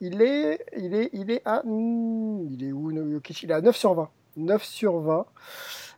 il 0.00 0.22
est, 0.22 0.64
il 0.76 0.94
est, 0.94 1.10
il 1.12 1.30
est 1.30 1.42
à, 1.44 1.62
il 1.64 2.64
est 2.64 2.72
où, 2.72 2.90
Jokic? 2.90 3.42
Il 3.42 3.50
est 3.50 3.54
à 3.54 3.60
9 3.60 3.76
sur 3.76 3.94
20. 3.94 4.08
9 4.36 4.64
sur 4.64 5.00
20. 5.00 5.26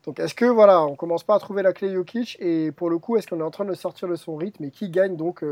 Donc 0.04 0.18
est-ce 0.18 0.34
que 0.34 0.44
voilà, 0.44 0.82
on 0.82 0.96
commence 0.96 1.22
pas 1.22 1.36
à 1.36 1.38
trouver 1.38 1.62
la 1.62 1.72
clé 1.72 1.92
Jokic? 1.92 2.36
Et 2.40 2.72
pour 2.72 2.90
le 2.90 2.98
coup, 2.98 3.16
est-ce 3.16 3.28
qu'on 3.28 3.38
est 3.38 3.44
en 3.44 3.52
train 3.52 3.64
de 3.64 3.74
sortir 3.74 4.08
de 4.08 4.16
son 4.16 4.36
rythme 4.36 4.64
et 4.64 4.70
qui 4.70 4.90
gagne 4.90 5.16
donc 5.16 5.44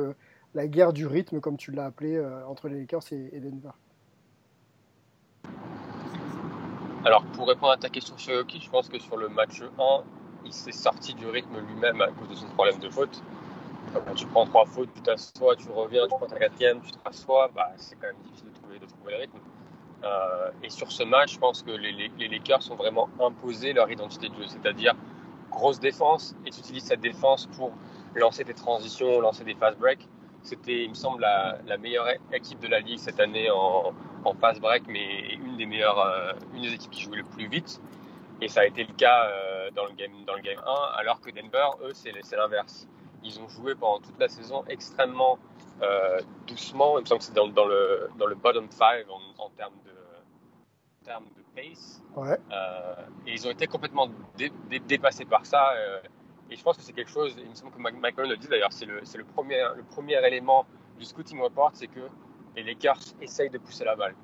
la 0.55 0.67
guerre 0.69 0.93
du 0.93 1.07
rythme, 1.07 1.41
comme 1.41 1.57
tu 1.57 1.73
l'as 1.73 1.87
appelé, 1.87 2.17
euh, 2.17 2.47
entre 2.47 2.69
les 2.69 2.81
Lakers 2.81 3.13
et, 3.13 3.41
Denver. 3.41 3.73
Alors, 7.05 7.25
pour 7.33 7.49
répondre 7.49 7.73
à 7.73 7.77
ta 7.77 7.89
question 7.89 8.17
sur 8.17 8.35
Jokic, 8.35 8.63
je 8.63 8.71
pense 8.71 8.89
que 8.89 8.99
sur 8.99 9.17
le 9.17 9.29
match 9.29 9.63
1, 9.79 10.05
il 10.45 10.53
s'est 10.53 10.73
sorti 10.73 11.15
du 11.15 11.27
rythme 11.27 11.59
lui-même 11.59 12.01
à 12.01 12.09
cause 12.09 12.29
de 12.29 12.35
son 12.35 12.47
problème 12.49 12.79
de 12.79 12.89
faute. 12.91 13.23
Quand 13.93 14.15
tu 14.15 14.27
prends 14.27 14.47
trois 14.47 14.65
fautes, 14.67 14.91
tu 14.95 15.03
t'assois, 15.03 15.57
tu 15.57 15.69
reviens, 15.71 16.05
tu 16.05 16.15
prends 16.17 16.27
ta 16.27 16.39
quatrième, 16.39 16.81
tu 16.81 16.93
te 16.93 16.99
rassois, 17.05 17.51
bah, 17.55 17.73
c'est 17.77 17.97
quand 17.97 18.07
même 18.07 18.23
difficile 18.25 18.49
de 18.51 18.55
trouver, 18.55 18.79
de 18.79 18.87
trouver 18.87 19.13
le 19.13 19.19
rythme. 19.19 19.39
Euh, 20.05 20.51
et 20.63 20.71
sur 20.71 20.91
ce 20.91 21.03
match, 21.03 21.35
je 21.35 21.39
pense 21.39 21.63
que 21.63 21.71
les, 21.71 21.93
les, 21.93 22.29
Lakers 22.29 22.71
ont 22.71 22.77
vraiment 22.77 23.09
imposé 23.21 23.73
leur 23.73 23.91
identité 23.91 24.29
de 24.29 24.35
jeu, 24.35 24.47
c'est-à-dire 24.47 24.95
grosse 25.51 25.81
défense, 25.81 26.35
et 26.47 26.51
tu 26.51 26.61
utilises 26.61 26.85
cette 26.85 27.01
défense 27.01 27.47
pour 27.47 27.73
lancer 28.15 28.45
tes 28.45 28.55
transitions, 28.55 29.21
lancer 29.21 29.45
des 29.45 29.55
fast 29.55 29.79
breaks. 29.79 30.09
C'était, 30.43 30.85
il 30.85 30.91
me 30.91 30.95
semble, 30.95 31.21
la, 31.21 31.59
la, 31.67 31.79
meilleure 31.79 32.07
équipe 32.33 32.59
de 32.61 32.69
la 32.69 32.81
ligue 32.81 32.99
cette 32.99 33.21
année 33.21 33.51
en, 33.51 33.93
en 34.25 34.35
fast 34.35 34.61
break, 34.61 34.85
mais 34.89 35.35
une 35.35 35.57
des 35.57 35.67
meilleures, 35.67 35.99
euh, 35.99 36.33
une 36.55 36.63
des 36.63 36.75
équipes 36.75 36.91
qui 36.91 37.03
jouait 37.03 37.19
le 37.19 37.25
plus 37.25 37.49
vite. 37.49 37.81
Et 38.41 38.49
ça 38.49 38.61
a 38.61 38.65
été 38.65 38.85
le 38.85 38.93
cas 38.95 39.27
euh, 39.27 39.71
dans, 39.71 39.85
le 39.85 39.93
game, 39.93 40.13
dans 40.27 40.35
le 40.35 40.43
game 40.43 40.59
1, 40.59 40.99
alors 40.99 41.21
que 41.21 41.31
Denver, 41.31 41.69
eux, 41.85 41.93
c'est 41.95 42.13
l'inverse. 42.37 42.89
Ils 43.23 43.39
ont 43.41 43.49
joué 43.49 43.77
pendant 43.77 44.01
toute 44.01 44.19
la 44.19 44.29
saison 44.29 44.65
extrêmement 44.69 45.39
euh, 45.81 46.21
doucement. 46.49 46.99
Il 46.99 47.03
me 47.03 47.07
semble 47.07 47.21
que 47.21 47.25
c'est 47.27 47.35
dans, 47.35 47.47
dans, 47.47 47.67
le, 47.67 48.11
dans 48.19 48.27
le 48.27 48.35
bottom 48.35 48.69
5 48.69 49.07
en, 49.09 49.45
en 49.45 49.51
termes 49.51 49.79
de, 49.85 49.91
en 49.91 51.05
termes 51.05 51.27
de 51.37 51.43
pace. 51.55 52.03
Ouais. 52.17 52.37
Et 53.29 53.33
ils 53.33 53.47
ont 53.47 53.51
été 53.51 53.69
complètement 53.69 54.09
dé, 54.37 54.51
dé, 54.69 54.81
dépassés 54.81 55.25
par 55.25 55.47
ça. 55.47 55.73
Et 56.53 56.57
je 56.57 56.63
pense 56.63 56.77
que 56.77 56.83
c'est 56.83 56.93
quelque 56.93 57.11
chose, 57.11 57.35
il 57.39 57.49
me 57.49 57.55
semble 57.55 57.73
que 57.73 57.79
Michael 57.79 58.29
le 58.29 58.37
dit 58.37 58.47
d'ailleurs, 58.47 58.73
c'est 58.73 58.85
le, 58.85 59.25
premier, 59.25 60.27
élément 60.27 60.67
du 60.99 61.05
scouting 61.07 61.41
report, 61.41 61.71
c'est 61.73 61.87
que 61.87 62.01
les 62.57 62.63
Lakers 62.63 63.01
essayent 63.23 63.49
de 63.49 63.57
pousser 63.57 63.85
la 63.85 63.97
balle. 63.97 64.15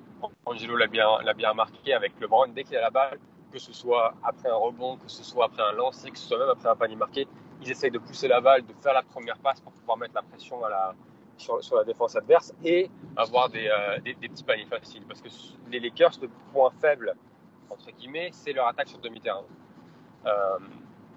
Angelo 0.45 0.77
l'a 0.77 0.89
bien, 0.89 1.09
bien 1.35 1.55
marqué 1.55 1.95
avec 1.95 2.13
LeBron, 2.21 2.49
dès 2.49 2.65
qu'il 2.65 2.77
a 2.77 2.83
la 2.83 2.91
balle, 2.91 3.19
que 3.51 3.59
ce 3.59 3.73
soit 3.73 4.13
après 4.23 4.51
un 4.51 4.57
rebond, 4.57 4.99
que 4.99 5.09
ce 5.09 5.25
soit 5.25 5.47
après 5.47 5.63
un 5.63 5.73
lancer, 5.73 6.11
que 6.11 6.19
ce 6.19 6.29
soit 6.29 6.39
même 6.39 6.51
après 6.51 6.69
un 6.69 6.77
panier 6.77 6.97
marqué, 6.97 7.27
ils 7.63 7.71
essayent 7.71 7.91
de 7.91 7.99
pousser 7.99 8.29
la 8.29 8.43
balle, 8.43 8.67
de 8.67 8.75
faire 8.83 8.93
la 8.93 9.03
première 9.03 9.39
passe 9.39 9.61
pour 9.63 9.73
pouvoir 9.73 9.97
mettre 9.97 10.15
la 10.15 10.23
pression 10.23 10.61
sur, 11.39 11.77
la 11.77 11.85
défense 11.85 12.15
adverse 12.15 12.53
et 12.63 12.91
avoir 13.17 13.49
des, 13.49 13.69
euh, 13.69 14.01
des, 14.01 14.15
petits 14.15 14.45
paniers 14.45 14.67
faciles. 14.67 15.05
Parce 15.09 15.23
que 15.23 15.29
les 15.71 15.81
Lakers, 15.81 16.19
le 16.21 16.29
point 16.53 16.71
faible, 16.79 17.15
entre 17.71 17.91
guillemets, 17.93 18.29
c'est 18.33 18.53
leur 18.53 18.67
attaque 18.67 18.89
sur 18.89 18.99
demi-terrain. 18.99 19.45
Euh, 20.27 20.59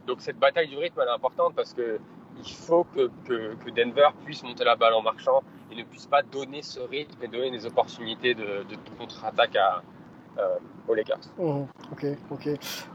donc 0.08 0.22
cette 0.22 0.38
bataille 0.38 0.68
du 0.68 0.78
rythme, 0.78 1.00
elle 1.02 1.08
est 1.08 1.12
importante 1.12 1.56
parce 1.56 1.74
que 1.74 2.00
il 2.44 2.52
faut 2.52 2.86
que, 2.86 3.10
que, 3.26 3.56
que, 3.56 3.70
Denver 3.70 4.10
puisse 4.26 4.42
monter 4.44 4.64
la 4.64 4.76
balle 4.76 4.94
en 4.94 5.02
marchant 5.02 5.44
et 5.72 5.76
ne 5.76 5.84
puisse 5.84 6.08
pas 6.08 6.24
donner 6.24 6.62
ce 6.64 6.80
rythme 6.80 7.22
et 7.22 7.28
donner 7.28 7.52
des 7.52 7.66
opportunités 7.66 8.34
de, 8.34 8.64
contre-attaque 8.98 9.56
à, 9.58 9.84
euh, 10.38 10.58
aux 10.88 10.96
Lakers. 10.96 11.20
Mmh, 11.38 11.64
ok, 11.92 12.06
ok. 12.32 12.50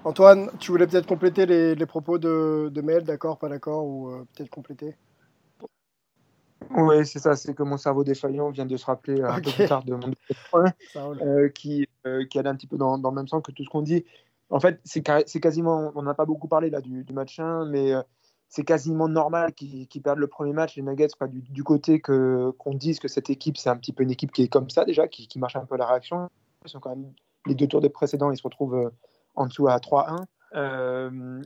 Antoine, 0.04 0.50
tu 0.58 0.72
voulais 0.72 0.86
peut-être 0.86 1.06
compléter 1.06 1.46
les, 1.46 1.74
les, 1.74 1.86
propos 1.86 2.18
de, 2.18 2.70
de 2.72 2.80
Mel, 2.80 3.04
d'accord, 3.04 3.38
pas 3.38 3.48
d'accord, 3.48 3.84
ou 3.84 4.08
euh, 4.08 4.26
peut-être 4.34 4.50
compléter? 4.50 4.96
Oui, 6.70 7.06
c'est 7.06 7.18
ça, 7.18 7.36
c'est 7.36 7.54
que 7.54 7.62
mon 7.62 7.76
cerveau 7.76 8.02
défaillant 8.02 8.50
vient 8.50 8.66
de 8.66 8.76
se 8.76 8.86
rappeler 8.86 9.22
un 9.22 9.38
okay. 9.38 9.42
peu 9.42 9.50
plus 9.52 9.68
tard 9.68 9.84
de 9.84 9.94
mon 9.94 10.10
point, 10.50 10.72
euh, 10.96 11.48
qui, 11.50 11.88
euh, 12.06 12.24
qui 12.24 12.38
allait 12.38 12.48
un 12.48 12.56
petit 12.56 12.66
peu 12.66 12.76
dans, 12.76 12.98
dans, 12.98 13.10
le 13.10 13.16
même 13.16 13.28
sens 13.28 13.42
que 13.42 13.52
tout 13.52 13.62
ce 13.62 13.68
qu'on 13.68 13.82
dit. 13.82 14.04
En 14.50 14.60
fait, 14.60 14.80
c'est 14.84 15.02
quasiment, 15.02 15.92
on 15.96 16.02
n'a 16.02 16.14
pas 16.14 16.24
beaucoup 16.24 16.46
parlé 16.46 16.70
là 16.70 16.80
du, 16.80 17.04
match 17.12 17.40
1, 17.40 17.66
mais 17.66 17.92
euh, 17.92 18.02
c'est 18.48 18.64
quasiment 18.64 19.08
normal 19.08 19.52
qu'ils 19.54 19.88
qu 19.88 20.00
perdent 20.00 20.20
le 20.20 20.28
premier 20.28 20.52
match, 20.52 20.76
les 20.76 20.82
Nuggets, 20.82 21.08
pas 21.18 21.26
du, 21.26 21.42
du 21.42 21.64
côté 21.64 22.00
qu'on 22.00 22.52
qu 22.52 22.76
dise 22.76 23.00
que 23.00 23.08
cette 23.08 23.28
équipe, 23.28 23.56
c'est 23.56 23.70
un 23.70 23.76
petit 23.76 23.92
peu 23.92 24.04
une 24.04 24.10
équipe 24.10 24.30
qui 24.30 24.42
est 24.42 24.48
comme 24.48 24.70
ça 24.70 24.84
déjà, 24.84 25.08
qui, 25.08 25.38
marche 25.38 25.56
un 25.56 25.64
peu 25.64 25.74
à 25.74 25.78
la 25.78 25.86
réaction. 25.86 26.28
Ils 26.64 26.80
quand 26.80 26.90
même 26.90 27.12
les 27.46 27.54
deux 27.54 27.66
tours 27.66 27.80
des 27.80 27.88
précédents, 27.88 28.30
ils 28.30 28.36
se 28.36 28.42
retrouvent 28.42 28.76
euh, 28.76 28.90
en 29.34 29.46
dessous 29.46 29.66
à 29.68 29.78
3-1. 29.78 30.24
Euh, 30.54 31.42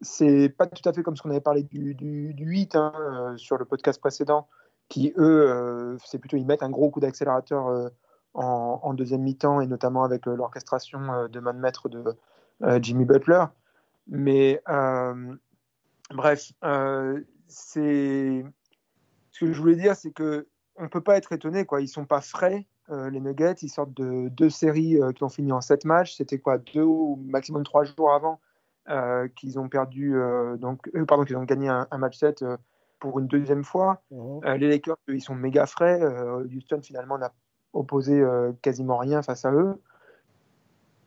c'est 0.00 0.48
pas 0.48 0.66
tout 0.66 0.86
à 0.88 0.92
fait 0.92 1.02
comme 1.02 1.16
ce 1.16 1.22
qu'on 1.22 1.30
avait 1.30 1.40
parlé 1.40 1.64
du, 1.64 1.94
du, 1.94 2.32
du 2.32 2.44
8 2.44 2.76
hein, 2.76 3.34
sur 3.36 3.58
le 3.58 3.66
podcast 3.66 4.00
précédent, 4.00 4.48
qui 4.88 5.12
eux, 5.18 5.98
c'est 6.04 6.18
plutôt 6.18 6.36
ils 6.36 6.46
mettent 6.46 6.62
un 6.62 6.70
gros 6.70 6.88
coup 6.88 7.00
d'accélérateur 7.00 7.90
en, 8.34 8.80
en, 8.82 8.94
deuxième 8.94 9.22
mi-temps 9.22 9.60
et 9.60 9.66
notamment 9.66 10.04
avec 10.04 10.26
l'orchestration 10.26 11.28
de 11.28 11.40
main 11.40 11.52
de 11.52 11.58
maître 11.58 11.88
de 11.88 12.16
Jimmy 12.80 13.04
Butler. 13.04 13.44
Mais 14.06 14.62
bref, 16.10 16.52
c'est 17.46 18.44
ce 19.38 19.44
que 19.44 19.52
je 19.52 19.60
voulais 19.60 19.76
dire, 19.76 19.94
c'est 19.94 20.10
que 20.10 20.46
on 20.76 20.88
peut 20.88 21.00
pas 21.00 21.16
être 21.16 21.32
étonné, 21.32 21.64
quoi. 21.64 21.80
Ils 21.80 21.88
sont 21.88 22.04
pas 22.04 22.20
frais. 22.20 22.66
Euh, 22.90 23.10
les 23.10 23.20
Nuggets, 23.20 23.56
ils 23.62 23.68
sortent 23.68 23.94
de 23.94 24.28
deux 24.28 24.50
séries 24.50 25.00
euh, 25.00 25.12
qui 25.12 25.22
ont 25.24 25.28
fini 25.28 25.52
en 25.52 25.60
sept 25.60 25.84
matchs. 25.84 26.16
C'était 26.16 26.38
quoi, 26.38 26.58
deux 26.58 26.82
ou 26.82 27.20
maximum 27.26 27.62
trois 27.62 27.84
jours 27.84 28.12
avant 28.12 28.40
euh, 28.88 29.28
qu'ils 29.36 29.58
ont 29.58 29.68
perdu, 29.68 30.16
donc, 30.58 30.88
pardon, 31.06 31.24
qu'ils 31.24 31.36
ont 31.36 31.44
gagné 31.44 31.68
un, 31.68 31.86
un 31.90 31.98
match 31.98 32.16
7 32.18 32.44
pour 33.00 33.18
une 33.18 33.26
deuxième 33.26 33.64
fois. 33.64 34.02
Mmh. 34.10 34.54
les 34.54 34.68
Lakers, 34.68 34.96
ils 35.08 35.20
sont 35.20 35.34
méga 35.34 35.66
frais. 35.66 36.00
Houston, 36.54 36.80
finalement, 36.82 37.18
n'a 37.18 37.32
opposé 37.74 38.24
quasiment 38.62 38.96
rien 38.96 39.22
face 39.22 39.44
à 39.44 39.52
eux. 39.52 39.80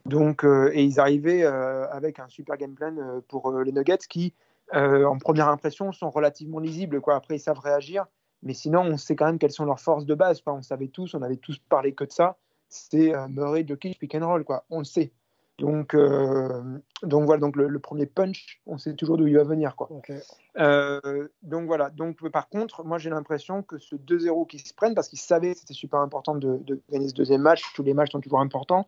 Donc, 0.06 0.44
et 0.44 0.84
ils 0.84 1.00
arrivaient 1.00 1.44
avec 1.44 2.20
un 2.20 2.28
super 2.28 2.58
game 2.58 2.74
plan 2.74 2.96
pour 3.28 3.52
les 3.62 3.72
Nuggets 3.72 4.08
qui, 4.10 4.34
en 4.74 5.18
première 5.18 5.48
impression, 5.48 5.92
sont 5.92 6.10
relativement 6.10 6.60
lisibles. 6.60 7.02
Quoi. 7.02 7.16
Après, 7.16 7.36
ils 7.36 7.40
savent 7.40 7.60
réagir. 7.60 8.06
Mais 8.44 8.54
sinon, 8.54 8.82
on 8.82 8.98
sait 8.98 9.16
quand 9.16 9.26
même 9.26 9.40
quelles 9.40 9.52
sont 9.52 9.66
leurs 9.66 9.80
forces 9.80 10.06
de 10.06 10.16
base. 10.16 10.42
Quoi. 10.42 10.54
On 10.54 10.62
savait 10.62 10.88
tous, 10.88 11.14
on 11.14 11.22
avait 11.22 11.38
tous 11.38 11.60
parlé 11.70 11.94
que 11.94 12.04
de 12.04 12.12
ça. 12.12 12.38
C'est 12.70 13.14
euh, 13.14 13.28
Murray, 13.28 13.66
Jokic, 13.68 14.00
pick 14.00 14.16
and 14.16 14.26
roll. 14.26 14.44
Quoi. 14.44 14.66
On 14.70 14.80
le 14.80 14.86
sait. 14.86 15.12
Donc, 15.60 15.94
euh, 15.94 16.80
donc 17.04 17.26
voilà, 17.26 17.40
donc 17.40 17.56
le, 17.56 17.68
le, 17.68 17.80
premier 17.80 18.08
punch, 18.08 18.60
on 18.66 18.80
sait 18.80 18.96
toujours 18.96 19.18
d'où 19.18 19.28
il 19.28 19.36
va 19.36 19.44
venir. 19.44 19.76
Quoi. 19.76 19.92
Okay. 19.92 20.18
Euh, 20.58 21.28
donc 21.44 21.68
voilà. 21.68 21.92
Donc, 21.92 22.28
par 22.30 22.50
contre, 22.50 22.84
moi 22.84 22.98
j'ai 22.98 23.12
l'impression 23.12 23.62
que 23.62 23.78
ce 23.78 23.96
2-0 23.96 24.48
qui 24.48 24.58
se 24.58 24.74
prennent, 24.74 24.96
parce 24.96 25.08
qu'ils 25.08 25.20
savaient 25.20 25.54
que 25.54 25.60
c'était 25.60 25.76
super 25.76 26.00
important 26.00 26.34
de, 26.34 26.58
de, 26.64 26.82
gagner 26.90 27.10
ce 27.10 27.14
deuxième 27.14 27.42
match, 27.42 27.62
tous 27.76 27.84
les 27.84 27.94
matchs 27.94 28.12
sont 28.12 28.22
toujours 28.22 28.40
importants, 28.40 28.88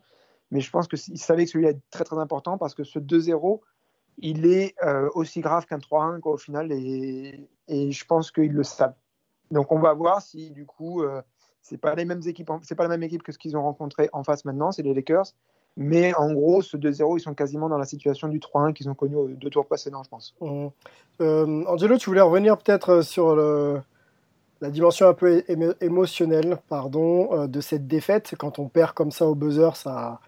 mais 0.54 0.60
je 0.60 0.70
pense 0.70 0.86
qu'ils 0.86 1.18
savaient 1.18 1.44
que 1.44 1.50
celui-là 1.50 1.70
est 1.70 1.80
très 1.90 2.04
très 2.04 2.16
important 2.16 2.56
parce 2.58 2.74
que 2.74 2.84
ce 2.84 3.00
2-0, 3.00 3.60
il 4.18 4.46
est 4.46 4.76
euh, 4.84 5.10
aussi 5.14 5.40
grave 5.40 5.66
qu'un 5.66 5.78
3-1 5.78 6.20
au 6.22 6.36
final, 6.36 6.70
et, 6.70 7.48
je 7.68 8.04
pense 8.04 8.30
qu'ils 8.30 8.52
le 8.52 8.62
savent. 8.62 8.94
Donc 9.50 9.72
on 9.72 9.80
va 9.80 9.92
voir 9.94 10.22
si 10.22 10.52
du 10.52 10.64
coup 10.64 11.02
euh, 11.02 11.20
c'est 11.60 11.76
pas 11.76 11.96
les 11.96 12.04
mêmes 12.04 12.22
équipes, 12.24 12.52
c'est 12.62 12.76
pas 12.76 12.84
la 12.84 12.90
même 12.90 13.02
équipe 13.02 13.24
que 13.24 13.32
ce 13.32 13.38
qu'ils 13.38 13.56
ont 13.56 13.62
rencontré 13.62 14.08
en 14.12 14.22
face 14.22 14.44
maintenant, 14.44 14.70
c'est 14.70 14.82
les 14.82 14.94
Lakers. 14.94 15.34
Mais 15.76 16.14
en 16.14 16.32
gros, 16.32 16.62
ce 16.62 16.76
2-0, 16.76 17.18
ils 17.18 17.20
sont 17.20 17.34
quasiment 17.34 17.68
dans 17.68 17.78
la 17.78 17.84
situation 17.84 18.28
du 18.28 18.38
3-1 18.38 18.74
qu'ils 18.74 18.88
ont 18.88 18.94
connu 18.94 19.16
aux 19.16 19.26
deux 19.26 19.50
tours 19.50 19.66
précédents, 19.66 20.04
je 20.04 20.08
pense. 20.08 20.36
Mmh. 20.40 20.68
Euh, 21.20 21.64
Angelo, 21.66 21.98
tu 21.98 22.10
voulais 22.10 22.20
revenir 22.20 22.56
peut-être 22.58 23.02
sur 23.02 23.34
le, 23.34 23.80
la 24.60 24.70
dimension 24.70 25.08
un 25.08 25.14
peu 25.14 25.42
émotionnelle 25.80 26.58
pardon, 26.68 27.28
euh, 27.32 27.46
de 27.48 27.60
cette 27.60 27.88
défaite. 27.88 28.36
Quand 28.38 28.60
on 28.60 28.68
perd 28.68 28.92
comme 28.92 29.10
ça 29.10 29.26
au 29.26 29.34
buzzer, 29.34 29.74
ça, 29.74 30.20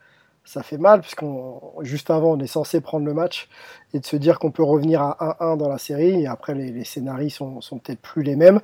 ça 0.47 0.63
fait 0.63 0.79
mal, 0.79 1.03
puisqu'on 1.03 1.61
juste 1.83 2.09
avant, 2.11 2.33
on 2.33 2.39
est 2.39 2.47
censé 2.47 2.81
prendre 2.81 3.05
le 3.05 3.13
match 3.13 3.49
et 3.93 4.01
de 4.01 4.07
se 4.07 4.17
dire 4.17 4.39
qu'on 4.39 4.51
peut 4.51 4.63
revenir 4.63 5.03
à 5.03 5.37
1-1 5.41 5.59
dans 5.59 5.69
la 5.69 5.79
série. 5.79 6.23
Et 6.23 6.27
après, 6.27 6.55
les, 6.55 6.71
les 6.71 6.85
scénarios 6.85 7.29
sont, 7.29 7.61
sont 7.61 7.79
peut-être 7.79 8.01
plus 8.01 8.23
les 8.23 8.37
mêmes. 8.37 8.61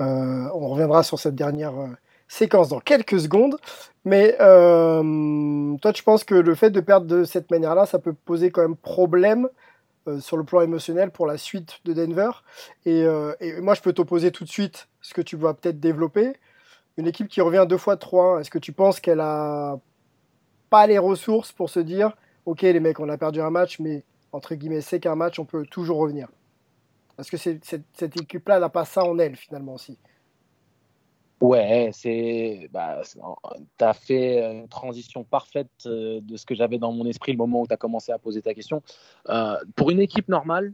Euh, 0.00 0.48
on 0.54 0.68
reviendra 0.68 1.02
sur 1.02 1.18
cette 1.18 1.34
dernière 1.34 1.72
séquence 2.32 2.68
dans 2.68 2.80
quelques 2.80 3.20
secondes. 3.20 3.56
Mais 4.04 4.36
euh, 4.40 5.76
toi, 5.80 5.92
tu 5.92 6.02
penses 6.02 6.24
que 6.24 6.34
le 6.34 6.54
fait 6.54 6.70
de 6.70 6.80
perdre 6.80 7.06
de 7.06 7.24
cette 7.24 7.50
manière-là, 7.50 7.86
ça 7.86 7.98
peut 7.98 8.14
poser 8.14 8.50
quand 8.50 8.62
même 8.62 8.76
problème 8.76 9.48
euh, 10.08 10.18
sur 10.18 10.36
le 10.36 10.44
plan 10.44 10.62
émotionnel 10.62 11.10
pour 11.10 11.26
la 11.26 11.36
suite 11.36 11.80
de 11.84 11.92
Denver? 11.92 12.30
Euh, 12.86 13.34
et, 13.40 13.60
moi, 13.60 13.74
je 13.74 13.82
peux 13.82 13.92
t'opposer 13.92 14.32
tout 14.32 14.44
de 14.44 14.48
suite 14.48 14.88
ce 15.02 15.14
que 15.14 15.20
tu 15.20 15.36
vas 15.36 15.54
peut-être 15.54 15.78
développer. 15.78 16.32
Une 16.96 17.06
équipe 17.06 17.28
qui 17.28 17.40
revient 17.40 17.66
deux 17.68 17.78
fois 17.78 17.96
3-1, 17.96 18.40
est-ce 18.40 18.50
que 18.50 18.58
tu 18.58 18.72
penses 18.72 18.98
qu'elle 18.98 19.20
a 19.20 19.78
pas 20.72 20.86
les 20.86 20.96
ressources 20.96 21.52
pour 21.52 21.68
se 21.68 21.80
dire, 21.80 22.16
ok 22.46 22.62
les 22.62 22.80
mecs, 22.80 22.98
on 22.98 23.10
a 23.10 23.18
perdu 23.18 23.42
un 23.42 23.50
match, 23.50 23.78
mais 23.78 24.04
entre 24.32 24.54
guillemets, 24.54 24.80
c'est 24.80 25.00
qu'un 25.00 25.16
match, 25.16 25.38
on 25.38 25.44
peut 25.44 25.66
toujours 25.66 25.98
revenir 25.98 26.28
Est-ce 27.18 27.30
que 27.30 27.36
cette 27.36 28.16
équipe-là 28.16 28.58
n'a 28.58 28.70
pas 28.70 28.86
ça 28.86 29.04
en 29.04 29.18
elle 29.18 29.36
finalement 29.36 29.74
aussi 29.74 29.98
Ouais, 31.42 31.90
c'est, 31.92 32.70
bah, 32.72 33.02
tu 33.04 33.84
as 33.84 33.92
fait 33.92 34.42
une 34.50 34.68
transition 34.68 35.24
parfaite 35.24 35.68
euh, 35.84 36.20
de 36.22 36.36
ce 36.36 36.46
que 36.46 36.54
j'avais 36.54 36.78
dans 36.78 36.92
mon 36.92 37.04
esprit 37.04 37.32
le 37.32 37.38
moment 37.38 37.60
où 37.62 37.66
tu 37.66 37.74
as 37.74 37.76
commencé 37.76 38.10
à 38.12 38.18
poser 38.18 38.40
ta 38.40 38.54
question. 38.54 38.80
Euh, 39.28 39.56
pour 39.76 39.90
une 39.90 40.00
équipe 40.00 40.28
normale, 40.28 40.72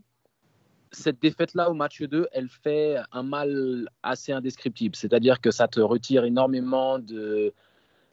cette 0.93 1.21
défaite-là 1.21 1.71
au 1.71 1.75
match 1.75 2.03
2, 2.03 2.29
elle 2.33 2.49
fait 2.49 2.99
un 3.11 3.25
mal 3.25 3.89
assez 4.05 4.31
indescriptible. 4.31 4.95
C'est-à-dire 4.95 5.41
que 5.41 5.51
ça 5.51 5.67
te 5.67 5.81
retire 5.81 6.25
énormément 6.25 6.99
de, 7.01 7.53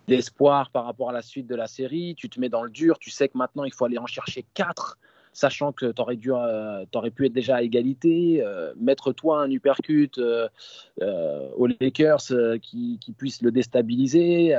d'espoir 0.07 0.69
par 0.69 0.85
rapport 0.85 1.09
à 1.09 1.13
la 1.13 1.21
suite 1.21 1.47
de 1.47 1.55
la 1.55 1.67
série. 1.67 2.15
Tu 2.15 2.29
te 2.29 2.39
mets 2.39 2.49
dans 2.49 2.63
le 2.63 2.69
dur. 2.69 2.99
Tu 2.99 3.09
sais 3.09 3.27
que 3.27 3.37
maintenant, 3.37 3.63
il 3.63 3.73
faut 3.73 3.85
aller 3.85 3.97
en 3.97 4.07
chercher 4.07 4.45
4 4.53 4.97
sachant 5.35 5.73
que 5.73 5.91
tu 5.91 6.01
aurais, 6.01 6.17
euh, 6.25 7.09
pu 7.13 7.25
être 7.25 7.33
déjà 7.33 7.57
à 7.57 7.61
égalité, 7.61 8.41
euh, 8.41 8.73
mettre 8.77 9.11
toi 9.11 9.41
un 9.41 9.51
uppercut 9.51 10.17
euh, 10.17 10.47
aux 11.55 11.67
Lakers 11.67 12.31
qui, 12.61 12.97
qui, 12.99 13.11
puisse 13.11 13.41
le 13.41 13.51
déstabiliser, 13.51 14.55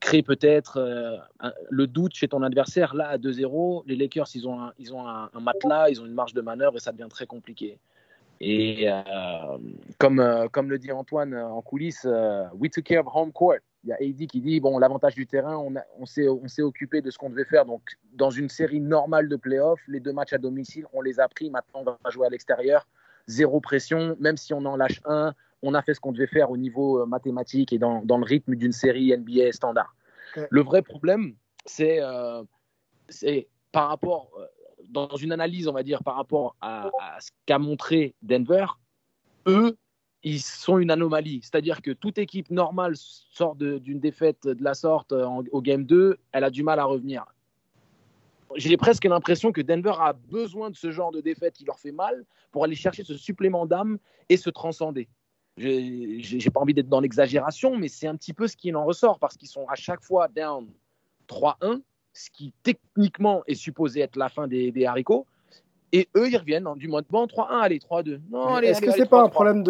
créer 0.00 0.22
peut-être 0.22 1.22
le 1.68 1.86
doute 1.86 2.14
chez 2.14 2.28
ton 2.28 2.42
adversaire. 2.42 2.94
Là, 2.94 3.08
à 3.08 3.18
2-0, 3.18 3.82
les 3.86 3.96
Lakers, 3.96 4.28
ils 4.34 4.48
ont, 4.48 4.60
un, 4.60 4.72
ils 4.78 4.94
ont 4.94 5.06
un, 5.06 5.28
matelas, 5.38 5.90
ils 5.90 6.00
ont 6.00 6.06
une 6.06 6.14
marge 6.14 6.32
de 6.32 6.40
manœuvre 6.40 6.76
et 6.76 6.80
ça 6.80 6.92
devient 6.92 7.08
très 7.10 7.26
compliqué. 7.26 7.78
Et 8.40 8.88
comme, 9.98 10.48
comme 10.50 10.70
le 10.70 10.78
dit 10.78 10.90
Antoine 10.90 11.34
en 11.34 11.60
coulisses, 11.60 12.08
we 12.58 12.70
took 12.70 12.84
care 12.84 13.06
of 13.06 13.14
home 13.14 13.32
court 13.32 13.60
il 13.84 13.90
y 13.90 13.92
a 13.92 13.96
AD 13.96 14.26
qui 14.26 14.40
dit 14.40 14.60
bon, 14.60 14.78
l'avantage 14.78 15.14
du 15.14 15.26
terrain, 15.26 15.56
on, 15.56 15.74
on 15.98 16.06
s'est 16.06 16.62
occupé 16.62 17.00
de 17.00 17.10
ce 17.10 17.18
qu'on 17.18 17.30
devait 17.30 17.44
faire. 17.44 17.64
Donc, 17.64 17.82
dans 18.12 18.30
une 18.30 18.48
série 18.48 18.80
normale 18.80 19.28
de 19.28 19.36
playoffs, 19.36 19.80
les 19.88 20.00
deux 20.00 20.12
matchs 20.12 20.32
à 20.32 20.38
domicile, 20.38 20.86
on 20.92 21.00
les 21.00 21.20
a 21.20 21.28
pris. 21.28 21.50
Maintenant, 21.50 21.80
on 21.80 21.84
va 21.84 22.10
jouer 22.10 22.26
à 22.26 22.30
l'extérieur. 22.30 22.86
Zéro 23.26 23.60
pression, 23.60 24.16
même 24.20 24.36
si 24.36 24.52
on 24.52 24.64
en 24.64 24.76
lâche 24.76 25.00
un, 25.04 25.34
on 25.62 25.74
a 25.74 25.82
fait 25.82 25.94
ce 25.94 26.00
qu'on 26.00 26.12
devait 26.12 26.26
faire 26.26 26.50
au 26.50 26.56
niveau 26.56 27.00
euh, 27.00 27.06
mathématique 27.06 27.72
et 27.72 27.78
dans, 27.78 28.02
dans 28.04 28.18
le 28.18 28.24
rythme 28.24 28.54
d'une 28.56 28.72
série 28.72 29.16
NBA 29.16 29.52
standard. 29.52 29.94
Le 30.48 30.62
vrai 30.62 30.82
problème, 30.82 31.34
c'est 31.66 32.00
euh, 32.00 32.42
par 33.72 33.88
rapport, 33.88 34.30
euh, 34.38 34.46
dans 34.88 35.16
une 35.16 35.32
analyse, 35.32 35.68
on 35.68 35.72
va 35.72 35.82
dire, 35.82 36.02
par 36.02 36.16
rapport 36.16 36.56
à, 36.60 36.90
à 37.00 37.20
ce 37.20 37.30
qu'a 37.46 37.58
montré 37.58 38.14
Denver, 38.22 38.66
eux, 39.46 39.76
ils 40.22 40.40
sont 40.40 40.78
une 40.78 40.90
anomalie. 40.90 41.40
C'est-à-dire 41.42 41.80
que 41.82 41.90
toute 41.90 42.18
équipe 42.18 42.50
normale 42.50 42.94
sort 42.96 43.56
d'une 43.56 44.00
défaite 44.00 44.46
de 44.46 44.62
la 44.62 44.74
sorte 44.74 45.12
euh, 45.12 45.26
au 45.50 45.62
Game 45.62 45.84
2, 45.84 46.18
elle 46.32 46.44
a 46.44 46.50
du 46.50 46.62
mal 46.62 46.78
à 46.78 46.84
revenir. 46.84 47.24
J'ai 48.56 48.76
presque 48.76 49.04
l'impression 49.04 49.52
que 49.52 49.60
Denver 49.60 49.94
a 49.98 50.12
besoin 50.12 50.70
de 50.70 50.76
ce 50.76 50.90
genre 50.90 51.12
de 51.12 51.20
défaite 51.20 51.54
qui 51.54 51.64
leur 51.64 51.78
fait 51.78 51.92
mal 51.92 52.24
pour 52.50 52.64
aller 52.64 52.74
chercher 52.74 53.04
ce 53.04 53.16
supplément 53.16 53.64
d'âme 53.64 53.98
et 54.28 54.36
se 54.36 54.50
transcender. 54.50 55.08
J'ai 55.56 56.50
pas 56.52 56.60
envie 56.60 56.74
d'être 56.74 56.88
dans 56.88 57.00
l'exagération, 57.00 57.76
mais 57.76 57.88
c'est 57.88 58.08
un 58.08 58.16
petit 58.16 58.32
peu 58.32 58.48
ce 58.48 58.56
qui 58.56 58.74
en 58.74 58.84
ressort 58.84 59.18
parce 59.18 59.36
qu'ils 59.36 59.48
sont 59.48 59.66
à 59.68 59.76
chaque 59.76 60.02
fois 60.02 60.26
down 60.28 60.66
3-1, 61.28 61.80
ce 62.12 62.30
qui 62.30 62.52
techniquement 62.62 63.42
est 63.46 63.54
supposé 63.54 64.00
être 64.00 64.16
la 64.16 64.28
fin 64.28 64.48
des 64.48 64.84
haricots. 64.84 65.26
Et 65.92 66.08
eux, 66.16 66.28
ils 66.28 66.36
reviennent 66.36 66.68
du 66.76 66.88
mode 66.88 67.06
bon 67.10 67.26
3-1, 67.26 67.46
allez, 67.62 67.78
3-2. 67.78 68.20
Est-ce 68.62 68.80
que 68.80 68.92
c'est 68.92 69.08
pas 69.08 69.22
un 69.22 69.28
problème 69.28 69.64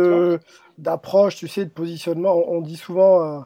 d'approche, 0.79 1.37
tu 1.37 1.49
sais, 1.49 1.65
de 1.65 1.71
positionnement? 1.71 2.35
On, 2.49 2.61
dit 2.61 2.77
souvent, 2.77 3.23
euh, 3.23 3.41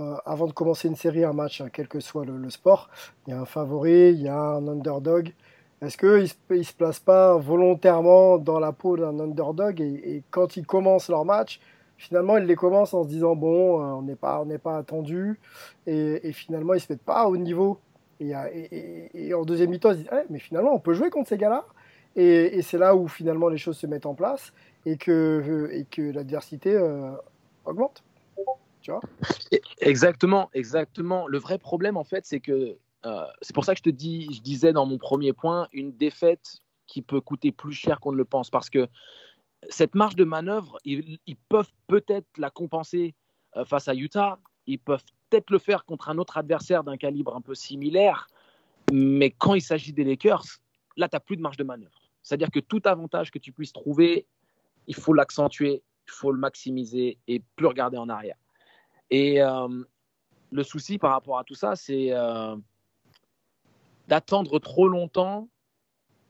euh, 0.00 0.16
avant 0.24 0.46
de 0.46 0.52
commencer 0.52 0.88
une 0.88 0.96
série, 0.96 1.24
un 1.24 1.34
match, 1.34 1.60
hein, 1.60 1.68
quel 1.72 1.86
que 1.86 2.00
soit 2.00 2.24
le, 2.24 2.50
sport, 2.50 2.88
il 3.26 3.30
y 3.30 3.32
a 3.34 3.40
un 3.40 3.44
favori, 3.44 4.12
il 4.12 4.22
y 4.22 4.28
a 4.28 4.38
un 4.38 4.66
underdog. 4.66 5.34
Est-ce 5.82 5.98
qu'ils 5.98 6.30
ne 6.56 6.62
se, 6.62 6.72
placent 6.72 7.00
pas 7.00 7.36
volontairement 7.36 8.38
dans 8.38 8.58
la 8.58 8.72
peau 8.72 8.96
d'un 8.96 9.18
underdog 9.20 9.82
et, 9.82 10.22
quand 10.30 10.56
ils 10.56 10.64
commencent 10.64 11.10
leur 11.10 11.26
match, 11.26 11.60
finalement, 11.98 12.38
ils 12.38 12.44
les 12.44 12.56
commencent 12.56 12.94
en 12.94 13.04
se 13.04 13.08
disant 13.08 13.36
bon, 13.36 13.82
euh, 13.82 13.96
on 13.96 14.02
n'est 14.02 14.16
pas, 14.16 14.40
on 14.40 14.58
pas 14.58 14.78
attendu 14.78 15.38
et, 15.86 16.32
finalement, 16.32 16.72
ils 16.72 16.78
ne 16.78 16.82
se 16.82 16.92
mettent 16.92 17.02
pas 17.02 17.28
au 17.28 17.36
niveau. 17.36 17.80
Et, 18.18 19.34
en 19.34 19.44
deuxième 19.44 19.68
mi-temps, 19.68 19.90
ils 19.90 19.96
se 19.96 19.98
disent 19.98 20.10
eh, 20.12 20.24
mais 20.30 20.38
finalement, 20.38 20.72
on 20.72 20.80
peut 20.80 20.94
jouer 20.94 21.10
contre 21.10 21.28
ces 21.28 21.36
gars-là 21.36 21.66
et, 22.16 22.62
c'est 22.62 22.78
là 22.78 22.94
où 22.94 23.08
finalement 23.08 23.48
les 23.48 23.58
choses 23.58 23.78
se 23.78 23.86
mettent 23.86 24.06
en 24.06 24.14
place 24.14 24.52
et 24.86 24.96
que, 24.96 25.68
et 25.72 25.84
que 25.84 26.02
l'adversité 26.02 26.74
euh, 26.74 27.10
augmente. 27.64 28.04
Tu 28.80 28.90
vois? 28.90 29.00
Exactement, 29.80 30.50
exactement. 30.52 31.26
Le 31.26 31.38
vrai 31.38 31.58
problème, 31.58 31.96
en 31.96 32.04
fait, 32.04 32.26
c'est 32.26 32.40
que 32.40 32.76
euh, 33.06 33.26
c'est 33.42 33.54
pour 33.54 33.64
ça 33.64 33.74
que 33.74 33.78
je 33.78 33.82
te 33.82 33.90
dis, 33.90 34.28
je 34.32 34.40
disais 34.40 34.72
dans 34.72 34.86
mon 34.86 34.98
premier 34.98 35.32
point, 35.32 35.68
une 35.72 35.92
défaite 35.96 36.58
qui 36.86 37.02
peut 37.02 37.20
coûter 37.20 37.52
plus 37.52 37.72
cher 37.72 38.00
qu'on 38.00 38.12
ne 38.12 38.16
le 38.16 38.24
pense. 38.24 38.50
Parce 38.50 38.70
que 38.70 38.88
cette 39.68 39.94
marge 39.94 40.16
de 40.16 40.24
manœuvre, 40.24 40.78
ils, 40.84 41.18
peuvent 41.48 41.72
peut-être 41.86 42.26
la 42.36 42.50
compenser 42.50 43.14
euh, 43.56 43.64
face 43.64 43.88
à 43.88 43.94
Utah. 43.94 44.38
Ils 44.66 44.78
peuvent 44.78 45.04
peut-être 45.30 45.50
le 45.50 45.58
faire 45.58 45.84
contre 45.84 46.08
un 46.08 46.18
autre 46.18 46.36
adversaire 46.36 46.84
d'un 46.84 46.96
calibre 46.96 47.34
un 47.34 47.40
peu 47.40 47.54
similaire. 47.54 48.28
Mais 48.92 49.30
quand 49.30 49.54
il 49.54 49.62
s'agit 49.62 49.92
des 49.92 50.04
Lakers, 50.04 50.44
là, 50.96 51.08
tu 51.08 51.16
n'as 51.16 51.20
plus 51.20 51.36
de 51.36 51.42
marge 51.42 51.56
de 51.56 51.64
manœuvre. 51.64 52.03
C'est-à-dire 52.24 52.50
que 52.50 52.58
tout 52.58 52.80
avantage 52.86 53.30
que 53.30 53.38
tu 53.38 53.52
puisses 53.52 53.72
trouver, 53.72 54.26
il 54.86 54.94
faut 54.94 55.12
l'accentuer, 55.12 55.82
il 56.06 56.10
faut 56.10 56.32
le 56.32 56.38
maximiser 56.38 57.18
et 57.28 57.42
plus 57.54 57.66
regarder 57.66 57.98
en 57.98 58.08
arrière. 58.08 58.36
Et 59.10 59.42
euh, 59.42 59.84
le 60.50 60.62
souci 60.62 60.98
par 60.98 61.12
rapport 61.12 61.38
à 61.38 61.44
tout 61.44 61.54
ça, 61.54 61.76
c'est 61.76 62.08
euh, 62.12 62.56
d'attendre 64.08 64.58
trop 64.58 64.88
longtemps. 64.88 65.48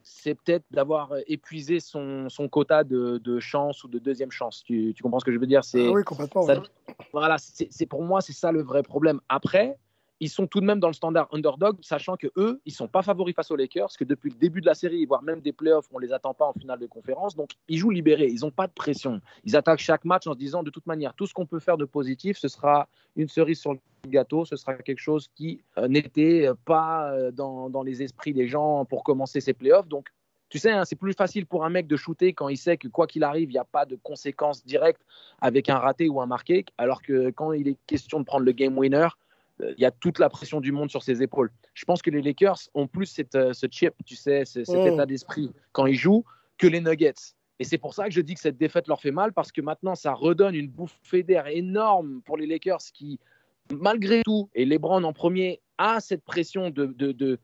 C'est 0.03 0.35
peut-être 0.35 0.65
d'avoir 0.71 1.13
épuisé 1.29 1.79
son, 1.81 2.29
quota 2.51 2.85
de, 2.85 3.39
chance 3.39 3.85
ou 3.85 3.89
de 3.89 3.99
deuxième 3.99 4.33
chance. 4.33 4.65
Tu, 4.65 4.95
comprends 5.01 5.21
ce 5.21 5.25
que 5.25 5.33
je 5.33 5.39
veux 5.39 5.47
dire? 5.47 5.65
C'est, 5.65 5.87
ah 5.87 5.93
Oui, 5.93 6.03
complètement. 6.03 6.45
Voilà, 7.13 7.37
c'est, 7.39 7.87
pour 7.87 8.03
moi, 8.03 8.21
c'est 8.21 8.35
ça 8.35 8.53
le 8.53 8.63
vrai 8.63 8.83
problème. 8.83 9.21
Après, 9.29 9.79
ils 10.21 10.29
sont 10.29 10.47
tout 10.47 10.61
de 10.61 10.67
même 10.67 10.81
dans 10.81 10.89
le 10.89 10.95
standard 10.95 11.29
underdog, 11.33 11.77
sachant 11.83 12.17
que 12.17 12.29
eux, 12.37 12.61
ils 12.65 12.73
sont 12.73 12.89
pas 12.89 13.03
favoris 13.03 13.35
face 13.35 13.51
aux 13.51 13.57
Lakers, 13.57 13.91
que 13.99 14.05
depuis 14.05 14.31
le 14.31 14.37
début 14.37 14.61
de 14.61 14.67
la 14.67 14.75
série, 14.75 15.05
voire 15.07 15.23
même 15.23 15.41
des 15.41 15.53
playoffs, 15.53 15.87
on 15.93 15.99
les 15.99 16.13
attend 16.13 16.35
pas 16.35 16.47
en 16.47 16.53
finale 16.53 16.79
de 16.79 16.87
conférence. 16.87 17.35
Donc, 17.35 17.51
ils 17.69 17.79
jouent 17.79 17.91
libérés, 17.91 18.29
ils 18.29 18.41
n'ont 18.41 18.51
pas 18.51 18.67
de 18.67 18.73
pression. 18.73 19.21
Ils 19.45 19.57
attaquent 19.57 19.81
chaque 19.81 20.05
match 20.05 20.27
en 20.27 20.33
se 20.33 20.39
disant, 20.39 20.63
de 20.63 20.71
toute 20.71 20.87
manière, 20.87 21.15
tout 21.15 21.27
ce 21.27 21.35
qu'on 21.35 21.47
peut 21.47 21.59
faire 21.59 21.77
de 21.77 21.85
positif, 21.85 22.39
ce 22.39 22.49
sera 22.49 22.89
une 23.17 23.29
cerise 23.29 23.61
sur 23.61 23.73
le 23.73 23.81
gâteau, 24.07 24.45
ce 24.45 24.57
sera 24.57 24.75
quelque 24.75 25.01
chose 25.01 25.29
qui 25.35 25.63
euh, 25.79 25.89
n'était 25.89 26.49
pas 26.65 27.13
euh, 27.13 27.31
dans, 27.31 27.83
les 27.83 28.03
esprits 28.03 28.33
des 28.33 28.47
gens 28.47 28.85
pour 28.85 29.03
commencer 29.03 29.41
ces 29.41 29.53
playoffs. 29.53 29.89
Donc, 29.89 30.09
tu 30.49 30.59
sais, 30.59 30.71
hein, 30.71 30.85
c'est 30.85 30.97
plus 30.97 31.15
facile 31.15 31.47
pour 31.47 31.65
un 31.65 31.71
mec 31.71 31.87
de 31.87 31.97
shooter 31.97 32.33
quand 32.33 32.49
il 32.49 32.57
sait 32.57 32.77
que 32.77 32.87
quoi 32.87 33.07
qu'il 33.07 33.25
arrive, 33.25 33.51
il 33.51 33.55
n'y 33.55 33.59
a 33.59 33.65
pas 33.65 33.87
de 33.87 33.97
conséquences 33.97 34.65
directes 34.65 35.03
avec 35.41 35.69
un 35.69 35.79
raté 35.79 36.09
ou 36.09 36.21
un 36.21 36.27
marqué, 36.27 36.65
alors 36.79 37.03
que 37.03 37.31
quand 37.31 37.53
il 37.53 37.67
est 37.67 37.77
question 37.87 38.21
de 38.21 38.25
prendre 38.25 38.45
le 38.45 38.53
game 38.53 38.79
winner, 38.79 39.09
il 39.61 39.81
y 39.81 39.85
a 39.85 39.91
toute 39.91 40.19
la 40.19 40.29
pression 40.29 40.61
du 40.61 40.73
monde 40.73 40.91
sur 40.91 41.03
ses 41.03 41.23
épaules. 41.23 41.51
Je 41.75 41.85
pense 41.85 42.03
que 42.03 42.11
les 42.11 42.23
Lakers 42.23 42.59
ont 42.75 42.87
plus 42.87 43.07
cette, 43.07 43.35
euh, 43.35 43.53
ce 43.53 43.67
chip, 43.71 43.95
tu 44.05 44.17
sais, 44.17 44.45
cet 44.45 44.69
mm. 44.69 44.87
état 44.87 45.07
d'esprit 45.07 45.53
quand 45.73 45.87
ils 45.87 45.97
jouent 45.97 46.25
que 46.59 46.67
les 46.67 46.81
Nuggets. 46.81 47.35
Et 47.61 47.65
c'est 47.65 47.79
pour 47.79 47.95
ça 47.95 48.05
que 48.05 48.11
je 48.11 48.21
dis 48.21 48.35
que 48.35 48.41
cette 48.41 48.57
défaite 48.57 48.89
leur 48.89 49.01
fait 49.01 49.13
mal 49.13 49.33
parce 49.33 49.53
que 49.53 49.61
maintenant 49.61 49.95
ça 49.95 50.13
redonne 50.13 50.55
une 50.55 50.69
bouffée 50.69 51.23
d'air 51.23 51.47
énorme 51.47 52.21
pour 52.25 52.37
les 52.37 52.47
Lakers 52.47 52.83
qui, 52.93 53.21
malgré 53.71 54.23
tout, 54.25 54.49
et 54.55 54.65
LeBron 54.65 55.05
en 55.05 55.13
premier, 55.13 55.61
a 55.79 56.01
cette 56.01 56.25
pression 56.25 56.71
de, 56.71 56.87
de, 56.87 57.39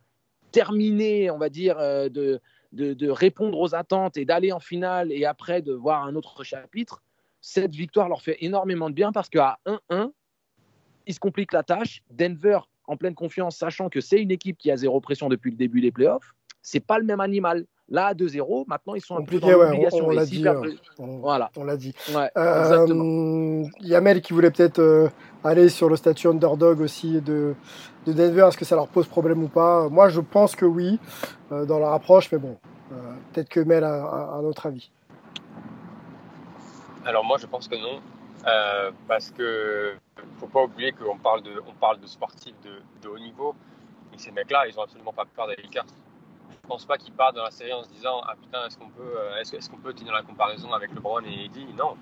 terminer, 0.51 1.31
on 1.31 1.38
va 1.38 1.49
dire, 1.49 1.79
euh, 1.79 2.09
de, 2.09 2.40
de, 2.73 3.09
répondre 3.09 3.59
aux 3.59 3.75
attentes 3.77 4.16
et 4.16 4.25
d'aller 4.25 4.51
en 4.51 4.59
finale 4.59 5.12
et 5.12 5.25
après 5.25 5.62
de 5.62 5.73
voir 5.73 6.05
un 6.05 6.16
autre 6.16 6.42
chapitre. 6.42 7.03
Cette 7.40 7.75
victoire 7.75 8.09
leur 8.09 8.20
fait 8.20 8.37
énormément 8.40 8.90
de 8.90 8.94
bien 8.94 9.12
parce 9.12 9.29
qu'à 9.29 9.61
1-1, 9.64 10.11
se 11.14 11.20
compliquent 11.20 11.53
la 11.53 11.62
tâche. 11.62 12.03
Denver, 12.11 12.59
en 12.87 12.96
pleine 12.96 13.14
confiance, 13.14 13.57
sachant 13.57 13.88
que 13.88 14.01
c'est 14.01 14.20
une 14.20 14.31
équipe 14.31 14.59
qui 14.59 14.70
a 14.70 14.77
zéro 14.77 15.01
pression 15.01 15.29
depuis 15.29 15.51
le 15.51 15.57
début 15.57 15.81
des 15.81 15.92
playoffs, 15.92 16.35
c'est 16.62 16.81
pas 16.81 16.99
le 16.99 17.05
même 17.05 17.20
animal. 17.20 17.64
Là, 17.92 18.07
à 18.07 18.14
2-0, 18.14 18.66
maintenant, 18.68 18.94
ils 18.94 19.01
sont 19.01 19.16
un 19.16 19.23
peu 19.25 19.40
dans 19.40 19.49
l'obligation. 19.51 20.07
on, 20.07 20.11
l'a 20.11 20.25
dit. 20.25 20.44
on- 20.99 21.18
Voilà. 21.18 21.51
On 21.57 21.64
l'a 21.64 21.77
dit. 21.77 21.92
Ouais. 22.14 22.31
Euh, 22.37 23.64
Yamel 23.81 24.20
qui 24.23 24.33
voulait 24.33 24.53
peut-être 24.53 24.79
euh, 24.79 25.09
aller 25.42 25.68
sur 25.68 25.88
le 25.88 25.96
statut 25.96 26.29
underdog 26.29 26.81
aussi 26.81 27.20
de, 27.20 27.55
de 28.07 28.12
Denver. 28.12 28.46
Est-ce 28.49 28.57
que 28.59 28.64
ça 28.64 28.77
leur 28.77 28.87
pose 28.87 29.09
problème 29.09 29.42
ou 29.42 29.49
pas? 29.49 29.88
Moi, 29.88 30.09
je 30.09 30.20
pense 30.20 30.55
que 30.55 30.64
oui, 30.64 31.01
euh, 31.51 31.64
dans 31.66 31.81
leur 31.81 31.92
approche, 31.92 32.31
mais 32.31 32.38
bon, 32.38 32.59
euh, 32.92 32.96
peut-être 33.33 33.49
que 33.49 33.59
Mel 33.59 33.83
a, 33.83 34.05
a 34.05 34.35
un 34.37 34.44
autre 34.44 34.66
avis. 34.66 34.90
Alors 37.05 37.25
moi 37.25 37.38
je 37.40 37.46
pense 37.46 37.66
que 37.66 37.77
non, 37.77 38.01
euh, 38.46 38.90
parce 39.07 39.31
que 39.31 39.96
faut 40.38 40.46
pas 40.46 40.64
oublier 40.64 40.92
qu'on 40.92 41.18
parle 41.18 41.42
de, 41.42 42.07
sportifs 42.07 42.55
de, 42.62 43.09
haut 43.09 43.18
niveau, 43.18 43.55
et 44.14 44.18
ces 44.18 44.31
mecs-là, 44.31 44.66
ils 44.66 44.79
ont 44.79 44.83
absolument 44.83 45.12
pas 45.12 45.24
peur 45.24 45.46
des 45.48 45.57
Lakers. 45.57 45.87
Je 46.50 46.68
pense 46.68 46.85
pas 46.85 46.98
qu'ils 46.98 47.12
partent 47.12 47.37
dans 47.37 47.44
la 47.44 47.50
série 47.50 47.72
en 47.72 47.83
se 47.83 47.88
disant 47.90 48.22
ah 48.26 48.35
putain 48.40 48.66
est-ce 48.66 48.79
qu'on 48.79 48.88
peut, 48.88 49.14
euh, 49.16 49.40
est-ce, 49.40 49.68
qu'on 49.68 49.76
peut 49.76 49.92
tenir 49.92 50.12
la 50.12 50.22
comparaison 50.22 50.72
avec 50.72 50.92
LeBron 50.92 51.22
et 51.24 51.44
Eddie 51.44 51.66
Non. 51.76 51.96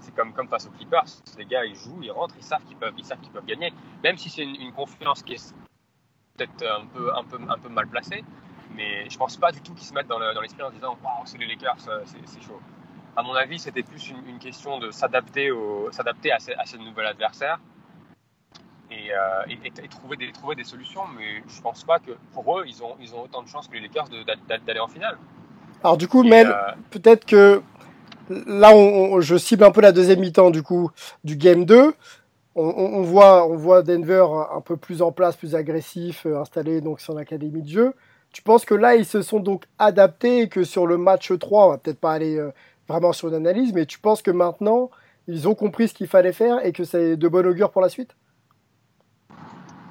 C'est 0.00 0.14
comme, 0.14 0.32
face 0.48 0.66
aux 0.66 0.70
Clippers, 0.70 1.04
les 1.38 1.46
gars 1.46 1.64
ils 1.64 1.74
jouent, 1.74 2.02
ils 2.02 2.12
rentrent, 2.12 2.34
ils 2.36 2.44
savent 2.44 2.62
qu'ils 2.64 2.76
peuvent, 2.76 2.94
ils 2.96 3.04
savent 3.04 3.18
qu'ils 3.20 3.32
peuvent 3.32 3.46
gagner, 3.46 3.72
même 4.04 4.16
si 4.16 4.28
c'est 4.28 4.42
une, 4.42 4.54
une 4.56 4.72
confiance 4.72 5.22
qui 5.22 5.34
est 5.34 5.54
peut-être 6.36 6.64
un 6.64 6.86
peu, 6.86 7.68
mal 7.70 7.88
placée, 7.88 8.22
mais 8.74 9.08
je 9.08 9.16
pense 9.16 9.36
pas 9.36 9.50
du 9.50 9.60
tout 9.62 9.72
qu'ils 9.74 9.86
se 9.86 9.94
mettent 9.94 10.06
dans, 10.06 10.18
le- 10.18 10.34
dans 10.34 10.42
l'esprit 10.42 10.62
en 10.62 10.68
se 10.68 10.74
disant 10.74 10.98
waouh 11.02 11.24
c'est 11.24 11.38
les 11.38 11.46
Lakers, 11.46 11.80
c'est 12.04 12.42
chaud 12.42 12.60
à 13.16 13.22
mon 13.22 13.34
avis, 13.34 13.58
c'était 13.58 13.82
plus 13.82 14.10
une, 14.10 14.28
une 14.28 14.38
question 14.38 14.78
de 14.78 14.90
s'adapter, 14.90 15.50
à, 15.50 16.36
à 16.58 16.66
ce 16.66 16.76
nouvel 16.76 17.06
adversaire 17.06 17.58
et, 18.90 19.12
euh, 19.12 19.42
et, 19.48 19.54
et- 19.66 19.84
et 19.84 19.88
trouver, 19.88 20.16
des, 20.16 20.32
trouver 20.32 20.54
des 20.54 20.64
solutions. 20.64 21.02
Mais 21.18 21.42
je 21.48 21.60
pense 21.60 21.84
pas 21.84 21.98
que 21.98 22.12
pour 22.32 22.58
eux, 22.58 22.64
ils 22.66 22.82
ont, 22.82 22.96
ils 23.00 23.14
ont 23.14 23.22
autant 23.22 23.42
de 23.42 23.48
chances 23.48 23.68
que 23.68 23.74
les 23.74 23.80
Lakers 23.80 24.08
d'aller 24.66 24.80
en 24.80 24.88
finale. 24.88 25.16
Alors 25.82 25.96
du 25.96 26.08
coup, 26.08 26.24
Et, 26.24 26.28
Mel, 26.28 26.48
euh, 26.48 26.72
peut-être 26.90 27.24
que 27.24 27.62
là, 28.30 28.70
on, 28.74 29.14
on- 29.14 29.20
je 29.20 29.36
cible 29.36 29.64
un 29.64 29.70
peu 29.70 29.80
la 29.80 29.92
deuxième 29.92 30.20
mi-temps 30.20 30.50
du 30.50 30.62
coup 30.62 30.90
du 31.24 31.36
game 31.36 31.64
2. 31.64 31.94
On, 32.58 33.02
voit, 33.02 33.46
on 33.46 33.54
voit 33.56 33.82
Denver 33.82 34.24
un 34.50 34.62
peu 34.62 34.78
plus 34.78 35.02
en 35.02 35.12
place, 35.12 35.36
plus 35.36 35.54
agressif, 35.54 36.24
euh, 36.24 36.40
installé 36.40 36.80
donc 36.80 37.00
son 37.00 37.18
académie 37.18 37.60
de 37.60 37.68
jeu. 37.68 37.94
Tu 38.32 38.40
penses 38.40 38.64
que 38.64 38.72
là, 38.74 38.96
ils 38.96 39.04
se 39.04 39.20
sont 39.20 39.40
donc 39.40 39.64
adaptés 39.78 40.40
et 40.40 40.48
que 40.48 40.64
sur 40.64 40.86
le 40.86 40.96
match 40.96 41.30
3, 41.38 41.66
on 41.66 41.70
va 41.72 41.76
peut-être 41.76 42.00
pas 42.00 42.12
aller 42.14 42.38
vraiment 42.88 43.12
sur 43.12 43.28
une 43.28 43.34
analyse, 43.34 43.72
mais 43.72 43.86
tu 43.86 43.98
penses 43.98 44.22
que 44.22 44.30
maintenant, 44.30 44.90
ils 45.28 45.48
ont 45.48 45.54
compris 45.54 45.88
ce 45.88 45.94
qu'il 45.94 46.06
fallait 46.06 46.32
faire 46.32 46.64
et 46.64 46.72
que 46.72 46.84
c'est 46.84 47.16
de 47.16 47.28
bon 47.28 47.46
augure 47.46 47.70
pour 47.70 47.82
la 47.82 47.88
suite? 47.88 48.16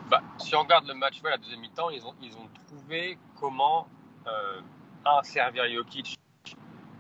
Bah, 0.10 0.21
si 0.38 0.55
on 0.55 0.62
regarde 0.62 0.88
le 0.88 0.93
match, 0.93 1.21
ouais, 1.23 1.31
la 1.31 1.38
deuxième 1.38 1.60
mi-temps, 1.62 1.89
ils 1.89 2.05
ont, 2.05 2.13
ils 2.21 2.34
ont 2.38 2.47
trouvé 2.67 3.17
comment, 3.39 3.88
euh, 4.27 4.62
un, 5.05 5.23
servir 5.23 5.63
Jokic 5.71 6.17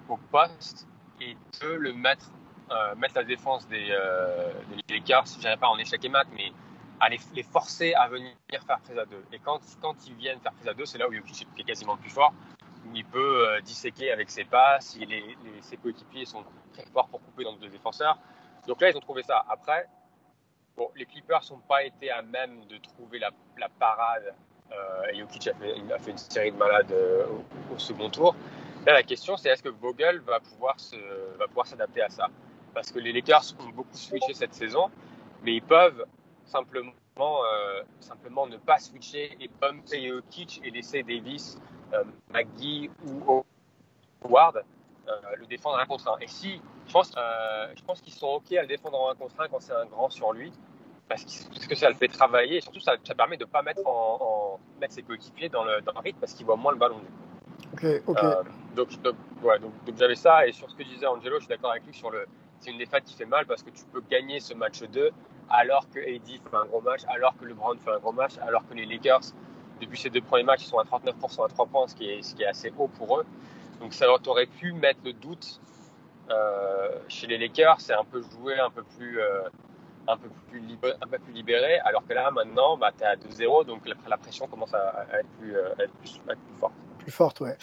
au 0.09 0.17
poste 0.17 0.87
et 1.21 1.37
deux, 1.61 1.77
le 1.77 1.93
mettre, 1.93 2.31
euh, 2.71 2.95
mettre 2.95 3.15
la 3.15 3.23
défense 3.23 3.67
des, 3.67 3.87
euh, 3.89 4.51
des 4.87 4.95
Lakers, 4.95 5.25
je 5.27 5.39
dirais 5.39 5.57
pas 5.57 5.67
en 5.67 5.77
échec 5.77 6.03
et 6.03 6.09
mat, 6.09 6.27
mais 6.35 6.51
à 6.99 7.09
les, 7.09 7.19
forcer 7.43 7.93
à 7.93 8.07
venir 8.07 8.33
faire 8.49 8.79
prise 8.79 8.97
à 8.97 9.05
deux. 9.05 9.23
Et 9.31 9.39
quand, 9.39 9.59
quand 9.81 9.95
ils 10.07 10.15
viennent 10.15 10.39
faire 10.39 10.53
prise 10.53 10.67
à 10.67 10.73
deux, 10.73 10.85
c'est 10.85 10.97
là 10.97 11.07
où 11.07 11.13
Jokic 11.13 11.47
est 11.57 11.63
quasiment 11.63 11.97
plus 11.97 12.09
fort, 12.09 12.33
où 12.85 12.95
il 12.95 13.05
peut 13.05 13.47
euh, 13.47 13.61
disséquer 13.61 14.11
avec 14.11 14.29
ses 14.29 14.41
est- 14.41 15.05
les- 15.05 15.61
ses 15.61 15.77
coéquipiers 15.77 16.25
sont 16.25 16.43
très 16.73 16.85
forts 16.85 17.07
pour 17.07 17.21
couper 17.21 17.43
dans 17.43 17.53
deux 17.53 17.69
défenseurs. 17.69 18.17
Donc 18.67 18.81
là, 18.81 18.89
ils 18.89 18.97
ont 18.97 19.01
trouvé 19.01 19.23
ça. 19.23 19.45
Après, 19.49 19.87
les 20.95 21.05
Clippers 21.05 21.41
n'ont 21.51 21.59
pas 21.59 21.83
été 21.83 22.09
à 22.11 22.21
même 22.21 22.65
de 22.65 22.77
trouver 22.77 23.19
la, 23.19 23.31
parade. 23.79 24.33
Euh, 24.71 25.11
et 25.13 25.19
Jokic 25.19 25.47
a 25.47 25.53
fait, 25.99 26.11
une 26.11 26.17
série 26.17 26.51
de 26.51 26.57
malades 26.57 26.91
euh, 26.91 27.25
au, 27.73 27.77
second 27.77 28.09
tour. 28.09 28.35
Là, 28.85 28.93
la 28.93 29.03
question, 29.03 29.37
c'est 29.37 29.49
est-ce 29.49 29.63
que 29.63 29.69
Vogel 29.69 30.19
va 30.19 30.39
pouvoir 30.39 30.77
s'adapter 31.67 32.01
à 32.01 32.09
ça? 32.09 32.27
Parce 32.73 32.91
que 32.91 32.99
les 32.99 33.13
Lakers 33.13 33.55
ont 33.59 33.69
beaucoup 33.69 33.95
switché 33.95 34.33
cette 34.33 34.53
saison, 34.53 34.89
mais 35.43 35.53
ils 35.55 35.61
peuvent 35.61 36.05
simplement, 36.45 36.91
euh, 37.19 37.83
simplement 37.99 38.47
ne 38.47 38.57
pas 38.57 38.79
switcher 38.79 39.37
et 39.39 39.49
bumper 39.61 40.07
Jokic 40.07 40.61
et 40.63 40.71
laisser 40.71 41.03
Davis, 41.03 41.57
McGee 42.33 42.89
ou 43.05 43.43
Howard 44.23 44.63
euh, 45.07 45.11
le 45.37 45.45
défendre 45.45 45.77
un 45.79 45.85
contre 45.85 46.07
un. 46.09 46.17
Et 46.19 46.27
si, 46.27 46.59
je 46.87 46.91
pense, 46.91 47.11
euh, 47.17 47.67
je 47.75 47.83
pense 47.83 48.01
qu'ils 48.01 48.13
sont 48.13 48.27
OK 48.27 48.51
à 48.53 48.61
le 48.61 48.67
défendre 48.67 48.99
en 48.99 49.09
un 49.11 49.15
contre 49.15 49.39
un 49.39 49.47
quand 49.47 49.59
c'est 49.59 49.73
un 49.73 49.85
grand 49.85 50.09
sur 50.09 50.33
lui, 50.33 50.51
parce 51.07 51.23
que, 51.23 51.49
parce 51.53 51.67
que 51.67 51.75
ça 51.75 51.89
le 51.89 51.95
fait 51.95 52.07
travailler 52.07 52.57
et 52.57 52.61
surtout 52.61 52.79
ça, 52.79 52.95
ça 53.03 53.13
permet 53.13 53.37
de 53.37 53.45
ne 53.45 53.49
pas 53.49 53.61
mettre, 53.61 53.85
en, 53.85 54.17
en- 54.19 54.59
mettre 54.81 54.93
ses 54.93 55.03
coéquipiers 55.03 55.49
dans 55.49 55.63
le, 55.63 55.81
dans 55.81 55.93
le 55.93 55.99
rythme 55.99 56.19
parce 56.19 56.33
qu'il 56.33 56.45
voit 56.45 56.55
moins 56.55 56.71
le 56.71 56.77
ballon. 56.79 56.99
Ok, 57.73 57.85
ok. 58.07 58.17
Euh, 58.23 58.43
donc, 58.75 58.99
donc, 59.01 59.15
ouais, 59.43 59.59
donc, 59.59 59.71
donc 59.85 59.95
j'avais 59.97 60.15
ça 60.15 60.47
et 60.47 60.51
sur 60.51 60.69
ce 60.69 60.75
que 60.75 60.83
disait 60.83 61.05
Angelo, 61.05 61.35
je 61.35 61.41
suis 61.45 61.49
d'accord 61.49 61.71
avec 61.71 61.85
lui 61.85 61.93
sur 61.93 62.09
le. 62.09 62.25
C'est 62.59 62.71
une 62.71 62.77
défaite 62.79 63.03
qui 63.03 63.13
fait 63.13 63.25
mal 63.25 63.45
parce 63.45 63.61
que 63.61 63.69
tu 63.69 63.83
peux 63.91 64.01
gagner 64.09 64.39
ce 64.39 64.53
match 64.55 64.81
2 64.81 65.11
alors 65.49 65.87
que 65.89 65.99
AD 65.99 66.25
fait 66.25 66.55
un 66.55 66.65
gros 66.65 66.81
match, 66.81 67.01
alors 67.07 67.35
que 67.37 67.45
LeBron 67.45 67.77
fait 67.77 67.91
un 67.91 67.99
gros 67.99 68.11
match, 68.11 68.37
alors 68.39 68.67
que 68.67 68.73
les 68.73 68.85
Lakers, 68.87 69.21
depuis 69.81 69.99
ces 69.99 70.09
deux 70.09 70.21
premiers 70.21 70.43
matchs, 70.43 70.63
ils 70.63 70.69
sont 70.69 70.79
à 70.79 70.83
39% 70.83 71.45
à 71.45 71.49
3 71.49 71.65
points, 71.67 71.87
ce 71.87 71.95
qui 71.95 72.09
est, 72.09 72.45
assez 72.45 72.71
haut 72.77 72.87
pour 72.87 73.19
eux. 73.19 73.25
Donc 73.79 73.93
ça 73.93 74.07
aurait 74.09 74.45
pu 74.45 74.71
mettre 74.73 74.99
le 75.03 75.13
doute 75.13 75.59
euh, 76.29 76.89
chez 77.07 77.27
les 77.27 77.37
Lakers, 77.37 77.81
c'est 77.81 77.93
un 77.93 78.03
peu 78.03 78.21
joué, 78.21 78.57
un 78.57 78.69
peu 78.69 78.83
plus, 78.97 79.19
euh, 79.19 79.41
un 80.07 80.17
peu 80.17 80.29
plus, 80.49 80.61
libéré, 81.33 81.79
alors 81.79 82.05
que 82.07 82.13
là 82.13 82.31
maintenant, 82.31 82.77
bah, 82.77 82.91
tu 82.97 83.03
es 83.03 83.07
à 83.07 83.15
2-0, 83.15 83.65
donc 83.65 83.87
la, 83.87 83.95
la 84.07 84.17
pression 84.17 84.47
commence 84.47 84.73
à, 84.73 85.05
à 85.11 85.19
être, 85.19 85.29
plus, 85.39 85.55
euh, 85.55 85.73
à 85.77 85.83
être 85.83 85.93
plus, 85.93 86.19
forte. 86.59 86.73
plus 86.97 87.11
forte, 87.11 87.39
ouais. 87.41 87.57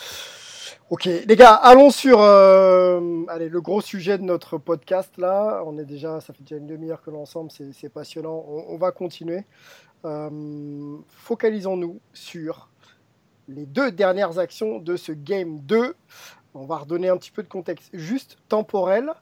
Ok, 0.91 1.07
les 1.07 1.37
gars, 1.37 1.55
allons 1.55 1.91
sur 1.91 2.21
allez, 2.21 3.49
le 3.49 3.61
gros 3.61 3.81
sujet 3.81 4.19
de 4.19 4.25
notre 4.25 4.59
podcast 4.59 5.17
là. 5.17 5.63
On 5.65 5.79
est 5.79 5.87
déjà, 5.87 6.21
ça 6.21 6.35
fait 6.35 6.43
déjà 6.43 6.57
une 6.57 6.67
demi-heure 6.67 7.01
que 7.01 7.11
l'ensemble, 7.11 7.51
c'est 7.51 7.89
passionnant. 7.89 8.45
On, 8.47 8.75
on 8.75 8.77
va 8.77 8.93
continuer. 8.93 9.45
Euh, 10.05 10.99
Focalisons-nous 11.09 12.01
sur 12.13 12.69
les 13.49 13.67
deux 13.67 13.93
dernières 13.93 14.39
actions 14.39 14.79
de 14.79 14.97
ce 14.97 15.13
game 15.13 15.61
2. 15.61 15.95
On 16.55 16.65
va 16.65 16.79
redonner 16.79 17.09
un 17.09 17.17
petit 17.17 17.31
peu 17.31 17.43
de 17.43 17.49
contexte 17.49 17.91
juste 17.93 18.37
temporel. 18.49 19.13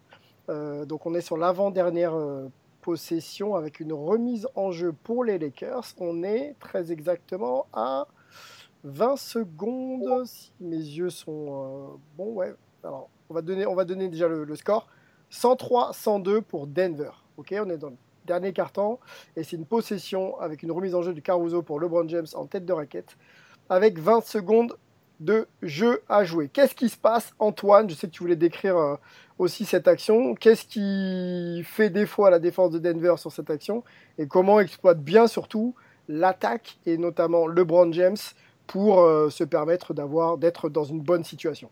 Euh, 0.48 0.84
donc 0.84 1.06
on 1.06 1.14
est 1.14 1.20
sur 1.20 1.36
l'avant-dernière 1.36 2.14
euh, 2.14 2.48
possession 2.80 3.54
avec 3.54 3.80
une 3.80 3.92
remise 3.92 4.48
en 4.54 4.72
jeu 4.72 4.92
pour 4.92 5.24
les 5.24 5.38
Lakers. 5.38 5.94
On 5.98 6.22
est 6.22 6.56
très 6.58 6.92
exactement 6.92 7.66
à 7.72 8.08
20 8.84 9.16
secondes, 9.16 10.24
si 10.26 10.52
mes 10.60 10.76
yeux 10.76 11.10
sont 11.10 11.46
euh, 11.48 11.96
bons, 12.16 12.32
ouais. 12.32 12.54
Alors, 12.82 13.10
on 13.28 13.34
va 13.34 13.42
donner, 13.42 13.66
on 13.66 13.74
va 13.74 13.84
donner 13.84 14.08
déjà 14.08 14.26
le, 14.26 14.44
le 14.44 14.56
score. 14.56 14.88
103-102 15.30 16.40
pour 16.40 16.66
Denver. 16.66 17.10
Ok, 17.36 17.54
on 17.58 17.68
est 17.68 17.76
dans 17.76 17.92
dernier 18.26 18.52
carton 18.52 18.98
et 19.36 19.44
c'est 19.44 19.56
une 19.56 19.66
possession 19.66 20.38
avec 20.40 20.62
une 20.62 20.72
remise 20.72 20.94
en 20.94 21.02
jeu 21.02 21.12
de 21.12 21.20
Caruso 21.20 21.62
pour 21.62 21.80
LeBron 21.80 22.08
James 22.08 22.26
en 22.34 22.46
tête 22.46 22.64
de 22.64 22.72
raquette 22.72 23.16
avec 23.68 23.98
20 23.98 24.24
secondes 24.24 24.76
de 25.20 25.46
jeu 25.62 26.02
à 26.08 26.24
jouer. 26.24 26.48
Qu'est-ce 26.48 26.74
qui 26.74 26.88
se 26.88 26.96
passe, 26.96 27.32
Antoine? 27.38 27.88
Je 27.88 27.94
sais 27.94 28.08
que 28.08 28.12
tu 28.12 28.22
voulais 28.22 28.36
décrire 28.36 28.76
euh, 28.76 28.96
aussi 29.38 29.64
cette 29.64 29.86
action. 29.86 30.34
Qu'est-ce 30.34 30.64
qui 30.64 31.62
fait 31.64 31.90
défaut 31.90 32.24
à 32.24 32.30
la 32.30 32.38
défense 32.38 32.70
de 32.70 32.78
Denver 32.78 33.14
sur 33.18 33.30
cette 33.30 33.50
action? 33.50 33.84
Et 34.18 34.26
comment 34.26 34.60
exploite 34.60 35.00
bien 35.00 35.26
surtout 35.26 35.74
l'attaque 36.08 36.78
et 36.86 36.96
notamment 36.96 37.46
LeBron 37.46 37.92
James 37.92 38.16
pour 38.66 39.00
euh, 39.00 39.30
se 39.30 39.44
permettre 39.44 39.94
d'être 40.38 40.68
dans 40.70 40.84
une 40.84 41.00
bonne 41.00 41.22
situation? 41.22 41.70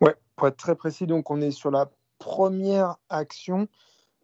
Ouais, 0.00 0.16
pour 0.34 0.48
être 0.48 0.56
très 0.56 0.74
précis, 0.74 1.06
donc 1.06 1.30
on 1.30 1.40
est 1.40 1.50
sur 1.50 1.70
la 1.70 1.90
première 2.18 2.96
action 3.10 3.68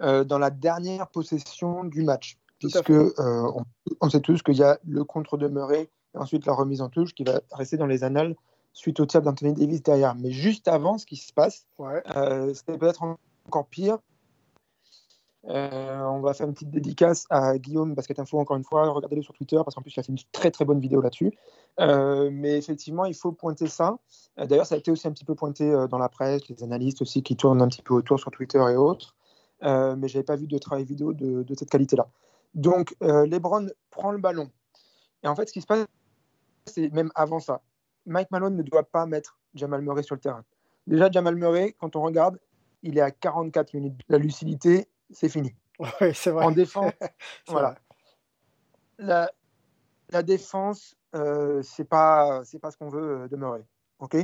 euh, 0.02 0.24
dans 0.24 0.38
la 0.38 0.50
dernière 0.50 1.08
possession 1.08 1.84
du 1.84 2.02
match, 2.02 2.38
puisque 2.58 2.90
euh, 2.90 3.12
on, 3.18 3.64
on 4.00 4.10
sait 4.10 4.20
tous 4.20 4.42
qu'il 4.42 4.56
y 4.56 4.62
a 4.62 4.78
le 4.86 5.04
contre 5.04 5.36
de 5.36 5.48
Murray 5.48 5.90
et 6.14 6.18
ensuite 6.18 6.46
la 6.46 6.54
remise 6.54 6.80
en 6.80 6.88
touche 6.88 7.14
qui 7.14 7.24
va 7.24 7.40
rester 7.52 7.76
dans 7.76 7.86
les 7.86 8.02
annales 8.02 8.34
suite 8.72 9.00
au 9.00 9.06
tir 9.06 9.20
d'Anthony 9.22 9.52
Davis 9.52 9.82
derrière. 9.82 10.14
Mais 10.14 10.30
juste 10.30 10.68
avant, 10.68 10.96
ce 10.98 11.04
qui 11.06 11.16
se 11.16 11.32
passe, 11.32 11.66
Ouais. 11.78 12.02
euh, 12.16 12.54
c'est 12.54 12.78
peut-être 12.78 13.02
encore 13.46 13.66
pire. 13.66 13.98
On 15.44 16.20
va 16.20 16.34
faire 16.34 16.46
une 16.46 16.52
petite 16.52 16.70
dédicace 16.70 17.24
à 17.30 17.56
Guillaume 17.58 17.94
Basket 17.94 18.18
Info 18.18 18.38
encore 18.38 18.56
une 18.58 18.64
fois. 18.64 18.88
Regardez-le 18.90 19.22
sur 19.22 19.32
Twitter 19.32 19.56
parce 19.64 19.74
qu'en 19.74 19.80
plus 19.80 19.94
il 19.96 20.00
a 20.00 20.02
fait 20.02 20.12
une 20.12 20.18
très 20.32 20.50
très 20.50 20.64
bonne 20.66 20.80
vidéo 20.80 21.00
là-dessus. 21.00 21.32
Mais 21.78 22.58
effectivement, 22.58 23.06
il 23.06 23.14
faut 23.14 23.32
pointer 23.32 23.66
ça. 23.66 23.96
D'ailleurs, 24.36 24.66
ça 24.66 24.74
a 24.74 24.78
été 24.78 24.90
aussi 24.90 25.08
un 25.08 25.12
petit 25.12 25.24
peu 25.24 25.34
pointé 25.34 25.70
dans 25.90 25.98
la 25.98 26.10
presse, 26.10 26.46
les 26.48 26.62
analystes 26.62 27.00
aussi 27.00 27.22
qui 27.22 27.36
tournent 27.36 27.62
un 27.62 27.68
petit 27.68 27.82
peu 27.82 27.94
autour 27.94 28.20
sur 28.20 28.30
Twitter 28.30 28.58
et 28.58 28.76
autres. 28.76 29.14
Euh, 29.62 29.96
mais 29.96 30.08
j'avais 30.08 30.24
pas 30.24 30.36
vu 30.36 30.46
de 30.46 30.58
travail 30.58 30.84
vidéo 30.84 31.12
de, 31.12 31.42
de 31.42 31.54
cette 31.54 31.70
qualité-là. 31.70 32.08
Donc, 32.54 32.96
euh, 33.02 33.26
LeBron 33.26 33.68
prend 33.90 34.10
le 34.10 34.18
ballon. 34.18 34.50
Et 35.22 35.28
en 35.28 35.34
fait, 35.36 35.46
ce 35.46 35.52
qui 35.52 35.60
se 35.60 35.66
passe, 35.66 35.86
c'est 36.66 36.90
même 36.90 37.10
avant 37.14 37.40
ça. 37.40 37.62
Mike 38.06 38.30
Malone 38.30 38.56
ne 38.56 38.62
doit 38.62 38.84
pas 38.84 39.06
mettre 39.06 39.38
Jamal 39.54 39.82
Murray 39.82 40.02
sur 40.02 40.14
le 40.14 40.20
terrain. 40.20 40.44
Déjà, 40.86 41.10
Jamal 41.10 41.36
Murray, 41.36 41.74
quand 41.78 41.94
on 41.96 42.02
regarde, 42.02 42.38
il 42.82 42.96
est 42.96 43.02
à 43.02 43.10
44 43.10 43.74
minutes. 43.74 44.00
La 44.08 44.18
lucidité, 44.18 44.88
c'est 45.10 45.28
fini. 45.28 45.54
Oui, 46.00 46.12
c'est 46.14 46.30
vrai. 46.30 46.44
En 46.44 46.50
défense, 46.50 46.92
voilà. 47.48 47.74
la, 48.98 49.30
la 50.10 50.22
défense, 50.22 50.94
euh, 51.14 51.62
c'est 51.62 51.84
pas 51.88 52.42
c'est 52.44 52.58
pas 52.58 52.70
ce 52.70 52.76
qu'on 52.76 52.90
veut 52.90 53.22
euh, 53.22 53.28
demeurer. 53.28 53.64
Ok, 53.98 54.16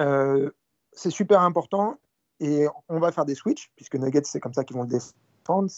Euh, 0.00 0.50
c'est 0.92 1.10
super 1.10 1.42
important 1.42 1.98
et 2.40 2.66
on 2.88 2.98
va 2.98 3.12
faire 3.12 3.24
des 3.24 3.34
switches 3.34 3.70
puisque 3.76 3.96
Nuggets 3.96 4.22
c'est 4.24 4.40
comme 4.40 4.54
ça 4.54 4.64
qu'ils 4.64 4.76
vont 4.76 4.84
le 4.84 4.88
défendre, 4.88 5.70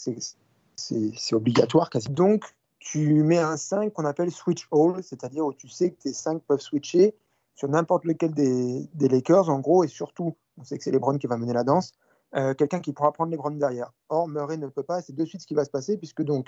c'est 0.75 1.35
obligatoire 1.35 1.89
quasi. 1.89 2.09
Donc 2.09 2.45
tu 2.79 3.23
mets 3.23 3.37
un 3.37 3.57
5 3.57 3.93
qu'on 3.93 4.05
appelle 4.05 4.31
switch 4.31 4.67
all, 4.71 5.03
c'est-à-dire 5.03 5.45
où 5.45 5.53
tu 5.53 5.69
sais 5.69 5.91
que 5.91 6.01
tes 6.01 6.13
5 6.13 6.41
peuvent 6.43 6.59
switcher 6.59 7.15
sur 7.55 7.69
n'importe 7.69 8.05
lequel 8.05 8.33
des, 8.33 8.89
Lakers 8.99 9.49
en 9.49 9.59
gros 9.59 9.83
et 9.83 9.87
surtout 9.87 10.35
on 10.57 10.63
sait 10.63 10.77
que 10.77 10.83
c'est 10.83 10.91
LeBron 10.91 11.17
qui 11.17 11.27
va 11.27 11.37
mener 11.37 11.53
la 11.53 11.63
danse, 11.63 11.93
euh, 12.35 12.53
quelqu'un 12.53 12.79
qui 12.79 12.91
pourra 12.93 13.11
prendre 13.11 13.31
LeBron 13.31 13.51
derrière. 13.51 13.93
Or 14.09 14.27
Murray 14.27 14.57
ne 14.57 14.67
peut 14.67 14.83
pas, 14.83 15.01
c'est 15.01 15.15
de 15.15 15.25
suite 15.25 15.41
ce 15.41 15.47
qui 15.47 15.53
va 15.53 15.65
se 15.65 15.69
passer 15.69 15.97
puisque 15.97 16.23
donc 16.23 16.47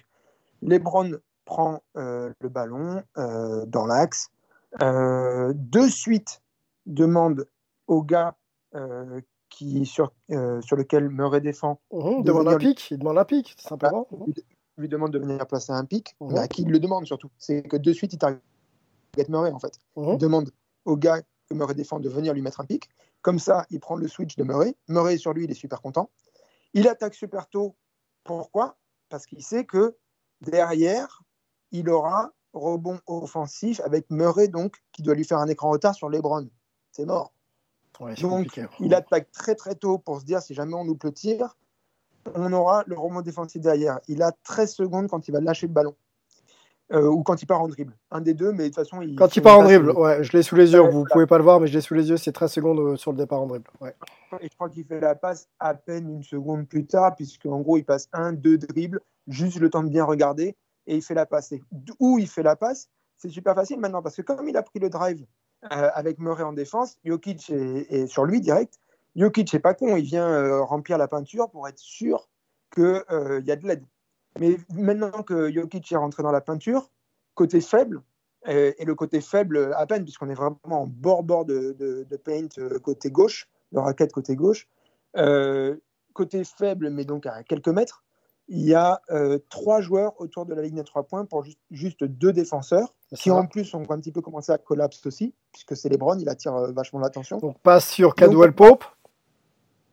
LeBron 0.61 1.11
prend 1.45 1.81
euh, 1.97 2.31
le 2.39 2.49
ballon 2.49 3.03
euh, 3.17 3.65
dans 3.65 3.85
l'axe. 3.85 4.29
De 4.79 5.87
suite, 5.87 6.41
demande 6.87 7.47
au 7.85 8.01
gars 8.01 8.35
qui, 9.53 9.85
sur, 9.85 10.11
euh, 10.31 10.59
sur 10.61 10.75
lequel 10.75 11.09
Murray 11.09 11.39
défend, 11.41 11.79
Mhm, 11.91 12.21
De 12.23 12.27
demande 12.27 12.47
un 12.47 12.57
pic, 12.57 12.89
il 12.91 12.97
demande 12.97 13.17
un 13.19 13.25
pic, 13.25 13.55
tout 13.55 13.67
simplement. 13.67 14.07
Mhm. 14.11 14.25
lui, 14.25 14.33
lui 14.77 14.89
demande 14.89 15.11
de 15.13 15.19
venir 15.19 15.45
placer 15.45 15.71
un 15.71 15.85
pic, 15.85 16.15
Mhm. 16.19 16.33
mais 16.33 16.39
à 16.39 16.47
qui 16.47 16.63
il 16.63 16.69
le 16.69 16.79
demande 16.79 17.05
surtout. 17.05 17.29
C'est 17.37 17.61
que 17.61 17.77
de 17.77 17.93
suite, 17.93 18.13
il 18.13 18.17
target 18.17 18.39
Murray 19.29 19.51
en 19.51 19.59
fait. 19.59 19.79
Mhm. 19.95 20.13
Il 20.13 20.17
demande 20.17 20.51
au 20.85 20.97
gars 20.97 21.21
que 21.21 21.53
Murray 21.53 21.75
défend 21.75 21.99
de 21.99 22.09
venir 22.09 22.33
lui 22.33 22.41
mettre 22.41 22.59
un 22.61 22.65
pic. 22.65 22.89
Comme 23.21 23.37
ça, 23.39 23.65
il 23.69 23.79
prend 23.79 23.95
le 23.95 24.07
switch 24.07 24.35
de 24.35 24.43
Murray. 24.43 24.75
Murray 24.87 25.17
sur 25.17 25.33
lui, 25.33 25.43
il 25.45 25.51
est 25.51 25.53
super 25.55 25.81
content. 25.81 26.09
Il 26.73 26.87
attaque 26.87 27.13
super 27.13 27.47
tôt. 27.47 27.75
Pourquoi? 28.23 28.75
Parce 29.09 29.25
qu'il 29.27 29.43
sait 29.43 29.65
que 29.65 29.95
derrière, 30.41 31.21
il 31.71 31.89
aura 31.89 32.31
rebond 32.53 32.99
offensif 33.07 33.79
avec 33.81 34.09
Murray 34.09 34.47
donc 34.47 34.77
qui 34.91 35.01
doit 35.03 35.15
lui 35.15 35.23
faire 35.25 35.37
un 35.39 35.47
écran 35.47 35.69
retard 35.69 35.93
sur 35.95 36.09
LeBron. 36.09 36.47
C'est 36.91 37.05
mort. 37.05 37.33
Ouais, 37.99 38.15
Donc, 38.15 38.59
il 38.79 38.93
attaque 38.93 39.31
très 39.31 39.55
très 39.55 39.75
tôt 39.75 39.97
pour 39.97 40.19
se 40.19 40.25
dire 40.25 40.41
si 40.41 40.53
jamais 40.53 40.73
on 40.73 40.83
loupe 40.83 41.03
le 41.03 41.11
tir, 41.11 41.55
on 42.33 42.51
aura 42.53 42.83
le 42.87 42.97
rebond 42.97 43.21
défensif 43.21 43.61
derrière. 43.61 43.99
Il 44.07 44.21
a 44.21 44.31
13 44.43 44.73
secondes 44.73 45.07
quand 45.09 45.27
il 45.27 45.31
va 45.31 45.41
lâcher 45.41 45.67
le 45.67 45.73
ballon. 45.73 45.95
Euh, 46.91 47.07
ou 47.07 47.23
quand 47.23 47.41
il 47.41 47.45
part 47.45 47.61
en 47.61 47.67
dribble. 47.67 47.97
Un 48.11 48.21
des 48.21 48.33
deux, 48.33 48.51
mais 48.51 48.63
de 48.63 48.67
toute 48.67 48.75
façon, 48.75 49.01
il. 49.01 49.15
Quand 49.15 49.35
il 49.35 49.41
part 49.41 49.57
en 49.57 49.63
dribble, 49.63 49.91
ouais, 49.91 50.23
je 50.23 50.31
l'ai 50.33 50.43
sous 50.43 50.55
les 50.55 50.73
yeux, 50.73 50.81
vous 50.81 50.91
voilà. 50.91 51.09
pouvez 51.11 51.25
pas 51.25 51.37
le 51.37 51.43
voir, 51.43 51.59
mais 51.59 51.67
je 51.67 51.73
l'ai 51.73 51.81
sous 51.81 51.93
les 51.93 52.09
yeux, 52.09 52.17
c'est 52.17 52.33
13 52.33 52.51
secondes 52.51 52.79
euh, 52.79 52.95
sur 52.97 53.11
le 53.11 53.17
départ 53.17 53.41
en 53.41 53.47
dribble. 53.47 53.69
Ouais. 53.79 53.95
Et 54.41 54.49
je 54.49 54.55
crois 54.55 54.69
qu'il 54.69 54.85
fait 54.85 54.99
la 54.99 55.15
passe 55.15 55.47
à 55.59 55.73
peine 55.73 56.09
une 56.09 56.23
seconde 56.23 56.67
plus 56.67 56.85
tard, 56.85 57.15
puisque 57.15 57.45
en 57.45 57.61
gros, 57.61 57.77
il 57.77 57.85
passe 57.85 58.09
un, 58.11 58.33
deux 58.33 58.57
dribbles, 58.57 58.99
juste 59.27 59.59
le 59.59 59.69
temps 59.69 59.81
de 59.81 59.89
bien 59.89 60.03
regarder, 60.03 60.55
et 60.85 60.97
il 60.97 61.01
fait 61.01 61.13
la 61.13 61.25
passe. 61.25 61.53
Et 61.53 61.63
où 61.99 62.19
il 62.19 62.27
fait 62.27 62.43
la 62.43 62.55
passe, 62.55 62.89
c'est 63.17 63.29
super 63.29 63.55
facile 63.55 63.79
maintenant, 63.79 64.01
parce 64.01 64.17
que 64.17 64.21
comme 64.21 64.47
il 64.47 64.57
a 64.57 64.61
pris 64.61 64.79
le 64.79 64.89
drive 64.89 65.25
euh, 65.71 65.89
avec 65.93 66.19
Murray 66.19 66.43
en 66.43 66.53
défense, 66.53 66.97
Jokic 67.03 67.49
est, 67.49 68.07
sur 68.07 68.25
lui 68.25 68.41
direct. 68.41 68.79
Jokic 69.15 69.53
n'est 69.53 69.59
pas 69.59 69.73
con, 69.73 69.95
il 69.95 70.03
vient 70.03 70.27
euh, 70.27 70.61
remplir 70.61 70.97
la 70.97 71.07
peinture 71.07 71.49
pour 71.49 71.67
être 71.67 71.79
sûr 71.79 72.29
qu'il 72.73 72.83
y 73.45 73.51
a 73.51 73.55
de 73.55 73.67
l'aide. 73.67 73.85
Mais 74.39 74.57
maintenant 74.73 75.23
que 75.23 75.51
Jokic 75.51 75.91
est 75.91 75.97
rentré 75.97 76.23
dans 76.23 76.31
la 76.31 76.41
peinture, 76.41 76.89
côté 77.35 77.61
faible, 77.61 78.01
euh, 78.47 78.73
et 78.77 78.85
le 78.85 78.95
côté 78.95 79.21
faible 79.21 79.73
à 79.75 79.85
peine, 79.85 80.03
puisqu'on 80.03 80.29
est 80.29 80.33
vraiment 80.33 80.59
en 80.65 80.87
bord-bord 80.87 81.45
de, 81.45 81.75
de, 81.79 82.17
paint 82.17 82.47
euh, 82.57 82.77
côté 82.79 83.09
gauche, 83.09 83.47
de 83.71 83.79
raquette 83.79 84.11
côté 84.11 84.35
gauche. 84.35 84.67
Euh, 85.15 85.77
côté 86.13 86.43
faible, 86.43 86.89
mais 86.89 87.05
donc 87.05 87.25
à 87.25 87.43
quelques 87.43 87.69
mètres, 87.69 88.03
il 88.47 88.61
y 88.61 88.73
a 88.73 89.01
euh, 89.09 89.39
trois 89.49 89.81
joueurs 89.81 90.19
autour 90.19 90.45
de 90.45 90.53
la 90.53 90.61
ligne 90.61 90.75
des 90.75 90.83
trois 90.83 91.03
points 91.03 91.25
pour 91.25 91.43
juste, 91.43 91.59
juste 91.71 92.03
deux 92.03 92.33
défenseurs, 92.33 92.93
qui 93.15 93.31
en 93.31 93.45
plus 93.45 93.73
ont 93.73 93.89
un 93.89 93.99
petit 93.99 94.11
peu 94.11 94.21
commencé 94.21 94.51
à 94.51 94.57
collapse 94.57 95.05
aussi, 95.05 95.33
puisque 95.51 95.77
c'est 95.77 95.89
LeBron, 95.89 96.17
il 96.19 96.27
attire 96.27 96.55
euh, 96.55 96.71
vachement 96.71 96.99
l'attention. 96.99 97.37
Donc 97.37 97.59
passe 97.59 97.89
sur 97.89 98.15
Cadwell 98.15 98.53
Pope. 98.53 98.83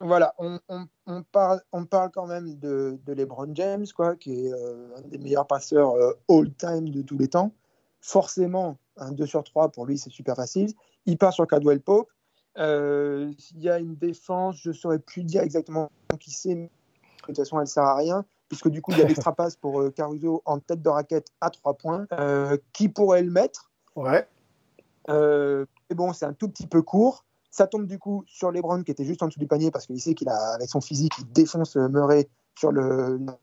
Voilà, 0.01 0.35
on, 0.39 0.59
on, 0.69 0.87
on, 1.07 1.23
parle, 1.23 1.61
on 1.73 1.85
parle 1.85 2.11
quand 2.11 2.27
même 2.27 2.59
de, 2.59 2.99
de 3.05 3.13
LeBron 3.13 3.51
James, 3.55 3.87
quoi, 3.95 4.17
qui 4.17 4.47
est 4.47 4.53
euh, 4.53 4.89
un 4.97 5.03
des 5.03 5.19
meilleurs 5.19 5.47
passeurs 5.47 5.93
all-time 6.29 6.89
de 6.89 7.03
tous 7.03 7.19
les 7.19 7.29
temps. 7.29 7.53
Forcément, 8.01 8.79
un 8.97 9.13
2 9.13 9.27
sur 9.27 9.45
3 9.45 9.69
pour 9.69 9.85
lui, 9.85 9.99
c'est 9.99 10.11
super 10.11 10.37
facile. 10.37 10.73
Il 11.05 11.19
part 11.19 11.35
sur 11.35 11.47
Cadwell 11.47 11.81
Pope. 11.81 12.11
S'il 12.57 13.61
y 13.61 13.69
a 13.69 13.79
une 13.79 13.95
défense, 13.95 14.57
je 14.63 14.71
ne 14.71 14.75
saurais 14.75 14.99
plus 14.99 15.23
dire 15.23 15.43
exactement 15.43 15.91
qui 16.19 16.31
c'est, 16.31 16.55
mais 16.55 16.71
de 17.21 17.27
toute 17.27 17.37
façon, 17.37 17.59
elle 17.59 17.65
ne 17.65 17.69
sert 17.69 17.85
à 17.85 17.95
rien, 17.95 18.25
puisque 18.51 18.69
du 18.69 18.83
coup, 18.83 18.91
il 18.91 18.99
y 18.99 19.03
a 19.03 19.07
l'extra 19.07 19.33
passe 19.37 19.57
pour 19.57 19.81
euh, 19.81 19.91
Caruso 19.91 20.43
en 20.45 20.59
tête 20.59 20.83
de 20.83 20.89
raquette 20.91 21.29
à 21.41 21.49
3 21.49 21.75
points. 21.75 22.07
Euh, 22.13 22.59
qui 22.75 22.89
pourrait 22.91 23.23
le 23.23 23.31
mettre? 23.31 23.71
Ouais. 23.97 24.29
euh, 25.09 25.65
mais 25.89 25.97
bon, 25.97 26.13
c'est 26.13 26.27
un 26.27 26.35
tout 26.35 26.49
petit 26.49 26.67
peu 26.67 26.83
court. 26.83 27.25
Ça 27.51 27.67
tombe 27.67 27.87
du 27.87 27.99
coup 27.99 28.23
sur 28.27 28.51
LeBron 28.51 28.83
qui 28.83 28.91
était 28.91 29.05
juste 29.05 29.23
en 29.23 29.29
dessous 29.29 29.39
du 29.41 29.47
panier 29.47 29.71
parce 29.71 29.87
qu'il 29.87 30.01
sait 30.01 30.15
qu'il 30.15 30.29
a, 30.29 30.55
avec 30.55 30.69
son 30.69 30.81
physique, 30.81 31.13
il 31.19 31.33
défonce 31.33 31.77
euh, 31.77 31.89
Murray 31.89 32.29
sur 32.59 32.71
le, 32.71 33.19
la 33.19 33.39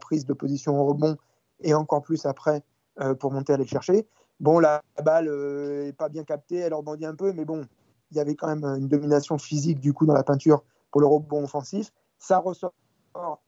prise 0.00 0.26
de 0.26 0.32
position 0.34 0.80
au 0.80 0.84
rebond 0.84 1.16
et 1.60 1.74
encore 1.74 2.02
plus 2.02 2.26
après 2.26 2.62
euh, 3.00 3.14
pour 3.14 3.32
monter 3.32 3.52
aller 3.52 3.64
le 3.64 3.68
chercher. 3.68 4.06
Bon, 4.40 4.58
la, 4.58 4.82
la 4.96 5.02
balle 5.02 5.30
n'est 5.30 5.92
pas 5.92 6.08
bien 6.08 6.24
captée, 6.24 6.56
elle 6.56 6.74
rebondit 6.74 7.06
un 7.06 7.14
peu, 7.14 7.32
mais 7.32 7.44
bon, 7.44 7.66
il 8.10 8.16
y 8.16 8.20
avait 8.20 8.34
quand 8.34 8.48
même 8.48 8.64
une 8.64 8.88
domination 8.88 9.38
physique 9.38 9.80
du 9.80 9.92
coup 9.92 10.06
dans 10.06 10.14
la 10.14 10.24
peinture 10.24 10.62
pour 10.90 11.00
le 11.00 11.06
rebond 11.06 11.44
offensif. 11.44 11.92
Ça 12.18 12.38
ressort 12.38 12.72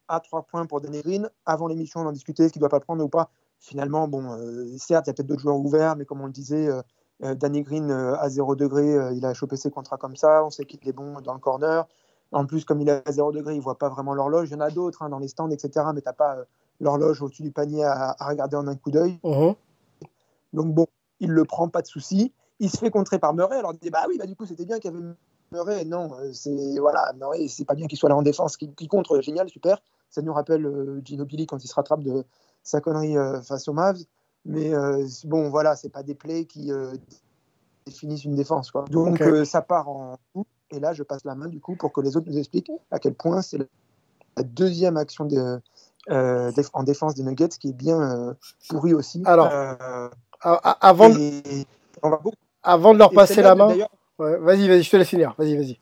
à 0.09 0.20
trois 0.20 0.42
points 0.42 0.66
pour 0.66 0.81
Danny 0.81 1.00
Green. 1.02 1.31
Avant 1.44 1.66
l'émission, 1.66 2.00
on 2.00 2.07
en 2.07 2.12
discutait, 2.12 2.44
est-ce 2.44 2.52
qu'il 2.52 2.61
doit 2.61 2.68
pas 2.68 2.79
le 2.79 2.85
prendre 2.85 3.05
ou 3.05 3.09
pas 3.09 3.31
Finalement, 3.59 4.07
bon, 4.07 4.33
euh, 4.33 4.66
certes, 4.79 5.07
il 5.07 5.11
y 5.11 5.11
a 5.11 5.14
peut-être 5.14 5.26
d'autres 5.26 5.40
joueurs 5.40 5.57
ouverts, 5.57 5.96
mais 5.96 6.05
comme 6.05 6.20
on 6.20 6.26
le 6.26 6.33
disait, 6.33 6.68
euh, 6.68 6.83
euh, 7.24 7.35
Danny 7.35 7.62
Green 7.62 7.90
euh, 7.90 8.16
à 8.18 8.29
0 8.29 8.55
degré, 8.57 8.96
il 9.14 9.24
a 9.24 9.35
chopé 9.35 9.57
ses 9.57 9.70
contrats 9.70 9.96
comme 9.96 10.16
ça. 10.16 10.44
On 10.44 10.50
sait 10.50 10.64
qu'il 10.64 10.87
est 10.88 10.92
bon 10.92 11.20
dans 11.20 11.35
le 11.35 11.40
corner. 11.40 11.87
En 12.33 12.44
plus, 12.44 12.64
comme 12.64 12.81
il 12.81 12.88
est 12.88 13.09
à 13.09 13.12
0 13.12 13.33
degré, 13.33 13.55
il 13.55 13.61
voit 13.61 13.79
pas 13.79 13.88
vraiment 13.88 14.14
l'horloge. 14.14 14.48
Il 14.50 14.52
y 14.52 14.57
en 14.57 14.61
a 14.61 14.70
d'autres 14.70 15.02
hein, 15.02 15.09
dans 15.09 15.18
les 15.18 15.29
stands, 15.29 15.50
etc. 15.50 15.87
Mais 15.94 16.00
tu 16.00 16.09
n'as 16.09 16.12
pas 16.12 16.37
l'horloge 16.81 17.22
au-dessus 17.22 17.42
du 17.42 17.52
panier 17.52 17.85
à, 17.85 18.14
à 18.18 18.29
regarder 18.29 18.57
en 18.57 18.66
un 18.66 18.76
coup 18.76 18.90
d'œil. 18.90 19.18
Mhm. 19.24 19.55
Donc 20.52 20.74
bon, 20.74 20.87
il 21.20 21.31
le 21.31 21.44
prend, 21.44 21.68
pas 21.68 21.83
de 21.83 21.87
souci. 21.87 22.33
Il 22.59 22.70
se 22.70 22.79
fait 22.79 22.90
contrer 22.90 23.18
par 23.18 23.35
Murray. 23.35 23.57
Alors 23.57 23.74
dit 23.74 23.90
bah 23.90 24.05
oui, 24.09 24.16
bah 24.18 24.26
du 24.26 24.35
coup 24.37 24.46
c'était 24.46 24.64
bien 24.64 24.79
qu'il 24.79 24.92
y 24.92 24.94
avait 24.94 25.05
Murray. 25.57 25.85
Non, 25.85 26.11
euh, 26.21 26.33
c'est 26.33 26.79
voilà, 26.79 27.12
Murray, 27.16 27.49
c'est 27.49 27.64
pas 27.64 27.75
bien 27.75 27.87
qu'il 27.87 27.99
soit 27.99 28.09
là 28.09 28.16
en 28.16 28.23
défense, 28.23 28.57
qu'il 28.57 28.75
qu'il 28.75 28.88
contre, 28.88 29.21
génial, 29.21 29.49
super. 29.49 29.79
Ça 30.11 30.23
nous 30.23 30.33
rappelle 30.33 30.66
euh, 30.66 31.01
Ginobili 31.05 31.47
quand 31.47 31.62
il 31.64 31.69
se 31.69 31.75
rattrape 31.75 32.03
de 32.03 32.25
sa 32.62 32.81
connerie 32.81 33.16
euh, 33.16 33.40
face 33.42 33.69
aux 33.69 33.73
Mavs. 33.73 34.01
Mais 34.45 34.73
euh, 34.75 35.07
bon, 35.25 35.49
voilà, 35.49 35.75
c'est 35.77 35.88
pas 35.88 36.03
des 36.03 36.14
plays 36.14 36.45
qui 36.45 36.71
définissent 37.87 38.25
une 38.25 38.35
défense. 38.37 38.71
Quoi. 38.71 38.85
Donc 38.90 39.21
ça 39.45 39.62
part 39.62 39.88
en. 39.88 40.19
Et 40.71 40.81
là, 40.81 40.92
je 40.92 41.03
passe 41.03 41.25
la 41.25 41.35
main 41.35 41.47
du 41.49 41.61
coup 41.61 41.77
pour 41.77 41.92
que 41.92 42.01
les 42.01 42.16
autres 42.16 42.29
nous 42.29 42.38
expliquent 42.38 42.73
à 42.90 42.99
quel 42.99 43.14
point 43.14 43.40
c'est 43.42 43.59
la 44.37 44.42
deuxième 44.42 44.97
action 44.97 45.25
de, 45.25 45.61
euh, 46.11 46.53
en 46.73 46.83
défense 46.83 47.14
des 47.14 47.23
Nuggets 47.23 47.49
qui 47.61 47.69
est 47.71 47.73
bien 47.73 48.01
euh, 48.01 48.35
pourrie 48.69 48.95
aussi. 48.95 49.23
Alors, 49.25 49.51
Euh, 49.53 50.09
Avant, 50.81 51.09
de- 51.09 51.19
et 51.19 51.66
on 52.03 52.11
va 52.11 52.19
beaucoup. 52.19 52.37
avant 52.62 52.92
de 52.95 52.99
leur 52.99 53.11
passer 53.12 53.42
la 53.42 53.55
main. 53.55 53.69
Ouais, 54.18 54.38
vas-y, 54.38 54.68
vas-y, 54.68 54.83
je 54.83 54.90
te 54.90 54.96
laisse 54.96 55.09
finir. 55.09 55.35
Vas-y, 55.38 55.57
vas-y. 55.57 55.79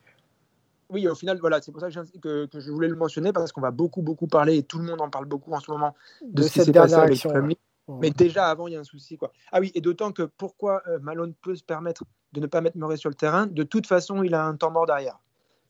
Oui, 0.91 1.09
au 1.09 1.15
final, 1.15 1.39
voilà, 1.41 1.61
c'est 1.63 1.73
pour 1.73 1.81
ça 1.81 1.89
que, 1.89 1.93
j'ai- 1.95 2.21
que, 2.21 2.47
que 2.47 2.61
je 2.61 2.71
voulais 2.71 2.89
le 2.89 2.97
mentionner 2.97 3.33
parce 3.33 3.53
qu'on 3.53 3.61
va 3.61 3.71
beaucoup, 3.71 4.03
beaucoup 4.03 4.27
parler 4.27 4.59
et 4.59 4.63
tout 4.63 4.79
le 4.79 4.85
monde 4.85 5.01
en 5.01 5.09
parle 5.09 5.25
beaucoup 5.25 5.53
en 5.53 5.61
ce 5.61 5.71
moment 5.71 5.95
de, 6.23 6.43
De 6.43 6.43
ce 6.43 6.49
cette 6.49 6.59
passé 6.59 6.73
dernière 6.73 6.99
avec 7.01 7.13
action, 7.13 7.31
ouais. 7.31 7.57
Mais 8.01 8.11
déjà 8.11 8.47
avant, 8.47 8.67
il 8.67 8.73
y 8.73 8.77
a 8.77 8.81
un 8.81 8.85
souci. 8.85 9.17
Quoi. 9.17 9.33
Ah 9.53 9.61
oui, 9.61 9.71
et 9.75 9.81
d'autant 9.81 10.13
que 10.13 10.23
pourquoi 10.23 10.83
euh, 10.87 10.99
Malone 11.01 11.35
peut 11.43 11.55
se 11.55 11.63
permettre 11.63 12.05
de 12.33 12.41
ne 12.41 12.47
pas 12.47 12.61
mettre 12.61 12.79
Murray 12.79 12.97
sur 12.97 13.11
le 13.11 13.15
terrain? 13.15 13.47
De 13.47 13.63
toute 13.63 13.87
façon, 13.87 14.23
il 14.23 14.35
a 14.35 14.45
un 14.45 14.57
temps 14.57 14.71
mort 14.71 14.87
derrière. 14.87 15.19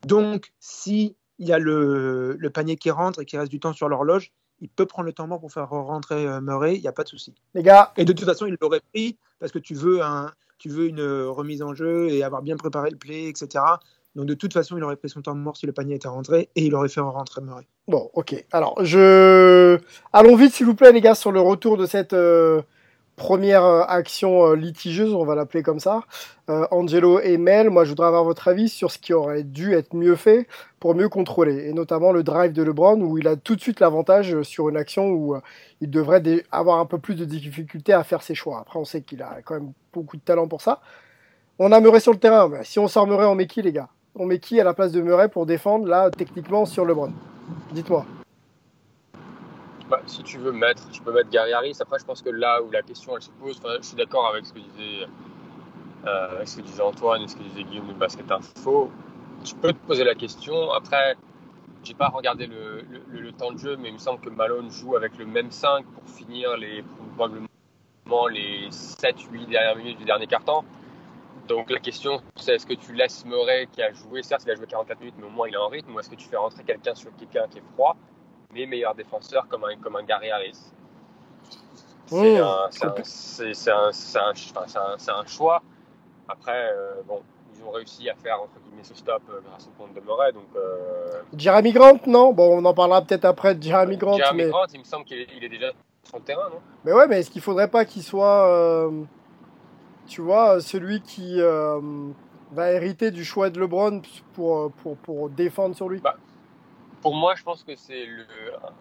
Donc, 0.06 0.52
si 0.60 1.16
il 1.38 1.48
y 1.48 1.52
a 1.52 1.58
le, 1.58 2.36
le 2.38 2.50
panier 2.50 2.76
qui 2.76 2.90
rentre 2.90 3.20
et 3.20 3.24
qui 3.24 3.36
reste 3.36 3.50
du 3.50 3.58
temps 3.58 3.72
sur 3.72 3.88
l'horloge, 3.88 4.32
il 4.60 4.68
peut 4.68 4.86
prendre 4.86 5.06
le 5.06 5.12
temps 5.12 5.26
mort 5.26 5.40
pour 5.40 5.52
faire 5.52 5.68
rentrer 5.68 6.26
euh, 6.26 6.40
Murray, 6.40 6.76
il 6.76 6.80
n'y 6.82 6.86
a 6.86 6.92
pas 6.92 7.02
de 7.02 7.08
souci. 7.08 7.34
Les 7.54 7.62
gars, 7.64 7.92
Et 7.96 8.04
de 8.04 8.12
toute 8.12 8.26
façon, 8.26 8.46
il 8.46 8.56
l'aurait 8.60 8.82
pris 8.92 9.18
parce 9.40 9.50
que 9.50 9.58
tu 9.58 9.74
veux, 9.74 10.00
un, 10.02 10.30
tu 10.64 10.70
veux 10.70 10.86
une 10.86 11.00
euh, 11.00 11.28
remise 11.28 11.60
en 11.60 11.74
jeu 11.74 12.08
et 12.08 12.22
avoir 12.22 12.40
bien 12.40 12.56
préparé 12.56 12.88
le 12.88 12.96
play, 12.96 13.28
etc. 13.28 13.62
Donc 14.14 14.24
de 14.24 14.32
toute 14.32 14.54
façon, 14.54 14.78
il 14.78 14.82
aurait 14.82 14.96
pris 14.96 15.10
son 15.10 15.20
temps 15.20 15.34
mort 15.34 15.58
si 15.58 15.66
le 15.66 15.72
panier 15.72 15.96
était 15.96 16.08
rentré 16.08 16.48
et 16.56 16.64
il 16.64 16.74
aurait 16.74 16.88
fait 16.88 17.02
rentrer 17.02 17.42
Murray. 17.42 17.66
Bon, 17.86 18.08
ok. 18.14 18.34
Alors, 18.50 18.82
je. 18.82 19.78
Allons 20.14 20.36
vite, 20.36 20.54
s'il 20.54 20.64
vous 20.64 20.74
plaît, 20.74 20.90
les 20.90 21.02
gars, 21.02 21.14
sur 21.14 21.32
le 21.32 21.40
retour 21.42 21.76
de 21.76 21.84
cette 21.84 22.14
euh, 22.14 22.62
première 23.16 23.64
euh, 23.64 23.82
action 23.86 24.46
euh, 24.46 24.56
litigieuse, 24.56 25.14
on 25.14 25.24
va 25.24 25.34
l'appeler 25.34 25.62
comme 25.62 25.80
ça. 25.80 26.02
Euh, 26.50 26.66
Angelo 26.70 27.20
et 27.20 27.38
Mel, 27.38 27.70
moi, 27.70 27.84
je 27.84 27.90
voudrais 27.90 28.06
avoir 28.06 28.24
votre 28.24 28.48
avis 28.48 28.68
sur 28.68 28.90
ce 28.90 28.98
qui 28.98 29.12
aurait 29.12 29.42
dû 29.42 29.72
être 29.74 29.94
mieux 29.94 30.16
fait 30.16 30.46
pour 30.80 30.94
mieux 30.94 31.08
contrôler. 31.08 31.68
Et 31.68 31.72
notamment 31.72 32.12
le 32.12 32.22
drive 32.22 32.52
de 32.52 32.62
LeBron, 32.62 33.00
où 33.00 33.18
il 33.18 33.28
a 33.28 33.36
tout 33.36 33.56
de 33.56 33.60
suite 33.60 33.80
l'avantage 33.80 34.42
sur 34.42 34.68
une 34.68 34.76
action 34.76 35.10
où 35.10 35.36
il 35.80 35.90
devrait 35.90 36.22
avoir 36.52 36.78
un 36.78 36.86
peu 36.86 36.98
plus 36.98 37.14
de 37.14 37.24
difficulté 37.24 37.92
à 37.92 38.04
faire 38.04 38.22
ses 38.22 38.34
choix. 38.34 38.60
Après, 38.60 38.78
on 38.78 38.84
sait 38.84 39.02
qu'il 39.02 39.22
a 39.22 39.38
quand 39.44 39.54
même 39.54 39.72
beaucoup 39.92 40.16
de 40.16 40.22
talent 40.22 40.48
pour 40.48 40.60
ça. 40.60 40.80
On 41.58 41.72
a 41.72 41.80
Murray 41.80 42.00
sur 42.00 42.12
le 42.12 42.18
terrain. 42.18 42.48
mais 42.48 42.64
si 42.64 42.78
on 42.78 42.88
sort 42.88 43.06
Murray, 43.06 43.26
on 43.26 43.34
met 43.34 43.46
qui, 43.46 43.62
les 43.62 43.72
gars? 43.72 43.88
On 44.16 44.26
met 44.26 44.38
qui 44.38 44.60
à 44.60 44.64
la 44.64 44.74
place 44.74 44.92
de 44.92 45.00
Murray 45.00 45.28
pour 45.28 45.46
défendre, 45.46 45.86
là, 45.86 46.10
techniquement, 46.10 46.66
sur 46.66 46.84
LeBron? 46.84 47.12
Dites-moi. 47.72 48.04
Si 50.06 50.22
tu 50.22 50.38
veux 50.38 50.52
mettre, 50.52 50.88
tu 50.90 51.02
peux 51.02 51.12
mettre 51.12 51.30
Gary 51.30 51.52
Harris. 51.52 51.76
Après, 51.80 51.98
je 51.98 52.04
pense 52.04 52.22
que 52.22 52.30
là 52.30 52.62
où 52.62 52.70
la 52.70 52.82
question 52.82 53.16
elle 53.16 53.22
se 53.22 53.30
pose, 53.30 53.60
je 53.80 53.86
suis 53.86 53.96
d'accord 53.96 54.28
avec 54.28 54.46
ce 54.46 54.52
que 54.52 54.58
disait, 54.58 55.06
euh, 56.06 56.44
ce 56.44 56.56
que 56.56 56.62
disait 56.62 56.82
Antoine 56.82 57.22
et 57.22 57.28
ce 57.28 57.36
que 57.36 57.42
disait 57.42 57.64
Guillaume 57.64 57.88
de 57.88 57.94
Basket 57.94 58.30
Info. 58.30 58.90
Tu 59.44 59.54
peux 59.56 59.72
te 59.72 59.86
poser 59.86 60.04
la 60.04 60.14
question. 60.14 60.72
Après, 60.72 61.16
j'ai 61.82 61.94
pas 61.94 62.08
regardé 62.08 62.46
le, 62.46 63.32
temps 63.32 63.52
de 63.52 63.58
jeu, 63.58 63.76
mais 63.76 63.88
il 63.88 63.94
me 63.94 63.98
semble 63.98 64.20
que 64.20 64.30
Malone 64.30 64.70
joue 64.70 64.96
avec 64.96 65.18
le 65.18 65.26
même 65.26 65.50
5 65.50 65.84
pour 65.86 66.04
finir 66.08 66.56
les 66.56 66.84
probablement 67.16 67.48
les 68.30 68.68
7-8 68.70 69.48
dernières 69.48 69.76
minutes 69.76 69.98
du 69.98 70.04
dernier 70.04 70.26
quart-temps. 70.26 70.64
Donc 71.48 71.70
la 71.70 71.80
question, 71.80 72.22
c'est 72.36 72.54
est-ce 72.54 72.66
que 72.66 72.74
tu 72.74 72.94
laisses 72.94 73.24
Murray 73.26 73.68
qui 73.70 73.82
a 73.82 73.92
joué, 73.92 74.22
certes 74.22 74.44
il 74.46 74.52
a 74.52 74.54
joué 74.54 74.66
44 74.66 75.00
minutes, 75.00 75.14
mais 75.18 75.26
au 75.26 75.30
moins 75.30 75.48
il 75.48 75.54
est 75.54 75.58
en 75.58 75.68
rythme, 75.68 75.94
ou 75.94 76.00
est-ce 76.00 76.08
que 76.08 76.14
tu 76.14 76.26
fais 76.26 76.36
rentrer 76.36 76.62
quelqu'un 76.64 76.94
sur 76.94 77.14
quelqu'un 77.16 77.46
qui 77.50 77.58
est 77.58 77.64
froid, 77.74 77.96
mais 78.54 78.66
meilleur 78.66 78.94
défenseur 78.94 79.46
comme 79.48 79.64
un, 79.64 79.76
comme 79.76 79.96
un 79.96 80.02
Gary 80.04 80.30
Harris 80.30 80.58
C'est 82.06 82.38
un, 82.38 82.70
un, 85.18 85.26
choix. 85.26 85.62
Après, 86.28 86.70
euh, 86.72 87.02
bon, 87.06 87.22
ils 87.54 87.62
ont 87.64 87.70
réussi 87.70 88.08
à 88.08 88.14
faire 88.14 88.40
entre 88.40 88.58
guillemets 88.64 88.84
ce 88.84 88.94
stop 88.94 89.22
euh, 89.28 89.40
grâce 89.46 89.66
au 89.66 89.82
compte 89.82 89.94
de 89.94 90.00
Murray. 90.00 90.32
Donc, 90.32 90.44
euh... 90.56 91.22
Jeremy 91.36 91.72
Grant, 91.72 92.00
non? 92.06 92.32
Bon, 92.32 92.58
on 92.58 92.64
en 92.64 92.74
parlera 92.74 93.02
peut-être 93.02 93.24
après 93.24 93.54
de 93.54 93.62
Jeremy 93.62 93.96
Grant. 93.96 94.16
Jeremy 94.16 94.44
mais... 94.44 94.48
Grant, 94.50 94.66
il 94.72 94.80
me 94.80 94.84
semble 94.84 95.04
qu'il 95.04 95.18
est, 95.18 95.48
déjà 95.48 95.72
sur 96.04 96.18
le 96.18 96.24
terrain, 96.24 96.48
non? 96.50 96.60
Mais 96.84 96.92
ouais, 96.92 97.06
mais 97.08 97.20
est-ce 97.20 97.30
qu'il 97.30 97.42
faudrait 97.42 97.68
pas 97.68 97.84
qu'il 97.84 98.02
soit. 98.02 98.90
Tu 100.06 100.20
vois, 100.20 100.60
celui 100.60 101.00
qui 101.00 101.40
va 101.40 102.70
hériter 102.70 103.10
du 103.10 103.24
choix 103.24 103.50
de 103.50 103.58
LeBron 103.58 104.02
pour, 104.34 104.70
pour, 104.72 104.96
pour 104.98 105.28
défendre 105.30 105.74
sur 105.74 105.88
lui? 105.88 106.00
Bah, 106.00 106.16
Pour 107.04 107.14
moi, 107.14 107.34
je 107.34 107.42
pense 107.42 107.62
que 107.62 107.76
c'est 107.76 108.08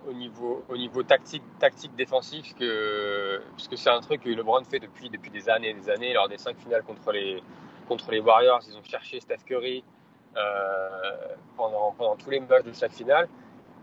au 0.07 0.13
niveau, 0.13 0.63
au 0.69 0.77
niveau 0.77 1.03
tactique, 1.03 1.43
tactique 1.59 1.93
défensif, 1.93 2.55
que, 2.55 3.41
parce 3.51 3.67
que 3.67 3.75
c'est 3.75 3.89
un 3.89 3.99
truc 3.99 4.21
que 4.21 4.29
LeBron 4.29 4.63
fait 4.63 4.79
depuis, 4.79 5.09
depuis 5.09 5.29
des 5.29 5.49
années 5.49 5.71
et 5.71 5.73
des 5.73 5.89
années. 5.89 6.13
Lors 6.13 6.29
des 6.29 6.37
cinq 6.37 6.55
finales 6.55 6.83
contre 6.83 7.11
les, 7.11 7.43
contre 7.89 8.11
les 8.11 8.21
Warriors, 8.21 8.61
ils 8.65 8.77
ont 8.77 8.83
cherché 8.85 9.19
Steph 9.19 9.39
Curry 9.45 9.83
euh, 10.37 11.35
pendant, 11.57 11.91
pendant 11.97 12.15
tous 12.15 12.29
les 12.29 12.39
matchs 12.39 12.63
de 12.63 12.71
chaque 12.71 12.93
finale. 12.93 13.27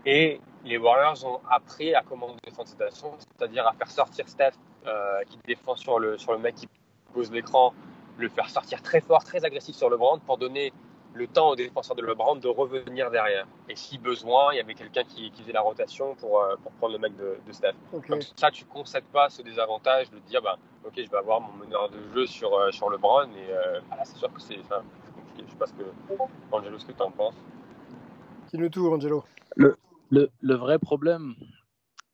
Et 0.07 0.41
les 0.65 0.79
Warriors 0.79 1.23
ont 1.23 1.39
appris 1.47 1.93
à 1.93 2.01
comment 2.01 2.35
défendre 2.43 2.67
cette 2.67 2.81
action, 2.81 3.13
c'est-à-dire 3.19 3.67
à 3.67 3.73
faire 3.73 3.91
sortir 3.91 4.27
Steph 4.27 4.53
euh, 4.87 5.21
qui 5.29 5.37
défend 5.45 5.75
sur 5.75 5.99
le, 5.99 6.17
sur 6.17 6.31
le 6.31 6.39
mec 6.39 6.55
qui 6.55 6.67
pose 7.13 7.31
l'écran, 7.31 7.75
le 8.17 8.27
faire 8.27 8.49
sortir 8.49 8.81
très 8.81 9.01
fort, 9.01 9.23
très 9.23 9.45
agressif 9.45 9.75
sur 9.75 9.91
le 9.91 9.97
brand 9.97 10.19
pour 10.19 10.39
donner 10.39 10.73
le 11.13 11.27
temps 11.27 11.49
aux 11.49 11.55
défenseurs 11.55 11.95
de 11.95 12.01
LeBron 12.01 12.35
de 12.35 12.47
revenir 12.47 13.11
derrière. 13.11 13.47
Et 13.69 13.75
si 13.75 13.97
besoin, 13.97 14.53
il 14.53 14.57
y 14.57 14.59
avait 14.59 14.73
quelqu'un 14.73 15.03
qui, 15.03 15.31
qui, 15.31 15.41
faisait 15.41 15.51
la 15.51 15.61
rotation 15.61 16.15
pour, 16.15 16.41
euh, 16.41 16.55
pour 16.63 16.71
prendre 16.73 16.93
le 16.93 16.99
mec 16.99 17.15
de, 17.17 17.37
de 17.45 17.51
Steph. 17.51 17.73
Okay. 17.93 18.07
Comme 18.07 18.21
ça, 18.21 18.51
tu 18.51 18.63
ne 18.63 18.69
concèdes 18.69 19.05
pas 19.05 19.29
ce 19.29 19.41
désavantage 19.41 20.09
de 20.09 20.19
dire, 20.19 20.41
bah, 20.41 20.57
ok, 20.85 20.93
je 20.95 21.09
vais 21.09 21.17
avoir 21.17 21.41
mon 21.41 21.53
meneur 21.53 21.89
de 21.89 21.97
jeu 22.13 22.25
sur, 22.25 22.53
euh, 22.53 22.71
sur 22.71 22.89
LeBron. 22.89 23.29
Et 23.29 23.51
euh, 23.51 23.79
bah, 23.89 23.97
c'est 24.03 24.17
sûr 24.17 24.31
que 24.33 24.41
c'est 24.41 24.55
compliqué. 24.55 25.43
Je 25.45 25.51
sais 25.51 25.57
pas 25.57 25.67
ce 25.67 25.73
que, 25.73 25.83
Angelo, 26.51 26.79
ce 26.79 26.85
que 26.85 26.93
tu 26.93 27.01
en 27.01 27.11
penses. 27.11 27.35
Dis-nous 28.51 28.69
tout, 28.69 28.87
Angelo. 28.91 29.23
Le, 29.55 29.77
le, 30.09 30.29
le 30.39 30.55
vrai 30.55 30.79
problème, 30.79 31.35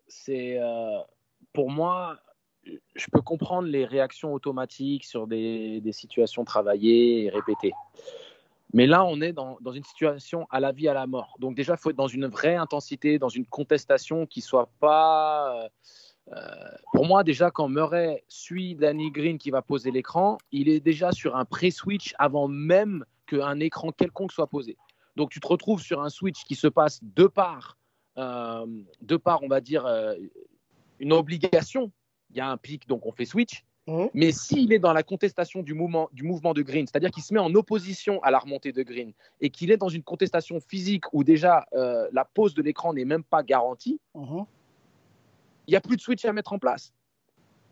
c'est 0.07 0.59
euh, 0.59 0.99
pour 1.53 1.69
moi, 1.69 2.17
je 2.95 3.05
peux 3.11 3.21
comprendre 3.21 3.67
les 3.67 3.85
réactions 3.85 4.33
automatiques 4.33 5.05
sur 5.05 5.27
des, 5.27 5.81
des, 5.81 5.91
situations 5.91 6.43
travaillées 6.43 7.25
et 7.25 7.29
répétées. 7.29 7.73
Mais 8.73 8.85
là, 8.85 9.05
on 9.05 9.21
est 9.21 9.33
dans, 9.33 9.57
une 9.73 9.83
situation 9.83 10.45
à 10.49 10.59
la 10.59 10.71
vie, 10.71 10.87
à 10.87 10.93
la 10.93 11.07
mort. 11.07 11.35
Donc 11.39 11.55
déjà, 11.55 11.73
il 11.73 11.77
faut 11.77 11.89
être 11.89 11.95
dans 11.95 12.07
une 12.07 12.27
vraie 12.27 12.55
intensité, 12.55 13.17
dans 13.17 13.29
une 13.29 13.45
contestation 13.45 14.25
qui 14.25 14.41
soit 14.41 14.69
pas... 14.79 15.69
Euh, 16.33 16.35
pour 16.91 17.05
moi, 17.05 17.23
déjà, 17.23 17.51
quand 17.51 17.69
Murray 17.69 18.25
suit 18.27 18.75
Danny 18.75 19.11
Green 19.11 19.37
qui 19.37 19.49
va 19.49 19.61
poser 19.61 19.91
l'écran, 19.91 20.37
il 20.51 20.67
est 20.67 20.81
déjà 20.81 21.13
sur 21.13 21.37
un 21.37 21.45
pré-switch 21.45 22.13
avant 22.19 22.49
même 22.49 23.05
qu'un 23.27 23.61
écran 23.61 23.91
quelconque 23.91 24.33
soit 24.33 24.47
posé. 24.47 24.77
Donc 25.15 25.31
tu 25.31 25.39
te 25.39 25.47
retrouves 25.47 25.81
sur 25.81 26.01
un 26.03 26.09
switch 26.09 26.43
qui 26.43 26.55
se 26.55 26.67
passe 26.67 26.99
de 27.01 27.27
part, 27.27 27.77
euh, 28.17 28.65
de 29.01 29.15
part 29.15 29.41
on 29.41 29.47
va 29.47 29.61
dire, 29.61 29.85
euh, 29.85 30.15
une 30.99 31.13
obligation 31.13 31.91
il 32.29 32.37
y 32.37 32.41
a 32.41 32.49
un 32.49 32.57
pic, 32.57 32.87
donc 32.87 33.05
on 33.05 33.11
fait 33.11 33.25
switch. 33.25 33.63
Mmh. 33.87 34.07
Mais 34.13 34.31
s'il 34.31 34.73
est 34.73 34.79
dans 34.79 34.91
la 34.91 35.03
contestation 35.03 35.63
du 35.63 35.73
mouvement, 35.73 36.09
du 36.11 36.23
mouvement 36.23 36.53
de 36.53 36.61
Green, 36.61 36.85
c'est-à-dire 36.85 37.09
qu'il 37.09 37.23
se 37.23 37.33
met 37.33 37.39
en 37.39 37.53
opposition 37.55 38.21
à 38.21 38.31
la 38.31 38.39
remontée 38.39 38.73
de 38.73 38.83
Green 38.83 39.13
et 39.39 39.49
qu'il 39.49 39.71
est 39.71 39.77
dans 39.77 39.87
une 39.89 40.03
contestation 40.03 40.59
physique 40.59 41.05
où 41.13 41.23
déjà 41.23 41.65
euh, 41.73 42.07
la 42.11 42.25
pose 42.25 42.53
de 42.53 42.61
l'écran 42.61 42.93
n'est 42.93 43.05
même 43.05 43.23
pas 43.23 43.43
garantie, 43.43 43.99
mmh. 44.13 44.41
il 45.67 45.71
n'y 45.71 45.77
a 45.77 45.81
plus 45.81 45.95
de 45.95 46.01
switch 46.01 46.25
à 46.25 46.33
mettre 46.33 46.51
en 46.51 46.59
place. 46.59 46.93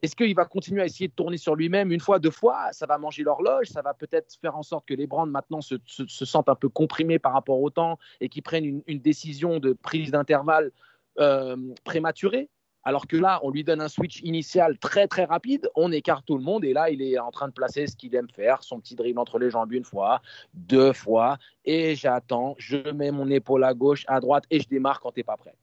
Est-ce 0.02 0.16
qu'il 0.16 0.36
va 0.36 0.46
continuer 0.46 0.82
à 0.82 0.86
essayer 0.86 1.08
de 1.08 1.14
tourner 1.14 1.38
sur 1.38 1.56
lui-même 1.56 1.92
une 1.92 2.00
fois, 2.00 2.20
deux 2.20 2.32
fois? 2.32 2.72
Ça 2.72 2.86
va 2.86 2.98
manger 2.98 3.24
l'horloge, 3.24 3.68
ça 3.68 3.82
va 3.82 3.94
peut-être 3.94 4.36
faire 4.40 4.56
en 4.56 4.64
sorte 4.64 4.88
que 4.88 4.94
les 4.94 5.08
brands 5.08 5.26
maintenant 5.26 5.62
se, 5.62 5.76
se, 5.86 6.06
se, 6.06 6.26
sentent 6.26 6.50
un 6.50 6.56
peu 6.56 6.70
comprimés 6.70 7.18
par 7.18 7.34
rapport 7.34 7.60
au 7.60 7.70
temps 7.70 7.98
et 8.22 8.30
qu'ils 8.30 8.44
prennent 8.44 8.66
une, 8.66 8.84
une, 8.88 9.00
décision 9.00 9.60
de 9.60 9.74
prise 9.74 10.12
d'intervalle 10.12 10.72
euh, 11.20 11.56
prématurée. 11.84 12.50
Alors 12.88 13.08
que 13.08 13.18
là, 13.18 13.40
on 13.42 13.50
lui 13.50 13.64
donne 13.64 13.82
un 13.82 13.88
switch 13.88 14.22
initial 14.22 14.78
très 14.78 15.08
très 15.08 15.26
rapide, 15.26 15.70
on 15.76 15.92
écarte 15.92 16.24
tout 16.26 16.38
le 16.38 16.44
monde 16.44 16.64
et 16.64 16.72
là, 16.72 16.92
il 16.92 17.02
est 17.02 17.18
en 17.18 17.32
train 17.32 17.48
de 17.48 17.54
placer 17.54 17.88
ce 17.88 17.96
qu'il 17.96 18.14
aime 18.16 18.30
faire, 18.30 18.62
son 18.62 18.80
petit 18.80 18.96
dribble 18.96 19.20
entre 19.20 19.40
les 19.40 19.50
jambes 19.50 19.74
une 19.74 19.84
fois, 19.84 20.22
deux 20.54 20.94
fois, 20.94 21.40
et 21.66 21.96
j'attends, 21.96 22.54
je 22.60 22.92
mets 22.92 23.10
mon 23.10 23.28
épaule 23.32 23.64
à 23.64 23.74
gauche, 23.74 24.06
à 24.08 24.20
droite 24.20 24.44
et 24.52 24.60
je 24.60 24.68
démarre 24.68 25.00
quand 25.00 25.12
tu 25.12 25.20
n'es 25.20 25.24
pas 25.24 25.36
prêt. 25.36 25.56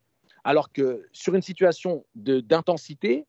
Alors 0.43 0.73
que 0.73 1.07
sur 1.12 1.37
une 1.37 1.43
situation 1.43 2.05
d'intensité, 2.16 3.25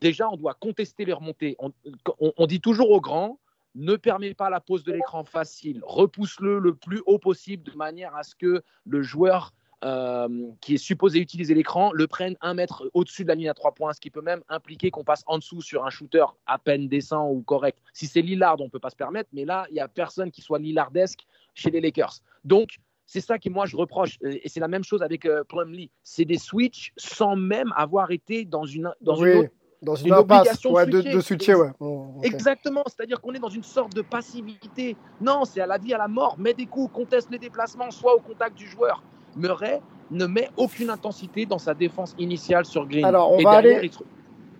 déjà, 0.00 0.30
on 0.30 0.36
doit 0.38 0.54
contester 0.54 1.04
les 1.04 1.12
remontées. 1.12 1.54
On, 1.58 1.70
on, 2.18 2.32
on 2.38 2.46
dit 2.46 2.62
toujours 2.62 2.90
aux 2.90 3.00
grands, 3.02 3.38
ne 3.74 3.96
permet 3.96 4.32
pas 4.32 4.48
la 4.48 4.60
pose 4.60 4.84
de 4.84 4.92
l'écran 4.92 5.24
facile, 5.24 5.80
repousse-le 5.84 6.58
le 6.58 6.74
plus 6.74 7.02
haut 7.04 7.18
possible 7.18 7.64
de 7.64 7.76
manière 7.76 8.14
à 8.14 8.22
ce 8.22 8.34
que 8.34 8.62
le 8.86 9.02
joueur 9.02 9.52
euh, 9.84 10.28
qui 10.60 10.74
est 10.74 10.78
supposé 10.78 11.18
utiliser 11.18 11.54
l'écran 11.54 11.92
le 11.92 12.06
prenne 12.06 12.36
un 12.40 12.54
mètre 12.54 12.84
au-dessus 12.94 13.24
de 13.24 13.28
la 13.28 13.34
ligne 13.34 13.48
à 13.48 13.54
trois 13.54 13.72
points, 13.72 13.92
ce 13.92 14.00
qui 14.00 14.10
peut 14.10 14.22
même 14.22 14.42
impliquer 14.48 14.90
qu'on 14.90 15.04
passe 15.04 15.22
en 15.26 15.38
dessous 15.38 15.60
sur 15.60 15.84
un 15.84 15.90
shooter 15.90 16.24
à 16.46 16.58
peine 16.58 16.88
décent 16.88 17.30
ou 17.30 17.42
correct. 17.42 17.78
Si 17.92 18.06
c'est 18.06 18.22
Lillard, 18.22 18.60
on 18.60 18.64
ne 18.64 18.70
peut 18.70 18.78
pas 18.78 18.90
se 18.90 18.96
permettre, 18.96 19.30
mais 19.32 19.44
là, 19.44 19.66
il 19.70 19.74
n'y 19.74 19.80
a 19.80 19.88
personne 19.88 20.30
qui 20.30 20.40
soit 20.40 20.58
Lillardesque 20.58 21.26
chez 21.54 21.70
les 21.70 21.80
Lakers. 21.80 22.20
Donc, 22.44 22.78
c'est 23.06 23.20
ça 23.20 23.38
que 23.38 23.48
moi 23.50 23.66
je 23.66 23.76
reproche, 23.76 24.18
et 24.22 24.48
c'est 24.48 24.60
la 24.60 24.68
même 24.68 24.84
chose 24.84 25.02
avec 25.02 25.26
euh, 25.26 25.44
Plumlee. 25.44 25.90
C'est 26.02 26.24
des 26.24 26.38
switches 26.38 26.92
sans 26.96 27.36
même 27.36 27.72
avoir 27.76 28.10
été 28.10 28.44
dans 28.44 28.64
une, 28.64 28.90
dans 29.02 29.20
oui. 29.20 29.30
une 29.30 29.38
autre 29.38 29.50
dans 29.82 29.96
une, 29.96 30.06
une 30.06 30.14
obligation 30.14 30.72
ouais, 30.72 30.86
de, 30.86 31.02
de. 31.02 31.54
Ouais. 31.54 31.70
Oh, 31.78 32.14
okay. 32.16 32.28
Exactement, 32.28 32.82
c'est-à-dire 32.86 33.20
qu'on 33.20 33.34
est 33.34 33.38
dans 33.38 33.50
une 33.50 33.62
sorte 33.62 33.94
de 33.94 34.02
passivité. 34.02 34.96
Non, 35.20 35.44
c'est 35.44 35.60
à 35.60 35.66
la 35.66 35.78
vie, 35.78 35.92
à 35.92 35.98
la 35.98 36.08
mort. 36.08 36.38
Mets 36.38 36.54
des 36.54 36.66
coups, 36.66 36.92
conteste 36.92 37.30
les 37.30 37.38
déplacements, 37.38 37.90
soit 37.90 38.14
au 38.14 38.20
contact 38.20 38.56
du 38.56 38.66
joueur. 38.66 39.02
Murray 39.36 39.80
ne 40.10 40.26
met 40.26 40.50
aucune 40.56 40.90
intensité 40.90 41.46
dans 41.46 41.58
sa 41.58 41.74
défense 41.74 42.14
initiale 42.18 42.64
sur 42.64 42.86
Green. 42.86 43.04
Alors, 43.04 43.32
on 43.32 43.38
et 43.38 43.44
va 43.44 43.62
derrière, 43.62 43.78
aller. 43.78 43.90
Se... 43.90 43.98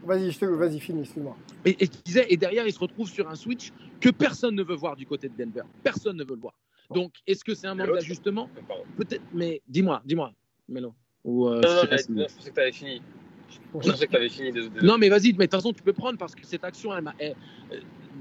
Vas-y, 0.04 0.30
je 0.30 0.38
te... 0.38 0.44
vas-y, 0.44 0.80
finis, 0.80 1.00
excuse-moi. 1.00 1.36
Et, 1.64 1.76
et, 1.82 1.88
et, 2.28 2.36
derrière, 2.36 2.66
il 2.66 2.72
se 2.72 2.78
retrouve 2.78 3.08
sur 3.08 3.28
un 3.28 3.34
switch 3.34 3.72
que 4.00 4.10
personne 4.10 4.54
ne 4.54 4.62
veut 4.62 4.76
voir 4.76 4.96
du 4.96 5.06
côté 5.06 5.28
de 5.28 5.34
Denver. 5.36 5.62
Personne 5.82 6.16
ne 6.16 6.24
veut 6.24 6.34
le 6.34 6.40
voir. 6.40 6.54
Donc, 6.90 7.12
est-ce 7.26 7.42
que 7.44 7.54
c'est 7.54 7.66
un 7.66 7.74
manque 7.74 7.94
d'ajustement? 7.94 8.50
Peut-être, 8.96 9.22
mais 9.32 9.62
dis-moi, 9.68 10.02
dis-moi, 10.04 10.32
Melo. 10.68 10.94
Ou, 11.24 11.48
euh, 11.48 11.60
non, 11.60 11.68
non, 11.68 11.74
non, 11.74 12.26
je 12.28 12.34
pensais 12.34 12.50
que 12.50 12.54
tu 12.54 12.60
avais 12.60 12.72
fini. 12.72 13.02
Je 13.48 13.58
pensais 13.72 14.06
que 14.06 14.10
tu 14.10 14.16
avais 14.16 14.28
fini. 14.28 14.52
De, 14.52 14.68
de... 14.68 14.80
Non, 14.84 14.98
mais 14.98 15.08
vas-y, 15.08 15.32
mais 15.32 15.32
de 15.32 15.42
toute 15.44 15.52
façon, 15.52 15.72
tu 15.72 15.82
peux 15.82 15.94
prendre 15.94 16.18
parce 16.18 16.34
que 16.34 16.44
cette 16.46 16.64
action, 16.64 16.94
elle 16.94 17.02
m'a. 17.02 17.14
Elle, 17.18 17.34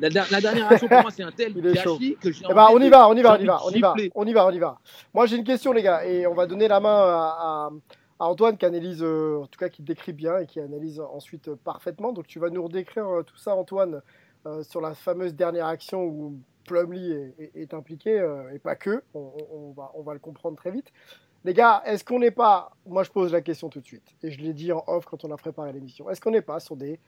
la, 0.10 0.26
la, 0.32 0.41
dernière 0.41 0.72
action 0.72 0.88
pour 0.88 1.01
moi, 1.01 1.12
c'est 1.12 1.24
un 1.24 1.32
tel 1.32 1.54
gâchis 1.54 2.18
que 2.20 2.32
j'ai. 2.32 2.45
Eh 2.49 2.54
ben, 2.54 2.68
on 2.72 2.80
y 2.80 2.89
va, 2.89 3.08
on 3.08 3.16
y 3.16 3.22
va, 3.22 3.36
on 3.36 3.39
y 3.39 3.45
va, 3.45 3.60
on 3.66 3.70
y 3.72 3.80
va, 3.80 3.93
on 4.16 4.26
y 4.26 4.34
va, 4.34 4.47
on 4.47 4.51
y 4.51 4.60
va. 4.60 4.80
Moi, 5.14 5.26
j'ai 5.26 5.38
une 5.38 5.43
question, 5.43 5.72
les 5.72 5.84
gars, 5.84 6.06
et 6.06 6.28
on 6.28 6.34
va 6.34 6.45
donner 6.45 6.68
la 6.68 6.80
main 6.80 6.89
à, 6.89 7.70
à, 7.70 7.70
à 8.20 8.26
Antoine 8.28 8.58
qui 8.58 8.66
analyse, 8.66 9.01
euh, 9.01 9.41
en 9.43 9.47
tout 9.47 9.60
cas, 9.60 9.70
qui 9.70 9.82
décrit 9.82 10.14
bien 10.14 10.39
et 10.39 10.45
qui 10.45 10.60
analyse 10.60 10.99
ensuite 10.99 11.47
euh, 11.47 11.56
parfaitement. 11.64 12.12
Donc, 12.12 12.28
tu 12.28 12.39
vas 12.39 12.49
nous 12.49 12.64
redécrire 12.64 13.08
euh, 13.08 13.24
tout 13.24 13.38
ça, 13.38 13.56
Antoine, 13.56 14.01
euh, 14.45 14.64
sur 14.64 14.82
la 14.82 14.93
fameuse 14.93 15.34
dernière 15.34 15.68
action 15.68 16.04
où 16.04 16.38
Plumlee 16.66 17.12
est, 17.12 17.34
est, 17.39 17.62
est 17.62 17.74
impliqué, 17.74 18.26
et 18.54 18.60
pas 18.60 18.76
que. 18.76 19.04
On, 19.14 19.32
on, 19.51 19.72
va, 19.72 19.91
on 19.95 20.01
va 20.01 20.14
le 20.14 20.20
comprendre 20.20 20.58
très 20.58 20.72
vite. 20.72 20.91
Les 21.45 21.54
gars, 21.54 21.84
est-ce 21.86 22.06
qu'on 22.06 22.20
n'est 22.20 22.32
pas, 22.32 22.72
moi 22.86 23.04
je 23.04 23.12
pose 23.12 23.34
la 23.34 23.41
question 23.41 23.68
tout 23.68 23.82
de 23.82 23.86
suite, 23.86 24.16
et 24.24 24.32
je 24.32 24.39
l'ai 24.39 24.54
dit 24.54 24.72
en 24.72 24.82
off 24.88 25.04
quand 25.04 25.26
on 25.26 25.32
a 25.32 25.36
préparé 25.36 25.74
l'émission, 25.74 26.10
est-ce 26.10 26.22
qu'on 26.22 26.32
n'est 26.32 26.41
pas 26.41 26.62
sur 26.62 26.78
des 26.78 27.01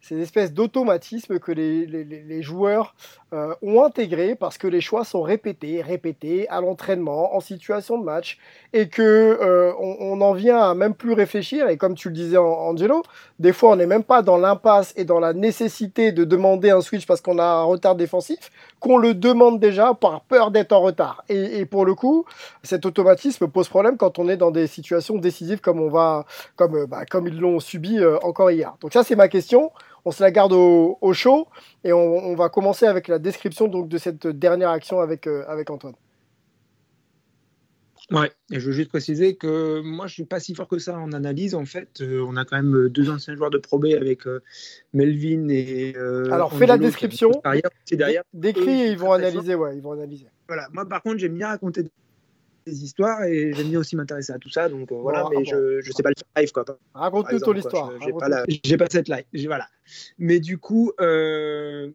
ces 0.00 0.20
espèces 0.20 0.52
d'automatismes 0.52 1.38
que 1.38 1.52
les, 1.52 2.42
joueurs 2.42 2.94
euh, 3.32 3.54
ont 3.62 3.84
intégrés 3.84 4.34
parce 4.34 4.58
que 4.58 4.66
les 4.66 4.80
choix 4.80 5.04
sont 5.04 5.22
répétés, 5.22 5.82
répétés 5.82 6.48
à 6.48 6.60
l'entraînement, 6.60 7.34
en 7.34 7.40
situation 7.40 7.98
de 7.98 8.04
match, 8.04 8.38
et 8.72 8.88
que 8.88 9.02
euh, 9.02 9.72
on, 9.78 10.20
en 10.20 10.32
vient 10.32 10.58
à 10.58 10.74
même 10.74 10.94
plus 10.94 11.12
réfléchir. 11.12 11.68
Et 11.68 11.76
comme 11.76 11.94
tu 11.94 12.08
le 12.08 12.14
disais, 12.14 12.38
Angelo, 12.38 13.02
des 13.38 13.52
fois 13.52 13.72
on 13.72 13.76
n'est 13.76 13.86
même 13.86 14.04
pas 14.04 14.22
dans 14.22 14.38
l'impasse 14.38 14.94
et 14.96 15.04
dans 15.04 15.20
la 15.20 15.32
nécessité 15.32 16.12
de 16.12 16.24
demander 16.24 16.70
un 16.70 16.80
switch 16.80 17.06
parce 17.06 17.20
qu'on 17.20 17.38
a 17.38 17.44
un 17.44 17.64
retard 17.64 17.94
défensif, 17.94 18.50
qu'on 18.80 18.96
le 18.96 19.14
demande 19.14 19.60
déjà 19.60 19.94
par 19.94 20.22
peur 20.22 20.50
d'être 20.50 20.72
en 20.72 20.80
retard. 20.80 21.24
Et, 21.28 21.60
et, 21.60 21.66
pour 21.66 21.84
le 21.84 21.94
coup, 21.94 22.24
cet 22.62 22.86
automatisme 22.86 23.48
pose 23.48 23.68
problème 23.68 23.96
quand 23.96 24.18
on 24.18 24.28
est 24.28 24.36
dans 24.36 24.50
des 24.50 24.66
situations 24.66 25.16
décisives 25.16 25.60
comme 25.60 25.80
on 25.80 25.88
va, 25.88 26.24
comme, 26.56 26.76
euh, 26.76 26.86
bah, 26.86 27.04
comme 27.06 27.26
ils 27.26 27.38
l'ont 27.38 27.60
subi 27.60 27.98
euh, 27.98 28.18
encore 28.22 28.50
hier. 28.50 28.74
Donc 28.80 28.92
ça, 28.92 29.02
c'est 29.04 29.16
ma 29.16 29.28
question. 29.28 29.70
On 30.04 30.10
se 30.10 30.22
la 30.22 30.30
garde 30.30 30.52
au, 30.52 30.98
au 31.00 31.12
chaud 31.12 31.48
et 31.84 31.92
on, 31.92 31.98
on, 31.98 32.34
va 32.34 32.48
commencer 32.48 32.86
avec 32.86 33.08
la 33.08 33.18
description 33.18 33.68
donc 33.68 33.88
de 33.88 33.98
cette 33.98 34.26
dernière 34.26 34.70
action 34.70 35.00
avec, 35.00 35.26
euh, 35.26 35.44
avec 35.48 35.70
Antoine. 35.70 35.94
Ouais, 38.10 38.32
et 38.50 38.58
je 38.58 38.66
veux 38.66 38.72
juste 38.72 38.88
préciser 38.88 39.36
que 39.36 39.80
moi 39.82 40.08
je 40.08 40.14
suis 40.14 40.24
pas 40.24 40.40
si 40.40 40.54
fort 40.56 40.66
que 40.66 40.80
ça 40.80 40.98
en 40.98 41.12
analyse. 41.12 41.54
En 41.54 41.64
fait, 41.64 42.00
euh, 42.00 42.24
on 42.26 42.36
a 42.36 42.44
quand 42.44 42.56
même 42.56 42.88
deux 42.88 43.08
anciens 43.08 43.36
joueurs 43.36 43.50
de 43.50 43.58
Pro 43.58 43.78
B 43.78 43.86
avec 43.96 44.26
euh, 44.26 44.42
Melvin 44.92 45.48
et. 45.48 45.94
Euh, 45.96 46.28
Alors 46.32 46.52
fais 46.52 46.66
la 46.66 46.76
description. 46.76 47.30
Derrière, 47.44 47.70
derrière. 47.92 48.22
Décrit 48.34 48.82
et 48.82 48.90
ils 48.90 48.98
vont 48.98 49.12
analyser, 49.12 49.54
ouais, 49.54 49.76
ils 49.76 49.82
vont 49.82 49.92
analyser. 49.92 50.26
Voilà, 50.48 50.66
moi 50.72 50.88
par 50.88 51.02
contre 51.02 51.18
j'aime 51.18 51.36
bien 51.36 51.48
raconter 51.48 51.84
des 51.84 51.90
histoires 52.72 53.24
et 53.24 53.52
j'aime 53.52 53.68
bien 53.68 53.80
aussi 53.80 53.96
m'intéresser 53.96 54.32
à 54.32 54.38
tout 54.38 54.50
ça. 54.50 54.68
Donc 54.68 54.92
voilà, 54.92 55.26
mais 55.30 55.44
je 55.44 55.80
je 55.82 55.92
sais 55.92 56.02
pas 56.02 56.10
le 56.10 56.14
faire 56.16 56.42
live 56.42 56.52
quoi. 56.52 56.64
Raconte-nous 56.94 57.40
ton 57.40 57.54
histoire. 57.54 57.92
J'ai 58.02 58.12
pas, 58.12 58.28
la... 58.28 58.44
pas 58.78 58.86
cette 58.90 59.08
live. 59.08 59.24
Voilà. 59.46 59.66
Mais 60.18 60.40
du 60.40 60.58
coup. 60.58 60.92
Euh, 61.00 61.90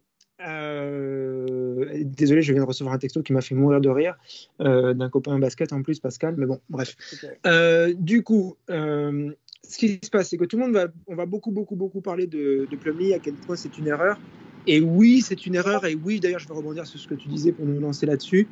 désolé, 2.03 2.41
je 2.41 2.51
viens 2.51 2.61
de 2.61 2.67
recevoir 2.67 2.93
un 2.93 2.97
texto 2.97 3.23
qui 3.23 3.32
m'a 3.32 3.39
fait 3.39 3.55
mourir 3.55 3.80
de 3.80 3.88
rire 3.89 4.17
euh, 4.59 4.93
d'un 4.93 5.09
copain 5.09 5.39
basket 5.39 5.71
en 5.71 5.82
plus, 5.82 6.01
Pascal. 6.01 6.36
Mais 6.38 6.45
bon, 6.45 6.59
bref. 6.69 6.95
Okay. 7.13 7.34
Euh, 7.47 7.93
du 7.97 8.21
coup, 8.21 8.57
euh, 8.69 9.32
ce 9.67 9.78
qui 9.78 9.99
se 10.03 10.09
passe, 10.09 10.30
c'est 10.30 10.38
que 10.38 10.43
tout 10.43 10.57
le 10.57 10.63
monde 10.63 10.73
va, 10.73 10.88
on 11.07 11.15
va 11.15 11.26
beaucoup, 11.26 11.51
beaucoup, 11.51 11.78
beaucoup 11.78 12.01
parler 12.01 12.28
de, 12.28 12.67
de 12.69 12.76
Plumlee, 12.76 13.13
à 13.13 13.19
quel 13.19 13.36
point 13.36 13.55
c'est 13.55 13.78
une 13.78 13.88
erreur. 13.88 14.19
Et 14.67 14.82
oui, 14.82 15.21
c'est 15.21 15.45
une 15.45 15.55
erreur. 15.55 15.86
Et 15.86 15.95
oui, 15.95 16.19
d'ailleurs, 16.19 16.39
je 16.39 16.49
vais 16.49 16.53
rebondir 16.53 16.86
sur 16.86 16.99
ce 16.99 17.07
que 17.07 17.15
tu 17.15 17.30
disais 17.30 17.53
pour 17.53 17.65
nous 17.65 17.80
lancer 17.80 18.05
là-dessus. 18.05 18.47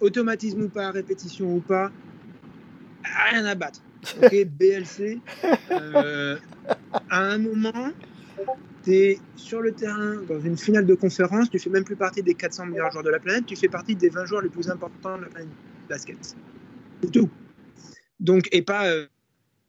Automatisme 0.00 0.62
ou 0.62 0.68
pas, 0.68 0.90
répétition 0.90 1.54
ou 1.54 1.60
pas, 1.60 1.90
rien 3.30 3.44
à 3.44 3.54
battre. 3.54 3.80
Ok, 4.22 4.34
BLC. 4.46 5.18
à 7.10 7.18
un 7.18 7.38
moment, 7.38 7.92
tu 8.82 8.94
es 8.94 9.18
sur 9.36 9.60
le 9.60 9.72
terrain 9.72 10.16
dans 10.26 10.40
une 10.40 10.56
finale 10.56 10.86
de 10.86 10.94
conférence, 10.94 11.50
tu 11.50 11.58
fais 11.58 11.68
même 11.68 11.84
plus 11.84 11.96
partie 11.96 12.22
des 12.22 12.34
400 12.34 12.66
meilleurs 12.66 12.90
joueurs 12.90 13.04
de 13.04 13.10
la 13.10 13.18
planète, 13.18 13.44
tu 13.46 13.56
fais 13.56 13.68
partie 13.68 13.94
des 13.94 14.08
20 14.08 14.24
joueurs 14.24 14.42
les 14.42 14.48
plus 14.48 14.70
importants 14.70 15.18
de 15.18 15.24
la 15.24 15.28
planète 15.28 15.50
basket. 15.88 16.36
C'est 17.02 17.10
tout. 17.10 17.28
Donc, 18.20 18.48
et 18.52 18.62
pas. 18.62 18.86
Euh, 18.86 19.06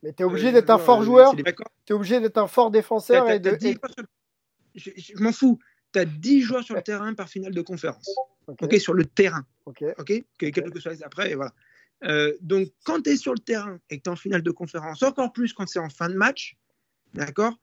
Mais 0.04 0.14
tu 0.14 0.24
es 0.24 0.26
obligé 0.26 0.50
euh, 0.50 0.52
d'être 0.54 0.70
un 0.70 0.78
fort 0.78 1.04
joueur, 1.04 1.36
tu 1.36 1.44
es 1.90 1.94
obligé 1.94 2.20
d'être 2.20 2.38
un 2.38 2.48
fort 2.48 2.72
défenseur. 2.72 3.30
et 3.30 3.40
de... 3.40 3.58
Sur... 3.60 3.74
Je, 4.76 4.92
je 4.96 5.22
m'en 5.22 5.34
fous. 5.34 5.60
Tu 5.94 6.00
as 6.00 6.06
10 6.06 6.42
joueurs 6.42 6.64
sur 6.64 6.76
le 6.76 6.82
terrain 6.82 7.14
par 7.14 7.28
finale 7.28 7.54
de 7.54 7.62
conférence. 7.62 8.16
Ok, 8.48 8.64
okay 8.64 8.80
sur 8.80 8.94
le 8.94 9.06
terrain. 9.06 9.46
Ok. 9.66 9.84
Quel 10.38 10.52
que 10.52 10.80
soit 10.80 10.94
les 10.94 11.04
après, 11.04 11.32
et 11.32 11.36
voilà. 11.36 11.54
Euh, 12.04 12.36
donc, 12.42 12.70
quand 12.84 13.02
tu 13.02 13.12
es 13.12 13.18
sur 13.18 13.34
le 13.34 13.40
terrain 13.40 13.80
et 13.90 13.98
que 13.98 14.04
tu 14.04 14.10
es 14.10 14.12
en 14.12 14.16
finale 14.16 14.42
de 14.42 14.52
conférence, 14.52 15.04
encore 15.04 15.32
plus 15.32 15.54
quand 15.54 15.68
c'est 15.68 15.80
en 15.80 15.90
fin 15.90 16.10
de 16.10 16.16
match, 16.16 16.58
d'accord 17.14 17.60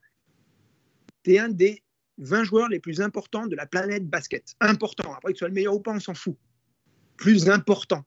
tu 1.24 1.35
es 1.35 1.39
un 1.39 1.49
des 1.49 1.83
20 2.18 2.45
joueurs 2.45 2.68
les 2.68 2.81
plus 2.81 3.01
importants 3.01 3.47
de 3.47 3.57
la 3.57 3.66
planète 3.66 4.09
basket. 4.09 4.55
Important. 4.61 5.12
Après 5.14 5.33
que 5.33 5.37
tu 5.37 5.41
sois 5.41 5.49
le 5.49 5.55
meilleur 5.55 5.74
ou 5.74 5.81
pas, 5.81 5.93
on 5.93 6.01
s'en 6.01 6.14
fout. 6.14 6.37
Plus 7.16 7.49
important. 7.49 8.05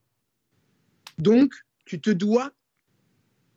Donc, 1.17 1.53
tu 1.85 1.99
te 1.99 2.09
dois 2.09 2.51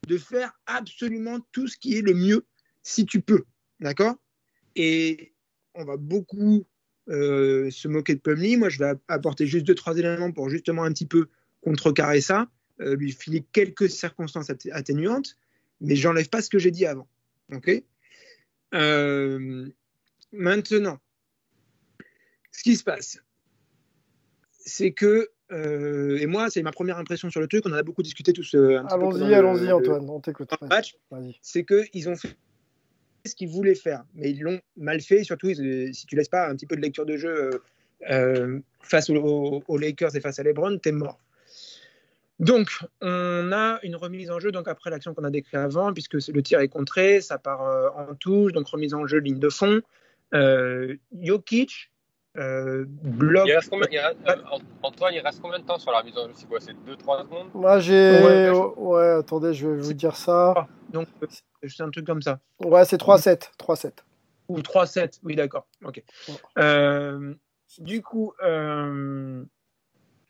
de 0.07 0.19
faire 0.19 0.53
absolument 0.67 1.41
tout 1.53 1.67
ce 1.67 1.77
qui 1.77 1.97
est 1.97 2.03
le 2.03 2.15
mieux 2.15 2.47
si 2.83 3.07
tu 3.07 3.21
peux. 3.21 3.45
D'accord? 3.81 4.17
Et 4.77 5.35
on 5.75 5.85
va 5.85 5.97
beaucoup 5.97 6.67
euh, 7.09 7.71
se 7.71 7.87
moquer 7.89 8.15
de 8.15 8.21
Plumlee. 8.21 8.57
Moi, 8.57 8.69
je 8.69 8.79
vais 8.79 8.93
apporter 9.09 9.47
juste 9.47 9.67
deux, 9.67 9.75
trois 9.75 9.97
éléments 9.97 10.33
pour 10.33 10.49
justement 10.49 10.85
un 10.85 10.93
petit 10.93 11.07
peu 11.07 11.29
contrecarrer 11.61 12.21
ça, 12.21 12.49
euh, 12.81 12.97
lui 12.97 13.13
filer 13.13 13.45
quelques 13.53 13.91
circonstances 13.91 14.51
atténuantes, 14.73 15.37
mais 15.81 15.97
j'enlève 15.97 16.29
pas 16.29 16.43
ce 16.43 16.51
que 16.51 16.59
j'ai 16.59 16.71
dit 16.71 16.87
avant. 16.87 17.09
OK? 17.53 17.71
Euh, 18.75 19.69
maintenant, 20.33 20.99
ce 22.51 22.63
qui 22.63 22.77
se 22.77 22.85
passe, 22.85 23.19
c'est 24.51 24.93
que, 24.93 25.31
et 25.51 26.27
moi, 26.27 26.51
c'est 26.51 26.63
ma 26.63 26.73
première 26.73 26.99
impression 26.99 27.31
sur 27.31 27.41
le 27.41 27.47
truc, 27.47 27.65
on 27.67 27.71
en 27.71 27.75
a 27.75 27.83
beaucoup 27.83 28.03
discuté 28.03 28.33
tous. 28.33 28.55
Allons-y, 28.55 29.35
allons-y, 29.35 29.71
Antoine, 29.71 30.09
on 30.09 30.21
t'écoute. 30.21 30.51
c'est 31.43 31.65
qu'ils 31.65 32.09
ont 32.09 32.17
fait 32.17 32.37
ce 33.25 33.35
qu'ils 33.35 33.49
voulaient 33.49 33.75
faire, 33.75 34.05
mais 34.14 34.31
ils 34.31 34.41
l'ont 34.41 34.61
mal 34.77 35.01
fait, 35.01 35.25
surtout 35.25 35.53
si 35.55 36.07
tu 36.07 36.16
laisses 36.16 36.29
pas 36.29 36.49
un 36.49 36.55
petit 36.55 36.66
peu 36.66 36.77
de 36.77 36.81
lecture 36.81 37.07
de 37.07 37.16
jeu 37.16 37.62
euh, 38.11 38.61
face 38.81 39.09
aux, 39.09 39.62
aux, 39.66 39.79
Lakers 39.79 40.14
et 40.16 40.20
face 40.20 40.39
à 40.39 40.43
LeBron, 40.43 40.79
t'es 40.79 40.93
mort. 40.93 41.18
Donc, 42.41 42.68
on 43.01 43.53
a 43.53 43.79
une 43.83 43.97
remise 43.97 44.31
en 44.31 44.41
jeu 44.41 44.51
donc 44.51 44.68
après 44.68 44.91
l'action 44.91 45.14
qu'on 45.14 45.25
a 45.25 45.31
décrite 45.31 45.55
avant, 45.55 45.93
puisque 45.93 46.14
le 46.14 46.43
tir 46.43 46.61
est 46.61 46.68
contré, 46.68 47.20
ça 47.20 47.39
part 47.39 47.62
euh, 47.62 47.89
en 47.97 48.14
touche, 48.14 48.53
donc 48.53 48.66
remise 48.68 48.93
en 48.93 49.07
jeu, 49.07 49.18
ligne 49.18 49.39
de 49.39 49.49
fond. 49.49 49.81
Euh, 50.35 50.97
Jokic 51.18 51.93
euh, 52.37 52.85
bloque. 52.89 53.47
Il 53.47 53.55
reste 53.55 53.70
combien, 53.70 53.87
il 53.91 53.99
reste, 53.99 54.18
euh, 54.28 54.59
Antoine, 54.82 55.14
il 55.14 55.20
reste 55.20 55.41
combien 55.41 55.59
de 55.59 55.64
temps 55.64 55.78
sur 55.78 55.93
la 55.93 56.01
remise 56.01 56.16
en 56.18 56.26
jeu 56.26 56.32
C'est 56.35 56.49
quoi 56.49 56.61
C'est 56.61 56.72
2-3 56.72 57.24
secondes? 57.24 57.49
Moi, 57.55 57.78
j'ai. 57.80 58.20
Ouais, 58.22 58.51
ouais, 58.76 59.11
attendez, 59.18 59.55
je 59.55 59.68
vais 59.68 59.76
vous 59.76 59.95
dire 59.95 60.16
ça. 60.16 60.66
Donc, 60.91 61.09
c'est 61.66 61.82
un 61.82 61.91
truc 61.91 62.07
comme 62.07 62.22
ça. 62.22 62.41
Ouais, 62.62 62.85
c'est 62.85 63.01
3-7. 63.01 63.51
3-7. 63.59 63.93
Ou 64.49 64.59
3-7, 64.59 65.20
oui, 65.22 65.37
d'accord. 65.37 65.66
Ok. 65.85 66.03
Ouais. 66.57 67.12
du 67.78 68.03
coup, 68.03 68.32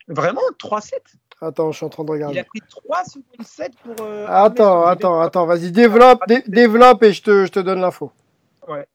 vraiment 0.07 0.41
3-7 0.59 0.93
Attends, 1.41 1.71
je 1.71 1.77
suis 1.77 1.85
en 1.85 1.89
train 1.89 2.05
de 2.05 2.11
regarder. 2.11 2.35
Il 2.35 2.39
a 2.39 2.43
pris 2.45 2.61
3 2.61 3.03
secondes 3.03 3.45
7 3.45 3.71
pour. 3.83 4.05
Euh, 4.05 4.25
attends, 4.29 4.85
attends, 4.85 5.19
attends, 5.19 5.45
vas-y, 5.45 5.71
développe, 5.71 6.21
dé 6.27 6.43
développe 6.47 7.03
et 7.03 7.11
je 7.11 7.21
te, 7.21 7.45
je 7.45 7.51
te 7.51 7.59
donne 7.59 7.81
l'info. 7.81 8.11
Ouais. 8.67 8.87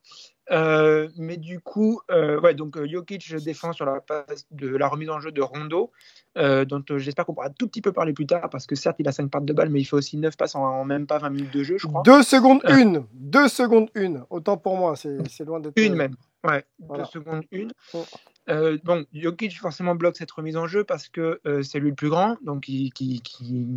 Euh, 0.50 1.08
mais 1.16 1.36
du 1.36 1.60
coup, 1.60 2.00
euh, 2.10 2.40
ouais, 2.40 2.54
donc 2.54 2.82
Jokic 2.84 3.34
défend 3.36 3.72
sur 3.72 3.84
la 3.84 4.00
passe 4.00 4.46
de 4.50 4.68
la 4.68 4.88
remise 4.88 5.10
en 5.10 5.20
jeu 5.20 5.30
de 5.30 5.40
Rondo, 5.40 5.92
euh, 6.38 6.64
dont 6.64 6.82
j'espère 6.96 7.24
qu'on 7.24 7.34
pourra 7.34 7.46
un 7.46 7.52
tout 7.52 7.68
petit 7.68 7.82
peu 7.82 7.92
parler 7.92 8.12
plus 8.12 8.26
tard, 8.26 8.50
parce 8.50 8.66
que 8.66 8.74
certes, 8.74 8.96
il 8.98 9.06
a 9.06 9.12
5 9.12 9.30
parts 9.30 9.42
de 9.42 9.52
balle, 9.52 9.70
mais 9.70 9.80
il 9.80 9.84
fait 9.84 9.96
aussi 9.96 10.16
9 10.16 10.36
passes 10.36 10.54
en, 10.54 10.64
en, 10.64 10.84
même 10.84 11.06
pas 11.06 11.18
20 11.18 11.30
minutes 11.30 11.54
de 11.54 11.62
jeu, 11.62 11.78
je 11.78 11.86
crois. 11.86 12.02
2 12.04 12.22
secondes 12.22 12.60
1 12.64 13.04
2 13.12 13.48
secondes 13.48 13.90
1 13.96 14.26
Autant 14.30 14.56
pour 14.56 14.76
moi, 14.76 14.96
c'est 14.96 15.44
loin 15.44 15.60
d'être. 15.60 15.78
Une 15.78 15.94
même, 15.94 16.16
ouais, 16.44 16.64
2 16.80 16.86
voilà. 16.86 17.04
secondes 17.04 17.44
1 17.52 17.68
oh. 17.94 18.04
Euh, 18.48 18.78
bon, 18.82 19.06
Jokic 19.12 19.58
forcément 19.60 19.94
bloque 19.94 20.16
cette 20.16 20.30
remise 20.30 20.56
en 20.56 20.66
jeu 20.66 20.82
parce 20.82 21.08
que 21.08 21.40
euh, 21.46 21.62
c'est 21.62 21.78
lui 21.78 21.90
le 21.90 21.94
plus 21.94 22.08
grand, 22.08 22.36
donc 22.42 22.68
il, 22.68 22.92
qui, 22.92 23.20
qui 23.20 23.68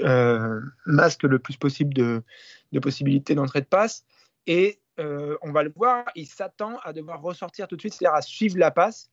euh, 0.00 0.60
masque 0.86 1.24
le 1.24 1.38
plus 1.38 1.56
possible 1.56 1.92
de, 1.94 2.22
de 2.72 2.78
possibilités 2.78 3.34
d'entrée 3.34 3.60
de 3.60 3.66
passe. 3.66 4.04
Et 4.46 4.80
on 5.42 5.52
va 5.52 5.62
le 5.62 5.72
voir, 5.74 6.04
il 6.14 6.26
s'attend 6.26 6.78
à 6.84 6.92
devoir 6.92 7.20
ressortir 7.22 7.68
tout 7.68 7.76
de 7.76 7.80
suite, 7.80 7.94
c'est-à-dire 7.94 8.14
à 8.14 8.22
suivre 8.22 8.58
la 8.58 8.70
passe 8.70 9.10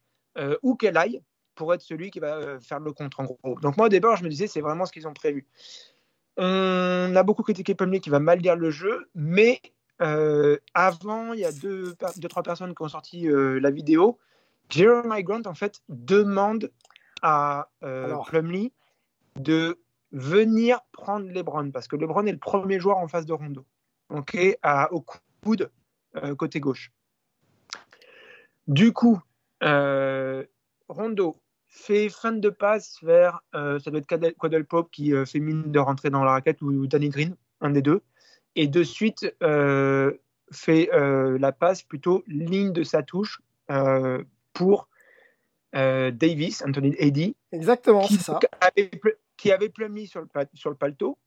où 0.61 0.75
qu'elle 0.75 0.97
aille 0.97 1.21
pour 1.55 1.73
être 1.73 1.81
celui 1.81 2.11
qui 2.11 2.19
va 2.19 2.59
faire 2.59 2.79
le 2.79 2.91
contre 2.91 3.19
en 3.21 3.23
gros. 3.23 3.59
Donc 3.61 3.77
moi 3.77 3.87
au 3.87 3.89
départ, 3.89 4.15
je 4.17 4.23
me 4.23 4.29
disais 4.29 4.47
c'est 4.47 4.61
vraiment 4.61 4.85
ce 4.85 4.91
qu'ils 4.91 5.07
ont 5.07 5.13
prévu. 5.13 5.47
On 6.37 7.15
a 7.15 7.23
beaucoup 7.23 7.43
critiqué 7.43 7.73
Plumlee 7.73 7.99
qui 7.99 8.09
va 8.09 8.19
mal 8.19 8.39
lire 8.39 8.55
le 8.55 8.69
jeu, 8.69 9.09
mais 9.15 9.61
avant, 9.99 11.33
il 11.33 11.39
y 11.39 11.45
a 11.45 11.51
deux, 11.51 11.95
deux, 12.17 12.27
trois 12.27 12.43
personnes 12.43 12.75
qui 12.75 12.81
ont 12.83 12.89
sorti 12.89 13.27
la 13.27 13.71
vidéo 13.71 14.19
Jeremy 14.69 15.23
Grant, 15.23 15.45
en 15.45 15.53
fait, 15.53 15.81
demande 15.89 16.71
à 17.21 17.69
euh, 17.83 18.15
Plumlee 18.25 18.73
de 19.37 19.79
venir 20.11 20.79
prendre 20.91 21.27
LeBron 21.31 21.71
parce 21.71 21.87
que 21.87 21.95
LeBron 21.95 22.25
est 22.25 22.31
le 22.31 22.37
premier 22.37 22.79
joueur 22.79 22.97
en 22.97 23.07
face 23.07 23.25
de 23.25 23.33
Rondo, 23.33 23.65
ok, 24.09 24.37
à, 24.61 24.91
au 24.93 25.03
coude 25.43 25.63
euh, 25.63 25.67
côté 26.37 26.59
gauche. 26.59 26.91
Du 28.67 28.91
coup, 28.91 29.21
euh, 29.63 30.43
Rondo 30.89 31.37
fait 31.67 32.09
fin 32.09 32.33
de 32.33 32.49
passe 32.49 32.97
vers, 33.01 33.41
euh, 33.55 33.79
ça 33.79 33.91
doit 33.91 33.99
être 33.99 34.35
Quadel 34.37 34.65
Pop 34.65 34.89
qui 34.91 35.13
euh, 35.13 35.25
fait 35.25 35.39
mine 35.39 35.71
de 35.71 35.79
rentrer 35.79 36.09
dans 36.09 36.23
la 36.23 36.31
raquette 36.31 36.61
ou 36.61 36.87
Danny 36.87 37.09
Green, 37.09 37.35
un 37.61 37.69
des 37.69 37.81
deux, 37.81 38.01
et 38.55 38.67
de 38.67 38.83
suite 38.83 39.25
fait 40.51 40.89
la 40.91 41.51
passe 41.51 41.83
plutôt 41.83 42.23
ligne 42.27 42.71
de 42.73 42.83
sa 42.83 43.03
touche 43.03 43.41
pour 44.53 44.89
euh, 45.75 46.11
Davis, 46.11 46.63
Anthony 46.65 46.95
Eddy. 46.97 47.35
Exactement, 47.51 48.05
qui, 48.07 48.15
ça. 48.15 48.39
Avait, 48.61 48.89
qui 49.35 49.51
avait 49.51 49.69
Plumlee 49.69 50.07
sur 50.07 50.21
le, 50.21 50.27
sur 50.53 50.69
le 50.69 50.75
paletot. 50.75 51.17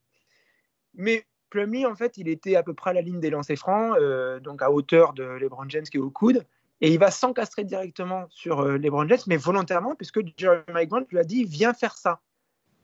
Mais 0.95 1.24
Plumlee, 1.51 1.86
en 1.86 1.94
fait, 1.94 2.16
il 2.16 2.28
était 2.28 2.57
à 2.57 2.62
peu 2.62 2.74
près 2.74 2.90
à 2.90 2.92
la 2.94 3.03
ligne 3.03 3.20
des 3.20 3.30
lancers 3.30 3.59
francs, 3.59 3.96
euh, 3.98 4.40
donc 4.40 4.62
à 4.62 4.70
hauteur 4.70 5.12
de 5.12 5.24
LeBron 5.24 5.68
James 5.68 5.84
qui 5.84 5.96
est 5.96 6.01
au 6.01 6.11
coude. 6.11 6.44
Et 6.80 6.90
il 6.92 6.98
va 6.98 7.11
s'encastrer 7.11 7.64
directement 7.64 8.26
sur 8.30 8.61
euh, 8.61 8.78
LeBron 8.78 9.07
James, 9.09 9.18
mais 9.26 9.36
volontairement, 9.36 9.94
puisque 9.94 10.20
Jeremy 10.36 10.86
Grant 10.86 11.05
lui 11.11 11.18
a 11.18 11.24
dit 11.24 11.44
Viens 11.44 11.74
faire 11.74 11.96
ça. 11.96 12.20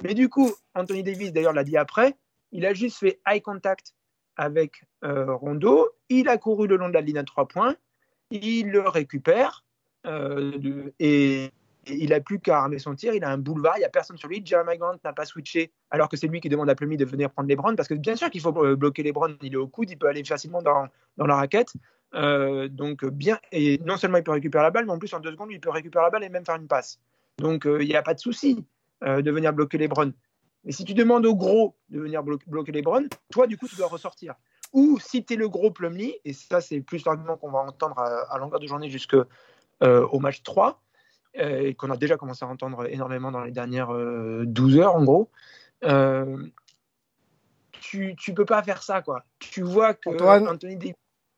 Mais 0.03 0.13
du 0.13 0.29
coup, 0.29 0.53
Anthony 0.75 1.03
Davis, 1.03 1.33
d'ailleurs, 1.33 1.55
l'a 1.55 1.65
dit 1.65 1.79
après 1.79 2.17
il 2.53 2.65
a 2.67 2.75
juste 2.75 2.99
fait 2.99 3.21
eye 3.27 3.41
contact 3.41 3.95
avec 4.37 4.85
euh, 5.05 5.35
Rondo. 5.35 5.91
Il 6.09 6.29
a 6.29 6.39
couru 6.39 6.67
le 6.67 6.77
long 6.77 6.89
de 6.89 6.95
la 6.95 7.01
ligne 7.01 7.19
à 7.19 7.25
trois 7.25 7.47
points. 7.47 7.77
Il 8.31 8.71
le 8.71 8.89
récupère. 8.89 9.65
euh, 10.07 10.91
et 10.99 11.51
il 11.89 12.13
a 12.13 12.21
plus 12.21 12.39
qu'à 12.39 12.59
armer 12.59 12.79
son 12.79 12.95
tir. 12.95 13.15
Il 13.15 13.25
a 13.25 13.31
un 13.31 13.39
boulevard, 13.39 13.75
il 13.77 13.81
n'y 13.81 13.85
a 13.85 13.89
personne 13.89 14.17
sur 14.17 14.29
lui. 14.29 14.43
Jeremy 14.45 14.79
Grant 14.79 14.97
n'a 15.05 15.13
pas 15.13 15.25
switché, 15.25 15.73
alors 15.91 16.09
que 16.09 16.17
c'est 16.17 16.27
lui 16.27 16.41
qui 16.41 16.49
demande 16.49 16.69
à 16.71 16.75
Plumlee 16.75 16.97
de 16.97 17.05
venir 17.05 17.31
prendre 17.31 17.49
les 17.49 17.57
Browns, 17.57 17.77
parce 17.77 17.89
que 17.89 17.95
bien 17.95 18.17
sûr 18.17 18.31
qu'il 18.31 18.41
faut 18.41 18.65
euh, 18.65 18.77
bloquer 18.77 19.03
les 19.03 19.13
Browns. 19.13 19.37
Il 19.43 19.55
est 19.55 19.57
au 19.57 19.69
coude, 19.69 19.91
il 19.91 19.99
peut 19.99 20.09
aller 20.09 20.25
facilement 20.25 20.63
dans, 20.63 20.89
la 21.19 21.37
raquette. 21.37 21.73
Euh, 22.15 22.69
donc 22.69 23.05
bien, 23.05 23.39
et 23.53 23.79
non 23.85 23.97
seulement 23.97 24.19
il 24.19 24.25
peut 24.25 24.33
récupérer 24.33 24.65
la 24.65 24.71
balle, 24.71 24.87
mais 24.87 24.93
en 24.93 24.99
plus 24.99 25.13
en 25.13 25.21
deux 25.21 25.33
secondes, 25.33 25.51
il 25.51 25.61
peut 25.61 25.71
récupérer 25.71 26.05
la 26.05 26.11
balle 26.11 26.25
et 26.25 26.29
même 26.29 26.45
faire 26.45 26.57
une 26.57 26.69
passe. 26.69 27.01
Donc 27.39 27.67
euh, 27.67 27.83
il 27.83 27.89
n'y 27.89 27.97
a 27.97 28.03
pas 28.03 28.15
de 28.15 28.21
souci 28.21 28.65
euh, 29.05 29.23
de 29.23 29.31
venir 29.31 29.53
bloquer 29.53 29.79
les 29.79 29.89
Browns. 29.89 30.13
Mais 30.65 30.73
si 30.73 30.85
tu 30.85 30.95
demandes 30.95 31.27
au 31.27 31.37
gros 31.37 31.77
de 31.91 32.01
venir 32.01 32.23
blo- 32.23 32.41
bloquer 32.47 32.73
les 32.73 32.83
Browns, 32.83 33.09
toi 33.31 33.47
du 33.47 33.57
coup 33.57 33.69
tu 33.69 33.77
dois 33.77 33.89
ressortir. 33.89 34.35
Ou 34.73 34.99
si 34.99 35.25
tu 35.25 35.35
es 35.35 35.37
le 35.37 35.49
gros 35.49 35.71
Plumlee, 35.71 36.17
et 36.25 36.33
ça 36.33 36.61
c'est 36.61 36.81
plus 36.81 37.05
l'argument 37.05 37.37
qu'on 37.37 37.51
va 37.51 37.61
entendre 37.61 37.99
à, 37.99 38.33
à 38.33 38.39
longueur 38.39 38.61
de 38.61 38.67
journée 38.67 38.91
jusqu'au 38.91 39.25
au 39.83 40.19
match 40.19 40.43
3, 40.43 40.69
euh, 40.71 40.86
et 41.39 41.75
qu'on 41.75 41.91
a 41.91 41.97
déjà 41.97 42.17
commencé 42.17 42.45
à 42.45 42.49
entendre 42.49 42.87
énormément 42.91 43.31
dans 43.31 43.43
les 43.43 43.53
dernières 43.53 43.93
euh, 43.93 44.45
12 44.47 44.79
heures 44.79 44.95
en 44.95 45.05
gros, 45.05 45.31
euh, 45.85 46.47
tu 47.81 48.17
ne 48.29 48.35
peux 48.35 48.45
pas 48.45 48.63
faire 48.63 48.83
ça. 48.83 49.03
quoi. 49.03 49.25
Tu 49.39 49.63
vois 49.63 49.95
que 49.95 50.11
Antoine 50.11 50.49
Anthony 50.49 50.77
Davis 50.77 50.95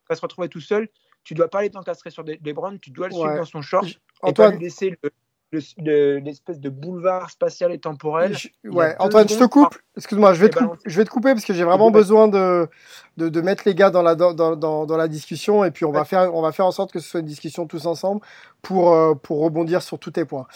va 0.09 0.17
se 0.17 0.21
retrouver 0.21 0.49
tout 0.49 0.61
seul, 0.61 0.89
tu 1.25 1.35
dois 1.35 1.49
pas 1.49 1.59
aller 1.61 1.71
t'encastrer 1.71 2.11
sur 2.11 2.25
des, 2.25 2.39
des 2.39 2.55
tu 2.81 2.91
dois 2.91 3.09
le 3.09 3.15
suivre 3.15 3.37
dans 3.37 3.45
son 3.45 3.63
short 3.63 3.87
J- 3.87 3.95
et 3.95 3.99
pas 4.21 4.29
Antoine, 4.29 4.55
lui 4.55 4.61
laisser 4.65 4.97
le- 5.03 5.11
le- 5.51 5.61
le- 5.79 6.19
l'espèce 6.19 6.61
de 6.61 6.69
boulevard 6.69 7.31
spatial 7.31 7.73
et 7.73 7.79
temporel. 7.79 8.37
je- 8.37 8.49
ouais, 8.69 8.95
Antoine, 8.99 9.29
je 9.29 9.35
te 9.39 9.45
coupe. 9.45 9.77
Excuse-moi, 9.97 10.35
je 10.35 10.41
vais, 10.41 10.49
te 10.51 10.59
je 10.87 10.97
vais 10.97 11.05
te 11.05 11.11
couper 11.11 11.33
parce 11.33 11.45
que 11.45 11.55
j'ai 11.55 11.65
vraiment 11.65 11.91
besoin 11.91 12.29
de, 12.29 12.69
de, 13.17 13.29
de 13.29 13.41
mettre 13.41 13.63
les 13.67 13.75
gars 13.75 13.91
dans 13.91 14.03
la, 14.03 14.15
dans, 14.15 14.33
dans, 14.35 14.57
dans, 14.87 14.97
la 14.97 15.09
discussion 15.09 15.65
et 15.65 15.71
puis 15.71 15.85
on 15.85 15.91
va, 15.93 16.05
faire, 16.05 16.35
on 16.35 16.43
va 16.43 16.53
faire 16.53 16.67
en 16.67 16.73
sorte 16.73 16.93
que 16.93 17.01
ce 17.01 17.09
soit 17.09 17.21
une 17.21 17.27
discussion 17.27 17.67
tous 17.67 17.87
ensemble 17.87 18.21
pour, 18.63 18.93
euh, 18.93 19.15
pour 19.15 19.41
rebondir 19.41 19.83
sur 19.83 19.99
tous 19.99 20.11
tes 20.13 20.25
points. 20.25 20.47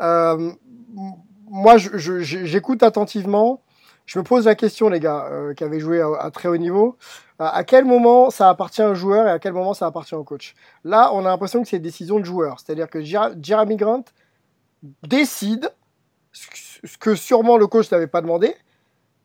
Euh, 0.00 0.52
moi, 1.48 1.76
je- 1.78 1.96
je- 1.96 2.20
je- 2.20 2.44
j'écoute 2.44 2.82
attentivement. 2.82 3.62
Je 4.04 4.18
me 4.18 4.24
pose 4.24 4.46
la 4.46 4.54
question, 4.56 4.88
les 4.88 5.00
gars, 5.00 5.28
euh, 5.30 5.54
qui 5.54 5.62
avaient 5.64 5.78
joué 5.80 6.00
à, 6.00 6.08
à 6.20 6.30
très 6.30 6.48
haut 6.48 6.56
niveau. 6.56 6.96
Euh, 7.40 7.46
à 7.50 7.62
quel 7.64 7.84
moment 7.84 8.30
ça 8.30 8.48
appartient 8.48 8.82
au 8.82 8.94
joueur 8.94 9.26
et 9.28 9.30
à 9.30 9.38
quel 9.38 9.52
moment 9.52 9.74
ça 9.74 9.86
appartient 9.86 10.14
au 10.14 10.24
coach? 10.24 10.54
Là, 10.84 11.10
on 11.14 11.20
a 11.20 11.28
l'impression 11.28 11.62
que 11.62 11.68
c'est 11.68 11.76
une 11.76 11.82
décision 11.82 12.18
de 12.18 12.24
joueur. 12.24 12.58
C'est-à-dire 12.60 12.90
que 12.90 13.00
Jeremy 13.02 13.76
Grant 13.76 14.04
décide, 15.02 15.72
ce 16.32 16.98
que 16.98 17.14
sûrement 17.14 17.56
le 17.56 17.66
coach 17.66 17.90
n'avait 17.90 18.06
pas 18.06 18.20
demandé, 18.20 18.54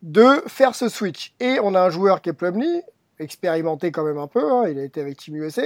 de 0.01 0.43
faire 0.47 0.76
ce 0.76 0.89
switch. 0.89 1.34
Et 1.39 1.60
on 1.62 1.74
a 1.76 1.82
un 1.82 1.89
joueur 1.89 2.22
qui 2.22 2.30
est 2.30 2.34
Plumlee, 2.34 2.84
expérimenté 3.20 3.91
quand 3.91 4.03
même 4.03 4.18
un 4.18 4.28
peu, 4.28 4.51
hein, 4.51 4.66
il 4.70 4.78
a 4.78 4.84
été 4.84 5.01
avec 5.01 5.18
Team 5.18 5.36
USA, 5.38 5.64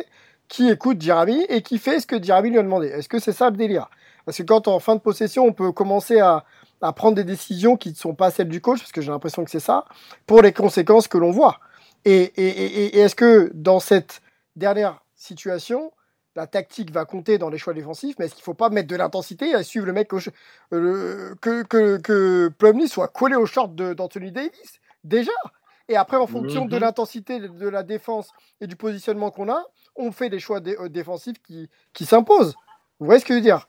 qui 0.48 0.70
écoute 0.70 1.02
Jeremy 1.02 1.46
et 1.50 1.62
qui 1.62 1.78
fait 1.78 2.00
ce 2.00 2.08
que 2.08 2.22
Jeremy 2.22 2.52
lui 2.52 2.60
a 2.60 2.64
demandé. 2.64 2.88
Est-ce 2.88 3.10
que 3.10 3.20
c'est 3.20 3.34
ça 3.34 3.50
le 3.50 3.58
délire? 3.58 3.90
Parce 4.26 4.38
que 4.38 4.44
quand 4.44 4.68
en 4.68 4.80
fin 4.80 4.96
de 4.96 5.02
possession, 5.02 5.46
on 5.46 5.54
peut 5.54 5.72
commencer 5.72 6.20
à, 6.20 6.46
à 6.82 6.94
prendre 6.94 7.16
des 7.16 7.24
décisions 7.24 7.78
qui 7.78 7.90
ne 7.90 7.96
sont 7.96 8.16
pas 8.16 8.32
celles 8.32 8.50
du 8.50 8.62
coach, 8.62 8.80
parce 8.80 8.92
que 8.92 9.02
j'ai 9.02 9.12
l'impression 9.12 9.44
que 9.44 9.52
c'est 9.52 9.60
ça, 9.60 9.86
pour 10.26 10.42
les 10.42 10.54
conséquences 10.54 11.08
que 11.08 11.18
l'on 11.18 11.32
voit. 11.32 11.60
Et, 12.06 12.24
et 12.24 13.00
est-ce 13.00 13.16
que 13.16 13.52
dans 13.54 13.80
cette 13.80 14.22
dernière 14.56 15.04
situation, 15.16 15.92
la 16.36 16.48
tactique 16.48 16.92
va 16.92 17.06
compter 17.06 17.38
dans 17.38 17.50
les 17.50 17.58
choix 17.58 17.74
défensifs, 17.74 18.16
mais 18.20 18.26
est-ce 18.26 18.36
qu'il 18.36 18.42
ne 18.42 18.46
faut 18.46 18.54
pas 18.54 18.70
mettre 18.70 18.88
de 18.88 18.96
l'intensité 18.96 19.54
à 19.54 19.64
suivre 19.64 19.86
le 19.86 19.94
mec 19.94 20.14
au 20.14 20.20
euh, 20.74 21.36
que, 21.42 21.64
que, 21.64 21.98
que 21.98 22.50
Plumlee 22.58 22.88
soit 22.88 23.10
collé 23.10 23.36
au 23.36 23.46
short 23.46 23.76
d'Anthony 23.76 24.32
Davis 24.32 24.80
Déjà 25.04 25.32
Et 25.90 25.98
après, 25.98 26.16
en 26.18 26.28
fonction 26.28 26.66
de 26.66 26.76
Mhm. 26.76 26.82
l'intensité 26.82 27.40
de- 27.42 27.68
la 27.68 27.84
défense 27.84 28.30
et 28.62 28.68
du 28.68 28.76
positionnement 28.78 29.30
qu'on 29.30 29.50
a, 29.52 29.62
on 29.98 30.12
fait 30.14 30.30
des 30.30 30.40
choix 30.40 30.62
dé- 30.62 30.78
euh, 30.80 30.88
défensifs 30.88 31.42
qui, 31.44 31.70
qui 31.92 32.06
s'imposent. 32.06 32.56
Vous 33.00 33.08
voyez 33.08 33.20
ce 33.20 33.26
que 33.26 33.34
je 33.34 33.40
veux 33.40 33.44
dire? 33.44 33.68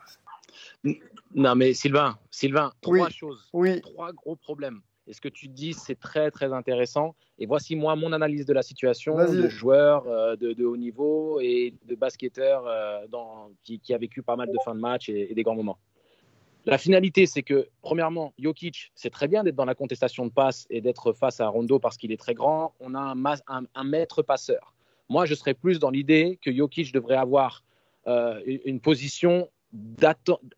Non, 1.34 1.54
mais 1.56 1.72
Sylvain, 1.74 2.16
Sylvain, 2.30 2.70
Oui. 2.86 2.98
trois 3.00 3.10
choses, 3.10 3.48
Oui. 3.52 3.80
trois 3.80 4.12
gros 4.12 4.36
problèmes. 4.36 4.80
Et 5.06 5.12
ce 5.12 5.20
que 5.20 5.28
tu 5.28 5.48
dis, 5.48 5.72
c'est 5.72 5.98
très, 5.98 6.30
très 6.30 6.52
intéressant? 6.52 7.14
Et 7.38 7.46
voici, 7.46 7.74
moi, 7.74 7.96
mon 7.96 8.12
analyse 8.12 8.46
de 8.46 8.52
la 8.52 8.62
situation 8.62 9.16
de 9.34 9.48
joueur 9.48 10.06
euh, 10.06 10.36
de, 10.36 10.52
de 10.52 10.64
haut 10.64 10.76
niveau 10.76 11.40
et 11.40 11.74
de 11.86 11.94
basketteur 11.94 12.64
euh, 12.66 13.06
dans, 13.08 13.50
qui, 13.64 13.80
qui 13.80 13.94
a 13.94 13.98
vécu 13.98 14.22
pas 14.22 14.36
mal 14.36 14.48
de 14.48 14.56
fins 14.64 14.74
de 14.74 14.80
match 14.80 15.08
et, 15.08 15.30
et 15.30 15.34
des 15.34 15.42
grands 15.42 15.56
moments. 15.56 15.78
La 16.64 16.78
finalité, 16.78 17.26
c'est 17.26 17.42
que, 17.42 17.68
premièrement, 17.80 18.32
Jokic, 18.38 18.92
c'est 18.94 19.10
très 19.10 19.26
bien 19.26 19.42
d'être 19.42 19.56
dans 19.56 19.64
la 19.64 19.74
contestation 19.74 20.24
de 20.26 20.30
passe 20.30 20.66
et 20.70 20.80
d'être 20.80 21.12
face 21.12 21.40
à 21.40 21.48
Rondo 21.48 21.80
parce 21.80 21.96
qu'il 21.96 22.12
est 22.12 22.16
très 22.16 22.34
grand. 22.34 22.74
On 22.78 22.94
a 22.94 23.00
un, 23.00 23.24
un- 23.48 23.66
un 23.74 23.84
maître 23.84 24.22
passeur. 24.22 24.72
Moi, 25.08 25.26
je 25.26 25.34
serais 25.34 25.54
plus 25.54 25.80
dans 25.80 25.90
l'idée 25.90 26.38
que 26.40 26.52
Jokic 26.54 26.92
devrait 26.92 27.16
avoir 27.16 27.64
euh, 28.06 28.40
une 28.64 28.78
position 28.78 29.50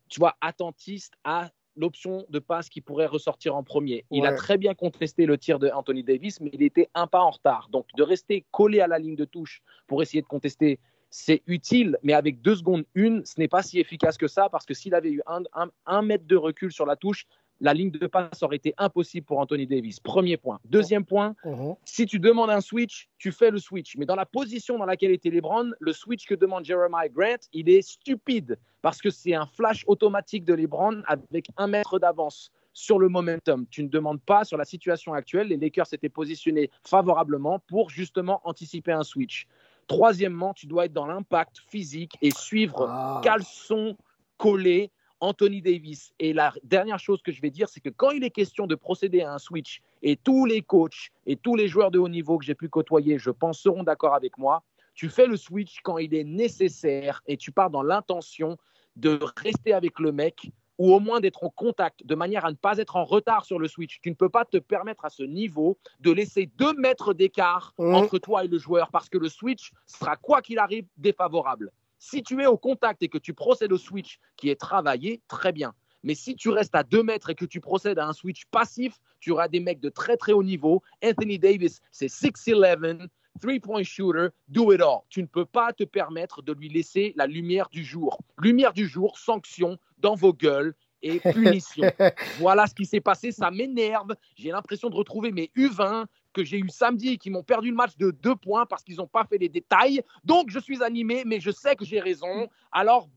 tu 0.09 0.19
vois, 0.19 0.35
attentiste 0.41 1.13
à 1.23 1.49
l'option 1.77 2.25
de 2.29 2.39
passe 2.39 2.69
qui 2.69 2.81
pourrait 2.81 3.05
ressortir 3.05 3.55
en 3.55 3.63
premier. 3.63 4.05
Il 4.11 4.25
a 4.25 4.33
très 4.37 4.57
bien 4.57 4.73
contesté 4.73 5.25
le 5.25 5.37
tir 5.37 5.59
de 5.59 5.69
Anthony 5.69 6.03
Davis, 6.03 6.39
mais 6.41 6.49
il 6.53 6.63
était 6.63 6.89
un 6.93 7.07
pas 7.07 7.21
en 7.21 7.29
retard. 7.31 7.69
Donc, 7.71 7.87
de 7.97 8.03
rester 8.03 8.45
collé 8.51 8.79
à 8.79 8.87
la 8.87 8.97
ligne 8.99 9.15
de 9.15 9.25
touche 9.25 9.61
pour 9.87 10.01
essayer 10.01 10.21
de 10.21 10.27
contester, 10.27 10.79
c'est 11.09 11.41
utile, 11.47 11.97
mais 12.03 12.13
avec 12.13 12.41
deux 12.41 12.55
secondes 12.55 12.83
une, 12.93 13.25
ce 13.25 13.39
n'est 13.39 13.47
pas 13.47 13.61
si 13.61 13.79
efficace 13.79 14.17
que 14.17 14.27
ça, 14.27 14.49
parce 14.49 14.65
que 14.65 14.73
s'il 14.73 14.93
avait 14.95 15.11
eu 15.11 15.21
un, 15.27 15.43
un- 15.53 15.69
un 15.85 16.01
mètre 16.01 16.25
de 16.25 16.35
recul 16.35 16.71
sur 16.71 16.85
la 16.85 16.95
touche, 16.95 17.25
la 17.61 17.73
ligne 17.73 17.91
de 17.91 18.05
passe 18.07 18.43
aurait 18.43 18.57
été 18.57 18.73
impossible 18.77 19.25
pour 19.25 19.39
Anthony 19.39 19.65
Davis. 19.65 19.99
Premier 19.99 20.37
point. 20.37 20.59
Deuxième 20.65 21.05
point, 21.05 21.35
Mhm. 21.45 21.75
si 21.85 22.05
tu 22.05 22.19
demandes 22.19 22.49
un 22.49 22.61
switch, 22.61 23.07
tu 23.17 23.31
fais 23.31 23.49
le 23.51 23.59
switch. 23.59 23.95
Mais 23.97 24.05
dans 24.05 24.15
la 24.15 24.25
position 24.25 24.77
dans 24.77 24.85
laquelle 24.85 25.11
était 25.11 25.29
LeBron, 25.29 25.71
le 25.79 25.93
switch 25.93 26.25
que 26.25 26.35
demande 26.35 26.65
Jeremiah 26.65 27.07
Grant, 27.09 27.47
il 27.53 27.69
est 27.69 27.81
stupide 27.81 28.57
parce 28.81 29.01
que 29.01 29.09
c'est 29.09 29.33
un 29.33 29.45
flash 29.45 29.83
automatique 29.87 30.43
de 30.45 30.53
LeBron 30.53 31.01
avec 31.07 31.47
un 31.57 31.67
mètre 31.67 31.97
d'avance 31.97 32.51
sur 32.73 32.99
le 32.99 33.07
momentum. 33.07 33.65
Tu 33.71 33.83
ne 33.83 33.87
demandes 33.87 34.21
pas 34.21 34.43
sur 34.43 34.57
la 34.57 34.65
situation 34.65 35.13
actuelle. 35.13 35.47
Les 35.47 35.57
Lakers 35.57 35.87
s'étaient 35.87 36.09
positionnés 36.09 36.69
favorablement 36.83 37.59
pour 37.67 37.89
justement 37.89 38.41
anticiper 38.43 38.91
un 38.91 39.03
switch. 39.03 39.47
Troisièmement, 39.87 40.53
tu 40.53 40.67
dois 40.67 40.85
être 40.85 40.93
dans 40.93 41.05
l'impact 41.05 41.59
physique 41.69 42.17
et 42.21 42.31
suivre 42.31 42.87
Ah. 42.89 43.21
caleçon 43.23 43.95
collé 44.37 44.91
Anthony 45.19 45.61
Davis. 45.61 46.13
Et 46.19 46.33
la 46.33 46.53
dernière 46.63 46.99
chose 46.99 47.21
que 47.21 47.31
je 47.31 47.41
vais 47.41 47.49
dire, 47.49 47.69
c'est 47.69 47.79
que 47.79 47.89
quand 47.89 48.11
il 48.11 48.23
est 48.23 48.29
question 48.29 48.67
de 48.67 48.75
procéder 48.75 49.21
à 49.21 49.33
un 49.33 49.39
switch, 49.39 49.81
et 50.01 50.15
tous 50.15 50.45
les 50.45 50.61
coachs 50.61 51.09
et 51.25 51.35
tous 51.35 51.55
les 51.55 51.67
joueurs 51.67 51.91
de 51.91 51.99
haut 51.99 52.09
niveau 52.09 52.37
que 52.37 52.45
j'ai 52.45 52.55
pu 52.55 52.69
côtoyer, 52.69 53.17
je 53.17 53.31
pense, 53.31 53.59
seront 53.59 53.83
d'accord 53.83 54.13
avec 54.13 54.37
moi, 54.37 54.63
tu 54.93 55.09
fais 55.09 55.27
le 55.27 55.35
switch 55.37 55.79
quand 55.83 55.97
il 55.97 56.13
est 56.13 56.23
nécessaire 56.23 57.21
et 57.27 57.37
tu 57.37 57.51
pars 57.51 57.69
dans 57.69 57.83
l'intention 57.83 58.57
de 58.95 59.19
rester 59.37 59.73
avec 59.73 59.99
le 59.99 60.11
mec 60.11 60.51
ou 60.77 60.93
au 60.93 60.99
moins 60.99 61.19
d'être 61.21 61.43
en 61.43 61.49
contact 61.49 62.05
de 62.05 62.15
manière 62.15 62.45
à 62.45 62.51
ne 62.51 62.55
pas 62.55 62.77
être 62.77 62.95
en 62.97 63.05
retard 63.05 63.45
sur 63.45 63.59
le 63.59 63.67
switch. 63.67 63.99
Tu 64.01 64.09
ne 64.09 64.15
peux 64.15 64.29
pas 64.29 64.43
te 64.45 64.57
permettre 64.57 65.05
à 65.05 65.09
ce 65.09 65.23
niveau 65.23 65.77
de 66.01 66.11
laisser 66.11 66.49
deux 66.57 66.73
mètres 66.73 67.13
d'écart 67.13 67.73
Mhm. 67.77 67.95
entre 67.95 68.19
toi 68.19 68.43
et 68.43 68.47
le 68.47 68.57
joueur 68.57 68.89
parce 68.91 69.09
que 69.09 69.17
le 69.17 69.29
switch 69.29 69.71
sera, 69.85 70.17
quoi 70.17 70.41
qu'il 70.41 70.59
arrive, 70.59 70.85
défavorable. 70.97 71.71
Si 72.07 72.21
tu 72.21 72.39
es 72.39 72.45
au 72.45 72.55
contact 72.55 73.01
et 73.01 73.09
que 73.09 73.17
tu 73.17 73.33
procèdes 73.33 73.71
au 73.71 73.79
switch 73.79 74.19
qui 74.37 74.49
est 74.49 74.59
travaillé, 74.59 75.23
très 75.27 75.51
bien. 75.51 75.73
Mais 76.03 76.13
si 76.13 76.35
tu 76.35 76.49
restes 76.49 76.75
à 76.75 76.83
2 76.83 77.01
mètres 77.01 77.31
et 77.31 77.35
que 77.35 77.45
tu 77.45 77.59
procèdes 77.59 77.97
à 77.97 78.05
un 78.05 78.13
switch 78.13 78.45
passif, 78.51 79.01
tu 79.19 79.31
auras 79.31 79.47
des 79.47 79.59
mecs 79.59 79.79
de 79.79 79.89
très 79.89 80.15
très 80.15 80.31
haut 80.31 80.43
niveau. 80.43 80.83
Anthony 81.03 81.39
Davis, 81.39 81.81
c'est 81.91 82.05
6'11, 82.05 83.07
three-point 83.41 83.81
shooter, 83.81 84.27
do 84.47 84.71
it 84.71 84.81
all. 84.81 84.99
Tu 85.09 85.23
ne 85.23 85.27
peux 85.27 85.45
pas 85.45 85.73
te 85.73 85.83
permettre 85.83 86.43
de 86.43 86.53
lui 86.53 86.69
laisser 86.69 87.13
la 87.15 87.25
lumière 87.25 87.69
du 87.69 87.83
jour. 87.83 88.19
Lumière 88.37 88.73
du 88.73 88.87
jour, 88.87 89.17
sanction 89.17 89.79
dans 89.97 90.13
vos 90.13 90.31
gueules 90.31 90.75
et 91.01 91.19
punition. 91.33 91.91
voilà 92.37 92.67
ce 92.67 92.75
qui 92.75 92.85
s'est 92.85 93.01
passé, 93.01 93.31
ça 93.31 93.49
m'énerve. 93.49 94.15
J'ai 94.35 94.51
l'impression 94.51 94.91
de 94.91 94.95
retrouver 94.95 95.31
mes 95.31 95.49
U20 95.57 96.05
que 96.35 96.43
j'ai 96.43 96.57
eu 96.59 96.69
samedi 96.69 97.13
et 97.13 97.17
qui 97.17 97.29
m'ont 97.31 97.43
perdu 97.43 97.69
le 97.69 97.75
match 97.75 97.97
de 97.97 98.11
deux 98.11 98.35
points 98.35 98.65
parce 98.65 98.83
qu'ils 98.83 98.97
n'ont 98.97 99.07
pas 99.07 99.23
fait 99.23 99.37
les 99.37 99.49
détails. 99.49 100.01
Donc 100.23 100.49
je 100.49 100.59
suis 100.59 100.83
animé, 100.83 101.23
mais 101.25 101.39
je 101.39 101.49
sais 101.49 101.75
que 101.75 101.85
j'ai 101.85 101.99
raison. 101.99 102.47
Alors, 102.71 103.07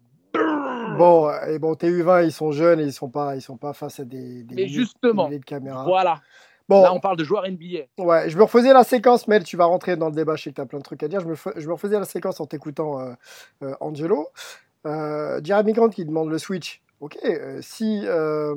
Bon, 0.96 1.30
et 1.48 1.58
bon, 1.58 1.74
tes 1.74 1.90
U20, 1.90 2.24
ils 2.26 2.32
sont 2.32 2.52
jeunes 2.52 2.80
et 2.80 2.84
ils 2.84 2.92
sont 2.92 3.08
pas, 3.08 3.36
ils 3.36 3.42
sont 3.42 3.56
pas 3.56 3.72
face 3.72 4.00
à 4.00 4.04
des, 4.04 4.42
des 4.44 4.54
Mais 4.54 4.68
justement, 4.68 5.24
des 5.24 5.28
milliers 5.30 5.38
de 5.40 5.44
caméras. 5.44 5.84
voilà. 5.84 6.20
Bon, 6.68 6.82
Là, 6.82 6.92
on 6.92 7.00
parle 7.00 7.16
de 7.16 7.24
joueurs 7.24 7.46
NBA. 7.46 7.86
ouais, 7.98 8.28
je 8.28 8.36
me 8.36 8.42
refaisais 8.42 8.72
la 8.72 8.84
séquence, 8.84 9.26
Mel, 9.26 9.42
tu 9.42 9.56
vas 9.56 9.64
rentrer 9.64 9.96
dans 9.96 10.08
le 10.10 10.14
débat, 10.14 10.36
je 10.36 10.44
sais 10.44 10.50
que 10.50 10.56
tu 10.56 10.60
as 10.60 10.66
plein 10.66 10.78
de 10.78 10.84
trucs 10.84 11.02
à 11.02 11.08
dire. 11.08 11.20
Je 11.20 11.26
me, 11.26 11.34
je 11.56 11.66
me 11.66 11.72
refaisais 11.72 11.98
la 11.98 12.04
séquence 12.04 12.40
en 12.40 12.46
t'écoutant, 12.46 13.00
euh, 13.00 13.12
euh, 13.62 13.74
Angelo. 13.80 14.28
Euh, 14.86 15.40
Jeremy 15.42 15.72
Grant 15.72 15.88
qui 15.88 16.04
demande 16.04 16.28
le 16.30 16.38
switch. 16.38 16.82
Ok, 17.00 17.16
euh, 17.24 17.58
si 17.62 18.02
euh, 18.04 18.54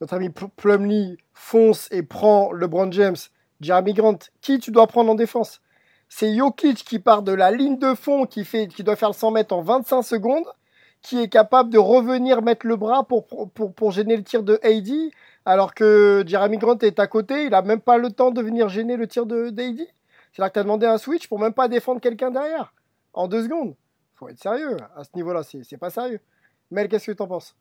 notre 0.00 0.14
ami 0.14 0.30
Pl- 0.30 0.48
Plumlee 0.56 1.16
fonce 1.34 1.88
et 1.90 2.02
prend 2.02 2.52
LeBron 2.52 2.90
James, 2.92 3.16
Jeremy 3.62 3.94
Grant, 3.94 4.18
qui 4.40 4.58
tu 4.58 4.70
dois 4.70 4.86
prendre 4.86 5.10
en 5.10 5.14
défense? 5.14 5.60
C'est 6.08 6.36
Jokic 6.36 6.84
qui 6.84 6.98
part 6.98 7.22
de 7.22 7.32
la 7.32 7.50
ligne 7.50 7.78
de 7.78 7.94
fond, 7.94 8.26
qui, 8.26 8.44
doit 8.80 8.96
faire 8.96 9.08
le 9.08 9.14
100 9.14 9.30
mètres 9.30 9.54
en 9.54 9.62
25 9.62 10.02
secondes, 10.02 10.44
qui 11.00 11.20
est 11.20 11.28
capable 11.28 11.70
de 11.70 11.78
revenir 11.78 12.42
mettre 12.42 12.66
le 12.66 12.76
bras 12.76 13.04
pour, 13.04 13.92
gêner 13.92 14.16
le 14.16 14.24
tir 14.24 14.42
de 14.42 14.60
AD, 14.62 15.10
alors 15.44 15.74
que 15.74 16.22
Jeremy 16.26 16.58
Grant 16.58 16.78
est 16.78 16.98
à 16.98 17.06
côté, 17.06 17.46
il 17.46 17.54
a 17.54 17.62
même 17.62 17.80
pas 17.80 17.98
le 17.98 18.10
temps 18.10 18.30
de 18.30 18.42
venir 18.42 18.68
gêner 18.68 18.96
le 18.96 19.06
tir 19.06 19.26
de 19.26 19.50
d'AD. 19.50 19.86
C'est 20.32 20.42
là 20.42 20.48
que 20.48 20.54
tu 20.54 20.60
as 20.60 20.62
demandé 20.62 20.86
un 20.86 20.98
switch 20.98 21.28
pour 21.28 21.38
même 21.38 21.54
pas 21.54 21.68
défendre 21.68 22.00
quelqu'un 22.00 22.30
derrière, 22.30 22.74
en 23.12 23.28
deux 23.28 23.44
secondes. 23.44 23.74
faut 24.14 24.28
être 24.28 24.38
sérieux. 24.38 24.76
À 24.96 25.04
ce 25.04 25.10
niveau-là, 25.14 25.42
c'est 25.42 25.76
pas 25.78 25.90
sérieux. 25.90 26.20
Mel, 26.70 26.88
qu'est-ce 26.88 27.06
que 27.06 27.12
tu 27.12 27.22
en 27.22 27.26
penses? 27.26 27.56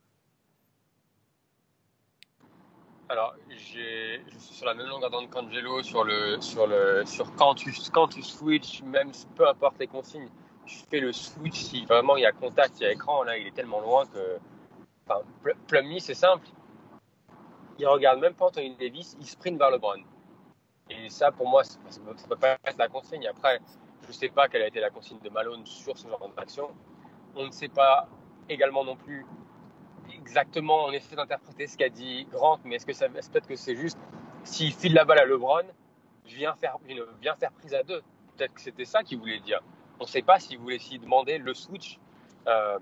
Alors, 3.12 3.36
je 3.49 3.57
suis 3.57 4.55
sur 4.55 4.66
la 4.66 4.74
même 4.74 4.88
longueur 4.88 5.09
d'onde 5.09 5.30
qu'Angelo 5.30 5.84
sur, 5.84 6.05
le, 6.05 6.39
sur, 6.39 6.66
le, 6.66 7.03
sur 7.05 7.36
quand, 7.36 7.55
tu, 7.55 7.74
quand 7.91 8.07
tu 8.07 8.24
switches, 8.24 8.84
même 8.84 9.12
peu 9.36 9.45
importe 9.49 9.78
les 9.80 9.88
consignes, 9.88 10.30
tu 10.66 10.78
fais 10.89 11.01
le 11.01 11.12
switch 11.12 11.59
si 11.59 11.86
vraiment 11.86 12.16
il 12.16 12.22
y 12.22 12.26
a 12.26 12.32
contact, 12.32 12.80
il 12.80 12.84
y 12.84 12.86
a 12.86 12.91
écran. 12.93 13.24
Là, 13.24 13.38
il 13.38 13.47
est 13.47 13.51
tellement 13.51 13.82
loin 13.82 14.05
que. 14.05 14.38
Enfin, 15.05 15.24
c'est 15.99 16.14
simple. 16.14 16.47
Il 17.80 17.86
regarde 17.86 18.22
même 18.22 18.34
pas 18.34 18.45
Anthony 18.45 18.78
Davis, 18.78 19.18
il 19.20 19.26
sprint 19.26 19.57
vers 19.57 19.72
LeBron. 19.72 20.03
Et 20.89 21.09
ça, 21.09 21.34
pour 21.34 21.49
moi, 21.49 21.66
ça 21.66 21.80
ne 22.07 22.30
peut 22.30 22.38
pas 22.38 22.57
être 22.64 22.78
la 22.78 22.88
consigne. 22.88 23.28
Après, 23.28 23.59
je 24.03 24.07
ne 24.07 24.14
sais 24.14 24.30
pas 24.30 24.47
quelle 24.47 24.62
a 24.62 24.68
été 24.68 24.80
la 24.80 24.89
consigne 24.89 25.20
de 25.20 25.30
Malone 25.30 25.66
sur 25.66 25.97
ce 25.97 26.07
genre 26.07 26.30
d'action. 26.38 26.70
On 27.36 27.47
ne 27.47 27.51
sait 27.51 27.68
pas 27.68 28.07
également 28.47 28.86
non 28.86 28.95
plus 28.95 29.26
exactement, 30.18 30.86
on 30.86 30.91
essaie 30.91 31.16
d'interpréter 31.16 31.68
ce 31.68 31.78
qu'a 31.78 31.89
dit 31.89 32.26
Grant, 32.32 32.59
mais 32.64 32.76
est-ce 32.76 32.86
que 32.86 33.30
peut-être 33.30 33.47
que 33.47 33.55
c'est 33.55 33.76
juste 33.76 33.97
s'il 34.43 34.74
file 34.74 34.93
la 34.93 35.05
balle 35.05 35.20
à 35.20 35.26
LeBron, 35.26 35.64
viens 36.26 36.55
faire, 36.55 36.78
viens 37.22 37.36
faire 37.36 37.51
prise 37.51 37.74
à 37.74 37.84
deux. 37.84 38.01
Peut-être 38.36 38.53
que 38.53 38.62
c'était 38.62 38.86
ça 38.86 39.03
qu'il 39.03 39.20
voulait 39.20 39.39
dire. 39.39 39.62
On 39.99 40.03
ne 40.03 40.09
sait 40.09 40.22
pas 40.22 40.39
s'il 40.39 40.57
voulait 40.57 40.80
s'y 40.80 40.97
demander 40.97 41.38
le 41.38 41.53
switch. 41.53 41.99
Euh, 42.47 42.80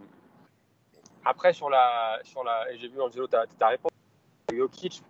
après, 1.25 1.53
sur 1.53 1.69
la. 1.69 2.19
Sur 2.23 2.43
la 2.43 2.65
j'ai 2.75 2.87
vu, 2.87 3.01
Angelo, 3.01 3.27
ta, 3.27 3.45
ta 3.45 3.67
réponse. 3.67 3.91
Jokic, 4.53 5.01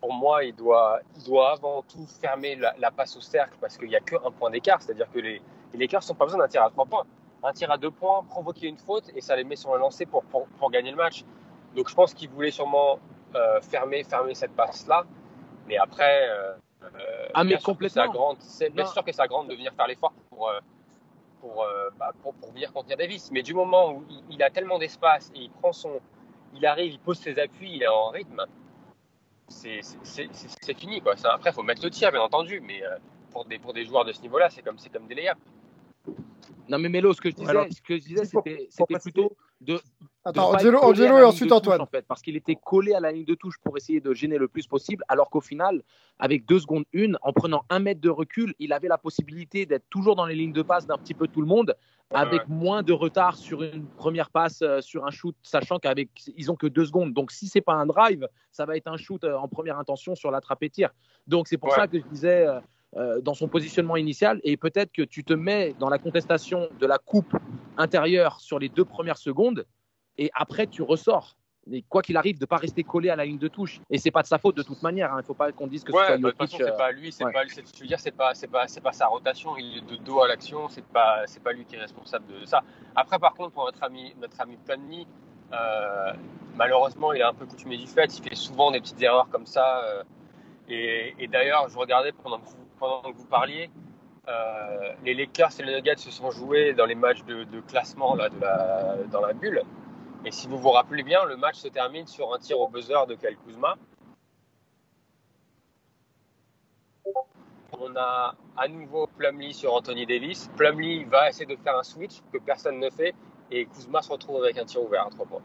pour 0.00 0.12
moi, 0.12 0.44
il 0.44 0.54
doit, 0.54 1.00
doit 1.26 1.52
avant 1.52 1.82
tout 1.82 2.06
fermer 2.20 2.56
la, 2.56 2.90
passe 2.90 3.16
au 3.16 3.20
cercle 3.20 3.56
parce 3.60 3.76
qu'il 3.76 3.88
n'y 3.88 3.96
a 3.96 4.00
qu'un 4.00 4.30
point 4.30 4.50
d'écart. 4.50 4.80
C'est-à-dire 4.80 5.10
que 5.10 5.18
les, 5.18 5.42
les 5.72 5.78
Lakers 5.78 6.02
n'ont 6.08 6.14
pas 6.14 6.24
besoin 6.24 6.40
d'un 6.40 6.48
tir 6.48 6.62
à 6.62 6.70
trois 6.70 6.86
points. 6.86 7.04
Un 7.42 7.52
tir 7.52 7.70
à 7.70 7.78
deux 7.78 7.90
points, 7.90 8.22
provoquer 8.24 8.68
une 8.68 8.78
faute 8.78 9.10
et 9.14 9.20
ça 9.20 9.36
les 9.36 9.44
met 9.44 9.56
sur 9.56 9.72
le 9.74 9.80
lancer 9.80 10.06
pour, 10.06 10.24
pour 10.24 10.70
gagner 10.70 10.90
le 10.90 10.96
match. 10.96 11.24
Donc 11.76 11.90
je 11.90 11.94
pense 11.94 12.14
qu'il 12.14 12.30
voulait 12.30 12.50
sûrement 12.50 12.98
euh, 13.34 13.60
fermer, 13.60 14.02
fermer 14.02 14.34
cette 14.34 14.52
passe-là. 14.52 15.04
Mais 15.68 15.76
après, 15.76 16.28
euh, 16.28 16.54
euh 16.82 17.28
ah, 17.34 17.44
mais 17.44 17.58
complètement. 17.58 18.10
grande, 18.10 18.38
c'est 18.40 18.70
bien 18.70 18.86
sûr 18.86 19.04
que 19.04 19.12
ça 19.12 19.26
grande 19.26 19.48
de 19.48 19.54
venir 19.54 19.72
faire 19.74 19.86
l'effort 19.86 20.14
pour, 20.30 20.48
euh, 20.48 20.58
pour, 21.40 21.66
bah, 21.98 22.12
pour, 22.22 22.34
pour, 22.34 22.52
venir 22.52 22.72
contenir 22.72 22.96
Davis. 22.96 23.30
Mais 23.30 23.42
du 23.42 23.52
moment 23.52 23.92
où 23.92 24.04
il, 24.30 24.42
a 24.42 24.48
tellement 24.48 24.78
d'espace 24.78 25.30
et 25.34 25.40
il 25.40 25.50
prend 25.50 25.72
son, 25.72 26.00
il 26.54 26.64
arrive, 26.64 26.92
il 26.92 26.98
pose 26.98 27.18
ses 27.18 27.38
appuis, 27.38 27.72
il 27.74 27.82
est 27.82 27.88
en 27.88 28.08
rythme, 28.08 28.42
c'est 29.48 29.82
fini. 30.74 31.02
Quoi. 31.02 31.14
Après, 31.24 31.50
il 31.50 31.52
faut 31.52 31.62
mettre 31.62 31.84
le 31.84 31.90
tir, 31.90 32.10
bien 32.10 32.22
entendu. 32.22 32.60
Mais 32.60 32.82
pour, 33.32 33.44
des, 33.44 33.58
pour 33.58 33.74
des 33.74 33.84
joueurs 33.84 34.06
de 34.06 34.12
ce 34.12 34.22
niveau-là, 34.22 34.48
c'est 34.48 34.62
comme, 34.62 34.78
comme 34.92 35.06
des 35.08 35.14
layups. 35.14 35.36
Non, 36.68 36.78
mais 36.78 36.88
Mélo, 36.88 37.12
ce 37.12 37.20
que 37.20 37.30
je 37.30 37.34
disais, 37.34 37.70
ce 37.70 37.82
que 37.82 37.96
je 37.98 38.04
disais 38.04 38.24
c'était 38.24 38.98
plutôt 38.98 39.36
de. 39.60 39.80
Attends, 40.26 40.52
Angelo, 40.52 41.18
et 41.18 41.22
ensuite 41.22 41.52
Antoine. 41.52 41.80
en 41.80 41.86
fait, 41.86 42.04
parce 42.08 42.20
qu'il 42.20 42.34
était 42.34 42.56
collé 42.56 42.94
à 42.94 43.00
la 43.00 43.12
ligne 43.12 43.24
de 43.24 43.36
touche 43.36 43.58
pour 43.62 43.76
essayer 43.76 44.00
de 44.00 44.12
gêner 44.12 44.38
le 44.38 44.48
plus 44.48 44.66
possible, 44.66 45.04
alors 45.06 45.30
qu'au 45.30 45.40
final, 45.40 45.84
avec 46.18 46.44
deux 46.46 46.58
secondes 46.58 46.84
une, 46.92 47.16
en 47.22 47.32
prenant 47.32 47.62
un 47.70 47.78
mètre 47.78 48.00
de 48.00 48.10
recul, 48.10 48.52
il 48.58 48.72
avait 48.72 48.88
la 48.88 48.98
possibilité 48.98 49.66
d'être 49.66 49.84
toujours 49.88 50.16
dans 50.16 50.26
les 50.26 50.34
lignes 50.34 50.52
de 50.52 50.62
passe 50.62 50.84
d'un 50.84 50.98
petit 50.98 51.14
peu 51.14 51.28
tout 51.28 51.40
le 51.40 51.46
monde, 51.46 51.76
avec 52.10 52.48
moins 52.48 52.82
de 52.82 52.92
retard 52.92 53.36
sur 53.36 53.62
une 53.62 53.86
première 53.86 54.30
passe, 54.30 54.62
euh, 54.62 54.80
sur 54.80 55.06
un 55.06 55.10
shoot, 55.10 55.36
sachant 55.42 55.78
qu'avec 55.78 56.08
ils 56.36 56.50
ont 56.50 56.56
que 56.56 56.66
deux 56.66 56.86
secondes. 56.86 57.12
Donc 57.12 57.30
si 57.30 57.46
c'est 57.46 57.60
pas 57.60 57.74
un 57.74 57.86
drive, 57.86 58.28
ça 58.50 58.64
va 58.64 58.76
être 58.76 58.88
un 58.88 58.96
shoot 58.96 59.22
euh, 59.22 59.36
en 59.36 59.46
première 59.46 59.78
intention 59.78 60.16
sur 60.16 60.32
l'attrape 60.32 60.64
tir. 60.72 60.90
Donc 61.28 61.46
c'est 61.46 61.58
pour 61.58 61.72
ça 61.72 61.86
que 61.86 61.98
je 62.00 62.04
disais. 62.06 62.46
Euh, 62.46 62.60
euh, 62.96 63.20
dans 63.20 63.34
son 63.34 63.46
positionnement 63.46 63.96
initial 63.96 64.40
et 64.42 64.56
peut-être 64.56 64.90
que 64.90 65.02
tu 65.02 65.22
te 65.22 65.34
mets 65.34 65.74
dans 65.78 65.90
la 65.90 65.98
contestation 65.98 66.68
de 66.80 66.86
la 66.86 66.96
coupe 66.96 67.36
intérieure 67.76 68.40
sur 68.40 68.58
les 68.58 68.70
deux 68.70 68.86
premières 68.86 69.18
secondes 69.18 69.66
et 70.18 70.30
après 70.34 70.66
tu 70.66 70.82
ressors. 70.82 71.36
Mais 71.68 71.82
quoi 71.82 72.00
qu'il 72.00 72.16
arrive, 72.16 72.38
de 72.38 72.44
ne 72.44 72.46
pas 72.46 72.58
rester 72.58 72.84
collé 72.84 73.10
à 73.10 73.16
la 73.16 73.24
ligne 73.24 73.38
de 73.38 73.48
touche. 73.48 73.80
Et 73.90 73.98
c'est 73.98 74.12
pas 74.12 74.22
de 74.22 74.28
sa 74.28 74.38
faute 74.38 74.56
de 74.56 74.62
toute 74.62 74.82
manière. 74.82 75.12
Hein. 75.12 75.16
Il 75.16 75.22
ne 75.22 75.26
faut 75.26 75.34
pas 75.34 75.50
qu'on 75.50 75.66
dise 75.66 75.82
que 75.82 75.90
ouais, 75.90 76.04
c'est 76.06 76.18
bah, 76.18 76.30
de 76.30 76.36
façon, 76.36 76.58
c'est 76.60 76.76
pas 76.76 76.92
lui, 76.92 77.10
c'est 77.10 77.24
pas, 77.24 77.44
je 77.44 77.80
veux 77.80 77.86
dire, 77.88 77.98
c'est 77.98 78.12
pas, 78.12 78.34
c'est 78.34 78.46
pas, 78.46 78.68
c'est 78.68 78.80
pas 78.80 78.92
sa 78.92 79.08
rotation. 79.08 79.56
Il 79.56 79.78
est 79.78 79.80
de 79.80 79.96
dos 79.96 80.22
à 80.22 80.28
l'action. 80.28 80.68
C'est 80.68 80.84
pas, 80.84 81.24
c'est 81.26 81.42
pas 81.42 81.52
lui 81.52 81.64
qui 81.64 81.74
est 81.74 81.80
responsable 81.80 82.26
de 82.40 82.44
ça. 82.46 82.62
Après, 82.94 83.18
par 83.18 83.34
contre, 83.34 83.50
pour 83.50 83.64
notre 83.64 83.82
ami, 83.82 84.14
notre 84.20 84.40
ami 84.40 84.56
Planny, 84.64 85.08
euh, 85.52 86.12
malheureusement, 86.54 87.12
il 87.12 87.20
est 87.20 87.24
un 87.24 87.34
peu 87.34 87.46
coutumé 87.46 87.76
du 87.76 87.88
fait. 87.88 88.16
Il 88.16 88.22
fait 88.22 88.36
souvent 88.36 88.70
des 88.70 88.80
petites 88.80 89.02
erreurs 89.02 89.28
comme 89.28 89.46
ça. 89.46 89.82
Euh, 89.82 90.04
et, 90.68 91.16
et 91.18 91.26
d'ailleurs, 91.26 91.68
je 91.68 91.76
regardais 91.76 92.12
pendant 92.12 92.38
que 92.38 92.46
vous 92.46 92.66
pendant 92.78 93.12
que 93.12 93.16
vous 93.16 93.26
parliez, 93.26 93.70
euh, 94.28 94.92
les 95.04 95.14
Lakers 95.14 95.60
et 95.60 95.62
les 95.62 95.76
Nuggets 95.76 95.96
se 95.96 96.10
sont 96.10 96.30
joués 96.30 96.72
dans 96.74 96.86
les 96.86 96.94
matchs 96.94 97.24
de, 97.24 97.60
classement 97.68 98.14
là, 98.14 98.28
de 98.28 98.40
la, 98.40 98.96
dans 99.10 99.20
la 99.20 99.32
bulle. 99.32 99.62
Et 100.24 100.30
si 100.30 100.48
vous 100.48 100.58
vous 100.58 100.70
rappelez 100.70 101.02
bien, 101.02 101.24
le 101.24 101.36
match 101.36 101.56
se 101.56 101.68
termine 101.68 102.06
sur 102.06 102.32
un 102.34 102.38
tir 102.38 102.58
au 102.58 102.68
buzzer 102.68 103.06
de 103.06 103.14
Kyle 103.14 103.36
Kuzma. 103.46 103.76
On 107.72 107.94
a 107.96 108.34
à 108.56 108.68
nouveau 108.68 109.06
Plumlee 109.06 109.52
sur 109.52 109.74
Anthony 109.74 110.06
Davis. 110.06 110.48
Plumlee 110.56 111.04
va 111.04 111.28
essayer 111.28 111.46
de 111.46 111.60
faire 111.60 111.76
un 111.76 111.82
switch 111.82 112.22
que 112.32 112.38
personne 112.38 112.78
ne 112.78 112.90
fait 112.90 113.14
et 113.50 113.66
Kuzma 113.66 114.02
se 114.02 114.10
retrouve 114.10 114.42
avec 114.42 114.58
un 114.58 114.64
tir 114.64 114.82
ouvert 114.82 115.06
à 115.06 115.10
trois 115.10 115.26
points. 115.26 115.42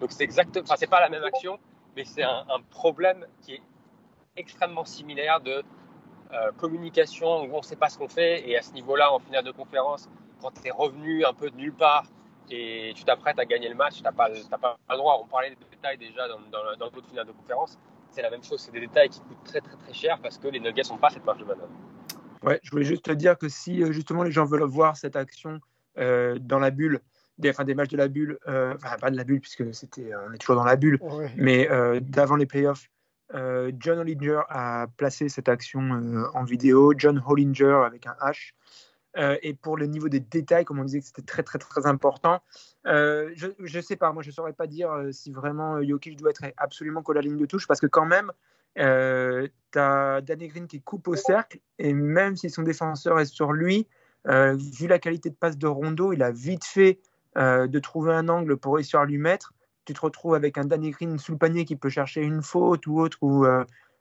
Donc 0.00 0.12
c'est 0.12 0.24
exactement, 0.24 0.64
enfin 0.64 0.74
c'est 0.76 0.88
pas 0.88 1.00
la 1.00 1.08
même 1.08 1.24
action, 1.24 1.58
mais 1.94 2.04
c'est 2.04 2.22
un, 2.22 2.44
problème 2.70 3.26
qui 3.42 3.54
est 3.54 3.62
extrêmement 4.36 4.84
similaire 4.84 5.40
de 5.40 5.62
euh, 6.32 6.52
communication 6.58 7.42
où 7.42 7.54
on 7.54 7.58
ne 7.58 7.62
sait 7.62 7.76
pas 7.76 7.88
ce 7.88 7.98
qu'on 7.98 8.08
fait. 8.08 8.48
Et 8.48 8.56
à 8.56 8.62
ce 8.62 8.72
niveau-là, 8.72 9.12
en 9.12 9.18
finale 9.18 9.44
de 9.44 9.52
conférence, 9.52 10.08
quand 10.40 10.50
tu 10.50 10.66
es 10.66 10.70
revenu 10.70 11.24
un 11.24 11.32
peu 11.32 11.50
de 11.50 11.56
nulle 11.56 11.74
part 11.74 12.04
et 12.50 12.92
tu 12.94 13.04
t'apprêtes 13.04 13.38
à 13.38 13.44
gagner 13.44 13.68
le 13.68 13.74
match, 13.74 13.96
tu 13.96 14.02
n'as 14.02 14.12
pas, 14.12 14.28
pas, 14.28 14.76
le 14.90 14.96
droit. 14.96 15.20
On 15.22 15.26
parlait 15.26 15.50
des 15.50 15.56
détails 15.70 15.98
déjà 15.98 16.28
dans, 16.28 16.40
dans, 16.40 16.76
dans 16.78 16.90
d'autres 16.90 17.08
finales 17.08 17.26
de 17.26 17.32
conférence. 17.32 17.78
C'est 18.10 18.22
la 18.22 18.30
même 18.30 18.42
chose, 18.42 18.60
c'est 18.60 18.72
des 18.72 18.80
détails 18.80 19.08
qui 19.08 19.20
coûtent 19.20 19.44
très 19.44 19.60
très 19.60 19.76
très 19.76 19.92
cher 19.92 20.18
parce 20.22 20.38
que 20.38 20.48
les 20.48 20.60
Nuggets 20.60 20.82
n'ont 20.90 20.98
pas 20.98 21.10
cette 21.10 21.24
marge 21.24 21.38
de 21.38 21.44
manœuvre. 21.44 21.70
Ouais, 22.42 22.60
je 22.62 22.70
voulais 22.70 22.84
juste 22.84 23.04
te 23.04 23.12
dire 23.12 23.36
que 23.36 23.48
si 23.48 23.82
euh, 23.82 23.92
justement 23.92 24.22
les 24.22 24.30
gens 24.30 24.44
veulent 24.44 24.62
voir 24.62 24.96
cette 24.96 25.16
action 25.16 25.60
euh, 25.98 26.38
dans 26.38 26.58
la 26.58 26.70
bulle, 26.70 27.00
des, 27.38 27.50
enfin, 27.50 27.64
des 27.64 27.74
matchs 27.74 27.90
de 27.90 27.96
la 27.96 28.08
bulle, 28.08 28.38
enfin 28.46 28.96
pas 29.00 29.10
de 29.10 29.16
la 29.16 29.24
bulle 29.24 29.40
puisque 29.40 29.74
c'était, 29.74 30.10
on 30.28 30.32
est 30.32 30.38
toujours 30.38 30.56
dans 30.56 30.64
la 30.64 30.76
bulle, 30.76 30.98
mais 31.36 31.68
d'avant 32.00 32.36
les 32.36 32.46
playoffs, 32.46 32.88
euh, 33.34 33.72
John 33.78 33.98
Hollinger 33.98 34.42
a 34.48 34.86
placé 34.96 35.28
cette 35.28 35.48
action 35.48 35.80
euh, 35.80 36.26
en 36.34 36.44
vidéo. 36.44 36.94
John 36.96 37.22
Hollinger 37.24 37.82
avec 37.86 38.06
un 38.06 38.14
H. 38.20 38.52
Euh, 39.16 39.36
et 39.42 39.54
pour 39.54 39.76
le 39.76 39.86
niveau 39.86 40.08
des 40.08 40.20
détails, 40.20 40.64
comme 40.64 40.78
on 40.78 40.84
disait 40.84 41.00
que 41.00 41.06
c'était 41.06 41.22
très 41.22 41.42
très 41.42 41.58
très 41.58 41.86
important, 41.86 42.40
je 42.84 43.76
ne 43.76 43.80
sais 43.80 43.96
pas, 43.96 44.12
moi 44.12 44.22
je 44.22 44.28
ne 44.28 44.34
saurais 44.34 44.52
pas 44.52 44.66
dire 44.66 44.90
si 45.10 45.32
vraiment 45.32 45.82
Jokic 45.82 46.18
doit 46.18 46.30
être 46.30 46.44
absolument 46.56 47.02
collé 47.02 47.18
à 47.18 47.22
la 47.22 47.28
ligne 47.28 47.38
de 47.38 47.46
touche, 47.46 47.66
parce 47.66 47.80
que 47.80 47.86
quand 47.86 48.06
même, 48.06 48.30
tu 48.76 49.78
as 49.78 50.20
Danny 50.20 50.48
Green 50.48 50.66
qui 50.66 50.82
coupe 50.82 51.08
au 51.08 51.16
cercle, 51.16 51.58
et 51.78 51.94
même 51.94 52.36
si 52.36 52.50
son 52.50 52.62
défenseur 52.62 53.18
est 53.18 53.26
sur 53.26 53.52
lui, 53.52 53.88
vu 54.26 54.86
la 54.86 54.98
qualité 54.98 55.30
de 55.30 55.34
passe 55.34 55.56
de 55.56 55.66
Rondo, 55.66 56.12
il 56.12 56.22
a 56.22 56.30
vite 56.30 56.64
fait 56.64 57.00
de 57.36 57.78
trouver 57.78 58.12
un 58.12 58.28
angle 58.28 58.56
pour 58.56 58.74
réussir 58.74 59.00
à 59.00 59.06
lui 59.06 59.18
mettre. 59.18 59.54
Tu 59.86 59.94
te 59.94 60.00
retrouves 60.00 60.34
avec 60.34 60.58
un 60.58 60.64
Danny 60.64 60.90
Green 60.90 61.18
sous 61.18 61.32
le 61.32 61.38
panier 61.38 61.64
qui 61.64 61.76
peut 61.76 61.88
chercher 61.88 62.22
une 62.22 62.42
faute 62.42 62.86
ou 62.86 63.00
autre, 63.00 63.18
ou 63.22 63.46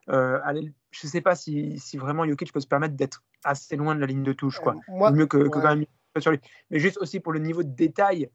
euh, 0.09 0.39
euh, 0.45 0.61
je 0.91 1.07
ne 1.07 1.09
sais 1.09 1.21
pas 1.21 1.35
si, 1.35 1.79
si, 1.79 1.97
vraiment 1.97 2.25
Jokic 2.27 2.51
peut 2.53 2.59
se 2.59 2.67
permettre 2.67 2.95
d'être 2.95 3.23
assez 3.43 3.75
loin 3.75 3.95
de 3.95 3.99
la 3.99 4.07
ligne 4.07 4.23
de 4.23 4.33
touche, 4.33 4.59
quoi. 4.59 4.75
Euh, 4.89 5.11
Mieux 5.11 5.25
que, 5.25 5.47
quand 5.47 5.61
même 5.61 5.85
sur 6.19 6.31
lui. 6.31 6.39
Mais 6.69 6.79
juste 6.79 6.97
aussi 6.97 7.19
pour 7.19 7.33
le 7.33 7.39
niveau 7.39 7.63
de 7.63 7.69
détail, 7.69 8.29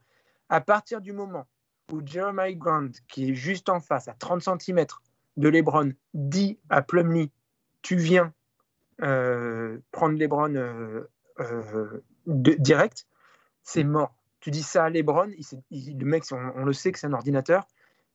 à 0.48 0.60
partir 0.60 1.00
du 1.00 1.12
moment 1.12 1.46
où 1.92 2.00
Jeremiah 2.04 2.52
Grant, 2.54 2.90
qui 3.08 3.30
est 3.30 3.34
juste 3.34 3.68
en 3.68 3.80
face, 3.80 4.08
à 4.08 4.14
30 4.14 4.42
cm 4.42 4.86
de 5.36 5.48
LeBron, 5.48 5.92
dit 6.12 6.58
à 6.68 6.82
Plumlee 6.82 7.30
Tu 7.82 7.96
viens 7.96 8.32
prendre 8.98 10.18
LeBron 10.18 11.04
direct, 12.26 13.06
c'est 13.62 13.84
mort 13.84 14.14
tu 14.40 14.50
dis 14.50 14.62
ça 14.62 14.84
à 14.84 14.90
Lebron, 14.90 15.30
il, 15.70 15.98
le 15.98 16.06
mec, 16.06 16.24
on, 16.32 16.64
le 16.64 16.72
sait 16.72 16.92
que 16.92 16.98
c'est 16.98 17.06
un 17.06 17.12
ordinateur, 17.12 17.66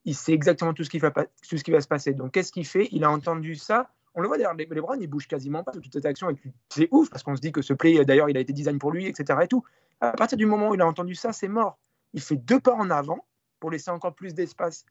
il 0.06 0.16
sait 0.16 0.34
exactement 0.34 0.74
tout 0.74 0.84
ce 0.84 0.90
qui 0.90 1.00
va, 1.00 1.12
tout 1.12 1.58
ce 1.58 1.64
qui 1.64 1.72
va 1.72 1.82
se 1.82 1.88
passer. 1.88 2.14
Donc, 2.14 2.32
qu'est-ce 2.32 2.52
qu'il 2.52 2.66
fait? 2.66 2.88
Il 2.92 3.04
a 3.04 3.12
entendu 3.12 3.56
ça. 3.56 3.90
On 4.14 4.22
le 4.22 4.28
voit 4.28 4.38
d'ailleurs, 4.38 4.54
Lebron, 4.54 4.96
il 5.00 5.08
bouge 5.08 5.28
quasiment 5.28 5.64
pas 5.64 5.72
de 5.72 5.80
toute 5.80 5.92
cette 5.92 6.06
action. 6.06 6.30
C'est 6.70 6.88
ouf 6.92 7.10
parce 7.10 7.24
qu'on 7.24 7.36
se 7.36 7.42
dit 7.42 7.52
que 7.52 7.62
ce 7.62 7.74
play, 7.74 8.06
d'ailleurs, 8.06 8.30
il 8.30 8.38
a 8.38 8.40
été 8.40 8.54
design 8.54 8.80
pour 8.80 8.92
lui, 8.92 9.08
etc. 9.08 9.40
Et 9.44 9.48
tout. 9.48 9.64
À 10.00 10.12
partir 10.12 10.38
du 10.38 10.46
moment 10.46 10.70
où 10.70 10.76
il 10.76 10.82
a 10.82 10.88
entendu 10.88 11.16
ça, 11.16 11.34
c'est 11.34 11.48
mort. 11.48 11.78
Il 12.14 12.22
fait 12.22 12.38
deux 12.38 12.60
pas 12.60 12.74
en 12.74 12.90
avant 12.90 13.26
pour 13.60 13.72
laisser 13.72 13.92
encore 13.92 14.16
plus 14.16 14.34
d'espace 14.34 14.86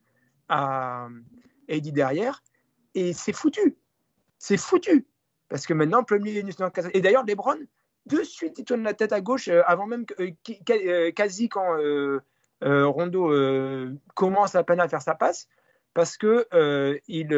à 0.49 1.09
Eddie 1.69 1.93
derrière. 1.93 2.43
Et 2.95 3.13
c'est 3.13 3.33
foutu. 3.33 3.77
C'est 4.39 4.59
foutu. 4.59 5.07
Parce 5.49 5.67
que 5.67 5.73
maintenant, 5.75 6.03
premier 6.05 6.45
Et 6.93 7.01
d'ailleurs, 7.01 7.25
Lebron, 7.25 7.57
de 8.07 8.23
suite, 8.23 8.59
il 8.59 8.65
tourne 8.65 8.83
la 8.83 8.95
tête 8.95 9.13
à 9.13 9.21
gauche 9.21 9.49
euh, 9.49 9.63
avant 9.67 9.87
même 9.87 10.05
que, 10.05 10.15
euh, 10.23 10.33
euh, 10.71 11.13
quasi 11.13 11.49
quand 11.49 11.77
Rondo 12.63 13.31
commence 14.15 14.55
à 14.55 14.65
peine 14.65 14.81
à 14.81 14.89
faire 14.89 15.03
sa 15.03 15.15
passe 15.15 15.49
parce 15.93 16.17
que 16.17 16.47
il, 17.09 17.33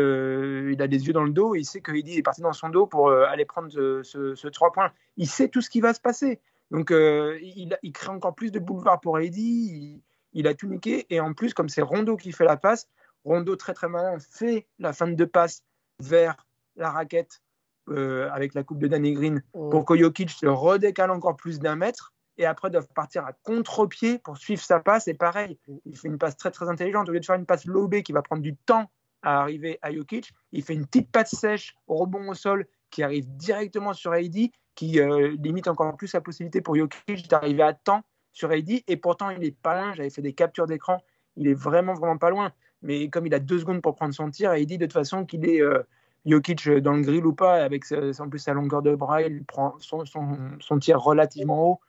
il, 0.72 0.82
a 0.82 0.88
des 0.88 1.06
yeux 1.06 1.12
dans 1.12 1.24
le 1.24 1.32
dos, 1.32 1.54
il 1.54 1.64
sait 1.64 1.80
que 1.80 1.92
est 1.92 2.22
parti 2.22 2.42
dans 2.42 2.52
son 2.52 2.68
dos 2.68 2.86
pour 2.86 3.10
aller 3.10 3.44
prendre 3.44 3.70
ce, 3.70 4.02
ce, 4.02 4.48
3 4.48 4.72
points. 4.72 4.92
Il 5.16 5.28
sait 5.28 5.48
tout 5.48 5.60
ce 5.60 5.70
qui 5.70 5.80
va 5.80 5.94
se 5.94 6.00
passer. 6.00 6.40
Donc, 6.70 6.90
euh, 6.90 7.38
il, 7.42 7.76
il, 7.82 7.92
crée 7.92 8.08
encore 8.08 8.34
plus 8.34 8.50
de 8.50 8.58
boulevard 8.58 9.00
pour 9.00 9.16
AD. 9.16 9.36
Il, 9.36 10.02
il, 10.32 10.46
a 10.46 10.54
tout 10.54 10.66
niqué. 10.66 11.06
Et 11.10 11.20
en 11.20 11.32
plus, 11.32 11.54
comme 11.54 11.68
c'est 11.68 11.82
Rondo 11.82 12.16
qui 12.16 12.32
fait 12.32 12.44
la 12.44 12.56
passe, 12.56 12.88
Rondo, 13.24 13.56
très 13.56 13.74
très 13.74 13.88
malin, 13.88 14.18
fait 14.18 14.66
la 14.78 14.92
fin 14.92 15.08
de 15.08 15.24
passe 15.24 15.62
vers 16.00 16.36
la 16.76 16.90
raquette 16.90 17.40
euh, 17.88 18.28
avec 18.32 18.54
la 18.54 18.62
coupe 18.62 18.78
de 18.78 18.88
Danny 18.88 19.12
Green 19.12 19.42
oh. 19.52 19.68
pour 19.70 19.84
que 19.84 19.96
Jokic 19.96 20.30
se 20.30 20.46
redécale 20.46 21.10
encore 21.10 21.36
plus 21.36 21.58
d'un 21.58 21.76
mètre. 21.76 22.12
Et 22.38 22.44
après, 22.44 22.70
doivent 22.70 22.88
partir 22.94 23.24
à 23.24 23.32
contre-pied 23.32 24.18
pour 24.18 24.36
suivre 24.36 24.62
sa 24.62 24.80
passe. 24.80 25.08
Et 25.08 25.14
pareil, 25.14 25.58
il 25.84 25.96
fait 25.96 26.08
une 26.08 26.18
passe 26.18 26.36
très 26.36 26.50
très 26.50 26.68
intelligente. 26.68 27.08
Au 27.08 27.12
lieu 27.12 27.20
de 27.20 27.24
faire 27.24 27.36
une 27.36 27.46
passe 27.46 27.64
lobée 27.64 28.02
qui 28.02 28.12
va 28.12 28.22
prendre 28.22 28.42
du 28.42 28.54
temps 28.56 28.90
à 29.22 29.40
arriver 29.40 29.78
à 29.82 29.92
Jokic, 29.92 30.32
il 30.52 30.62
fait 30.62 30.74
une 30.74 30.86
petite 30.86 31.10
passe 31.10 31.34
sèche 31.34 31.74
au 31.86 31.96
rebond 31.96 32.28
au 32.28 32.34
sol 32.34 32.66
qui 32.90 33.02
arrive 33.02 33.26
directement 33.36 33.92
sur 33.92 34.12
AD, 34.12 34.36
qui 34.74 35.00
euh, 35.00 35.34
limite 35.42 35.68
encore 35.68 35.96
plus 35.96 36.12
la 36.12 36.20
possibilité 36.20 36.60
pour 36.60 36.76
Jokic 36.76 37.28
d'arriver 37.28 37.62
à 37.62 37.72
temps 37.72 38.02
sur 38.32 38.50
AD. 38.50 38.70
Et 38.86 38.96
pourtant, 38.96 39.30
il 39.30 39.42
est 39.42 39.56
pas 39.56 39.80
loin. 39.80 39.94
J'avais 39.94 40.10
fait 40.10 40.22
des 40.22 40.34
captures 40.34 40.66
d'écran. 40.66 40.98
Il 41.36 41.48
est 41.48 41.54
vraiment, 41.54 41.94
vraiment 41.94 42.18
pas 42.18 42.30
loin. 42.30 42.52
Mais 42.82 43.08
comme 43.08 43.26
il 43.26 43.34
a 43.34 43.40
deux 43.40 43.58
secondes 43.58 43.80
pour 43.80 43.94
prendre 43.94 44.14
son 44.14 44.30
tir, 44.30 44.50
AD, 44.50 44.66
de 44.66 44.76
toute 44.76 44.92
façon, 44.92 45.24
qu'il 45.24 45.48
est 45.48 45.62
euh, 45.62 45.82
Jokic 46.26 46.68
dans 46.68 46.92
le 46.92 47.02
grill 47.02 47.24
ou 47.24 47.32
pas, 47.32 47.64
avec 47.64 47.84
en 47.92 48.28
plus 48.28 48.38
sa 48.38 48.52
longueur 48.52 48.82
de 48.82 48.94
bras, 48.94 49.22
il 49.22 49.44
prend 49.44 49.76
son 49.80 50.78
tir 50.78 51.00
relativement 51.00 51.70
haut. 51.70 51.80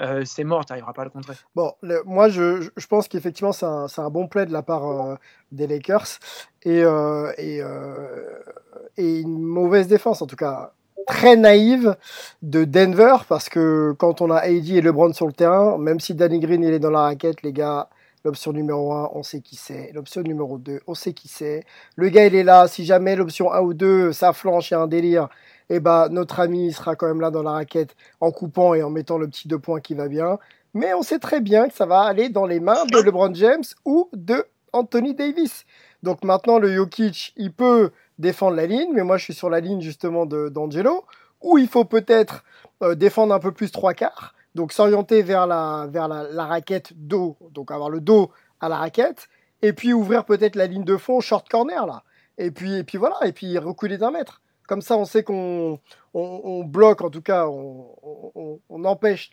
Euh, 0.00 0.22
c'est 0.24 0.44
mort, 0.44 0.64
tu 0.64 0.72
n'arriveras 0.72 0.92
pas 0.92 1.02
à 1.02 1.04
le 1.06 1.10
contrer. 1.10 1.34
Bon, 1.54 1.72
moi 2.04 2.28
je, 2.28 2.68
pense 2.88 3.08
qu'effectivement 3.08 3.52
c'est 3.52 3.64
un, 3.64 4.10
bon 4.10 4.28
play 4.28 4.46
de 4.46 4.52
la 4.52 4.62
part 4.62 4.86
euh, 4.86 5.14
des 5.52 5.66
Lakers 5.66 6.18
et, 6.62 6.82
euh, 6.84 7.32
et, 7.38 9.20
une 9.20 9.40
mauvaise 9.40 9.88
défense 9.88 10.20
en 10.20 10.26
tout 10.26 10.36
cas 10.36 10.72
très 11.06 11.36
naïve 11.36 11.96
de 12.42 12.64
Denver 12.64 13.16
parce 13.28 13.48
que 13.48 13.94
quand 13.98 14.20
on 14.20 14.30
a 14.30 14.38
AD 14.38 14.68
et 14.68 14.80
LeBron 14.82 15.12
sur 15.12 15.26
le 15.26 15.32
terrain, 15.32 15.78
même 15.78 16.00
si 16.00 16.14
Danny 16.14 16.40
Green 16.40 16.62
il 16.62 16.74
est 16.74 16.78
dans 16.78 16.90
la 16.90 17.02
raquette, 17.02 17.42
les 17.42 17.52
gars, 17.52 17.88
l'option 18.26 18.52
numéro 18.52 18.92
1, 18.92 19.10
on 19.14 19.22
sait 19.22 19.40
qui 19.40 19.54
c'est, 19.54 19.92
l'option 19.94 20.20
numéro 20.22 20.58
2, 20.58 20.80
on 20.88 20.94
sait 20.94 21.12
qui 21.12 21.28
c'est. 21.28 21.64
Le 21.94 22.08
gars 22.08 22.26
il 22.26 22.34
est 22.34 22.42
là, 22.42 22.66
si 22.66 22.84
jamais 22.84 23.14
l'option 23.14 23.52
1 23.52 23.60
ou 23.60 23.72
2 23.72 24.12
ça 24.12 24.32
flanche, 24.32 24.70
il 24.70 24.74
y 24.74 24.76
a 24.76 24.80
un 24.80 24.88
délire, 24.88 25.28
eh 25.70 25.78
ben, 25.78 26.08
notre 26.08 26.40
ami 26.40 26.72
sera 26.72 26.96
quand 26.96 27.06
même 27.06 27.20
là 27.20 27.30
dans 27.30 27.44
la 27.44 27.52
raquette 27.52 27.94
en 28.20 28.32
coupant 28.32 28.74
et 28.74 28.82
en 28.82 28.90
mettant 28.90 29.16
le 29.16 29.28
petit 29.28 29.46
deux 29.46 29.60
points 29.60 29.80
qui 29.80 29.94
va 29.94 30.08
bien. 30.08 30.38
Mais 30.74 30.92
on 30.92 31.02
sait 31.02 31.20
très 31.20 31.40
bien 31.40 31.68
que 31.68 31.74
ça 31.74 31.86
va 31.86 32.00
aller 32.00 32.28
dans 32.28 32.46
les 32.46 32.60
mains 32.60 32.84
de 32.92 32.98
LeBron 32.98 33.32
James 33.34 33.64
ou 33.84 34.10
de 34.12 34.44
Anthony 34.72 35.14
Davis. 35.14 35.64
Donc 36.02 36.24
maintenant, 36.24 36.58
le 36.58 36.74
Jokic, 36.74 37.32
il 37.36 37.52
peut 37.52 37.90
défendre 38.18 38.56
la 38.56 38.66
ligne, 38.66 38.90
mais 38.92 39.04
moi 39.04 39.18
je 39.18 39.24
suis 39.24 39.34
sur 39.34 39.50
la 39.50 39.60
ligne 39.60 39.80
justement 39.80 40.26
d'Angelo, 40.26 41.04
où 41.42 41.58
il 41.58 41.68
faut 41.68 41.84
peut-être 41.84 42.44
euh, 42.82 42.94
défendre 42.96 43.32
un 43.32 43.38
peu 43.38 43.52
plus 43.52 43.70
trois 43.70 43.94
quarts, 43.94 44.34
donc 44.56 44.72
s'orienter 44.72 45.22
vers 45.22 45.46
la, 45.46 45.86
vers 45.88 46.08
la, 46.08 46.46
raquette 46.46 46.92
dos, 46.96 47.36
donc 47.52 47.70
avoir 47.70 47.90
le 47.90 48.00
dos 48.00 48.32
à 48.58 48.68
la 48.68 48.76
raquette, 48.76 49.28
et 49.62 49.72
puis 49.72 49.92
ouvrir 49.92 50.24
peut-être 50.24 50.56
la 50.56 50.66
ligne 50.66 50.84
de 50.84 50.96
fond 50.96 51.20
short 51.20 51.48
corner 51.48 51.86
là. 51.86 52.02
Et 52.38 52.50
puis, 52.50 52.74
et 52.74 52.84
puis 52.84 52.98
voilà, 52.98 53.16
et 53.24 53.32
puis 53.32 53.56
reculer 53.58 53.98
d'un 53.98 54.10
mètre. 54.10 54.42
Comme 54.66 54.82
ça, 54.82 54.96
on 54.96 55.04
sait 55.04 55.22
qu'on 55.22 55.78
on, 56.12 56.64
bloque, 56.64 57.00
en 57.02 57.08
tout 57.08 57.22
cas, 57.22 57.46
on, 57.46 58.60
on, 58.68 58.84
empêche 58.84 59.30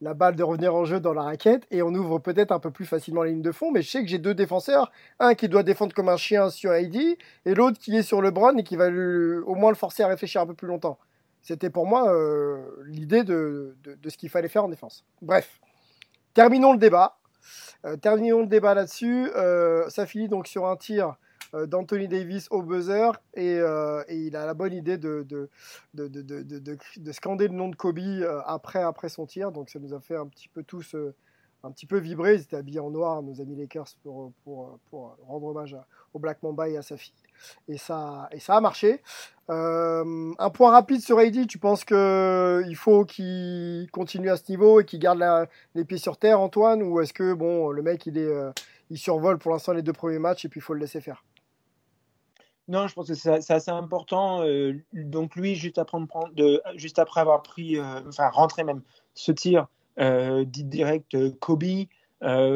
la 0.00 0.12
balle 0.12 0.34
de 0.34 0.42
revenir 0.42 0.74
en 0.74 0.84
jeu 0.84 0.98
dans 0.98 1.14
la 1.14 1.22
raquette 1.22 1.62
et 1.70 1.82
on 1.82 1.94
ouvre 1.94 2.18
peut-être 2.18 2.50
un 2.50 2.58
peu 2.58 2.70
plus 2.70 2.84
facilement 2.84 3.22
la 3.22 3.30
ligne 3.30 3.42
de 3.42 3.52
fond. 3.52 3.70
Mais 3.70 3.82
je 3.82 3.90
sais 3.90 4.02
que 4.02 4.08
j'ai 4.08 4.18
deux 4.18 4.34
défenseurs, 4.34 4.90
un 5.20 5.34
qui 5.34 5.48
doit 5.48 5.62
défendre 5.62 5.94
comme 5.94 6.08
un 6.08 6.16
chien 6.16 6.50
sur 6.50 6.72
Heidi 6.72 7.16
et 7.46 7.54
l'autre 7.54 7.78
qui 7.78 7.96
est 7.96 8.02
sur 8.02 8.20
LeBron 8.20 8.56
et 8.58 8.64
qui 8.64 8.76
va 8.76 8.88
au 8.88 9.54
moins 9.54 9.70
le 9.70 9.76
forcer 9.76 10.02
à 10.02 10.08
réfléchir 10.08 10.40
un 10.40 10.46
peu 10.46 10.54
plus 10.54 10.68
longtemps. 10.68 10.98
C'était 11.42 11.70
pour 11.70 11.86
moi 11.86 12.08
euh, 12.12 12.64
l'idée 12.86 13.24
de, 13.24 13.74
ce 14.08 14.16
qu'il 14.16 14.30
fallait 14.30 14.48
faire 14.48 14.64
en 14.64 14.68
défense. 14.68 15.04
Bref, 15.20 15.60
terminons 16.34 16.72
le 16.72 16.78
débat. 16.78 17.18
Euh, 17.84 17.96
terminons 17.96 18.42
le 18.42 18.46
débat 18.46 18.74
là-dessus. 18.74 19.28
Euh, 19.34 19.88
ça 19.90 20.06
finit 20.06 20.28
donc 20.28 20.46
sur 20.46 20.66
un 20.66 20.76
tir 20.76 21.16
d'Anthony 21.66 22.08
Davis 22.08 22.46
au 22.50 22.62
buzzer 22.62 23.10
et, 23.34 23.56
il 24.08 24.36
a 24.36 24.46
la 24.46 24.54
bonne 24.54 24.72
idée 24.72 24.96
de, 24.96 25.26
de, 25.28 25.50
de, 25.92 26.08
de, 26.08 27.12
scander 27.12 27.46
le 27.46 27.54
nom 27.54 27.68
de 27.68 27.76
Kobe 27.76 27.98
après 28.46 29.08
son 29.10 29.26
tir. 29.26 29.52
Donc 29.52 29.68
ça 29.68 29.78
nous 29.78 29.92
a 29.92 30.00
fait 30.00 30.16
un 30.16 30.26
petit 30.28 30.48
peu 30.48 30.62
tous 30.62 30.96
un 31.64 31.70
petit 31.70 31.86
peu 31.86 31.98
vibrer. 31.98 32.34
Ils 32.34 32.42
étaient 32.42 32.56
habillés 32.56 32.80
en 32.80 32.90
noir, 32.90 33.22
nos 33.22 33.40
amis 33.40 33.56
Lakers, 33.56 33.88
pour, 34.02 34.32
pour, 34.44 34.78
pour 34.90 35.16
rendre 35.26 35.46
hommage 35.46 35.76
au 36.14 36.18
Black 36.18 36.42
Mamba 36.42 36.68
et 36.68 36.76
à 36.76 36.82
sa 36.82 36.96
fille. 36.96 37.14
Et 37.68 37.78
ça, 37.78 38.28
et 38.32 38.40
ça 38.40 38.56
a 38.56 38.60
marché. 38.60 39.02
un 39.48 40.50
point 40.52 40.70
rapide 40.70 41.00
sur 41.00 41.18
AD, 41.18 41.46
tu 41.46 41.58
penses 41.58 41.84
qu'il 41.84 42.76
faut 42.76 43.04
qu'il 43.04 43.88
continue 43.92 44.30
à 44.30 44.36
ce 44.36 44.50
niveau 44.50 44.80
et 44.80 44.84
qu'il 44.84 44.98
garde 44.98 45.48
les 45.74 45.84
pieds 45.84 45.98
sur 45.98 46.16
terre, 46.16 46.40
Antoine 46.40 46.82
Ou 46.82 47.00
est-ce 47.00 47.12
que 47.12 47.34
bon, 47.34 47.70
le 47.70 47.82
mec, 47.82 48.06
il, 48.06 48.18
est, 48.18 48.32
il 48.90 48.98
survole 48.98 49.38
pour 49.38 49.52
l'instant 49.52 49.72
les 49.72 49.82
deux 49.82 49.92
premiers 49.92 50.18
matchs 50.18 50.44
et 50.44 50.48
puis 50.48 50.60
il 50.60 50.62
faut 50.62 50.74
le 50.74 50.80
laisser 50.80 51.00
faire? 51.00 51.24
Non, 52.68 52.86
je 52.86 52.94
pense 52.94 53.08
que 53.08 53.14
c'est 53.14 53.50
assez 53.50 53.70
important. 53.70 54.44
Euh, 54.44 54.74
donc 54.92 55.34
lui, 55.34 55.56
juste 55.56 55.78
après, 55.78 55.98
de, 56.34 56.62
juste 56.76 56.98
après 56.98 57.20
avoir 57.20 57.42
pris, 57.42 57.78
euh, 57.78 58.00
enfin 58.08 58.28
rentré 58.30 58.64
même 58.64 58.82
ce 59.14 59.32
tir, 59.32 59.62
euh, 59.62 59.66
dit 59.98 60.64
direct 60.64 61.16
Kobe, 61.38 61.86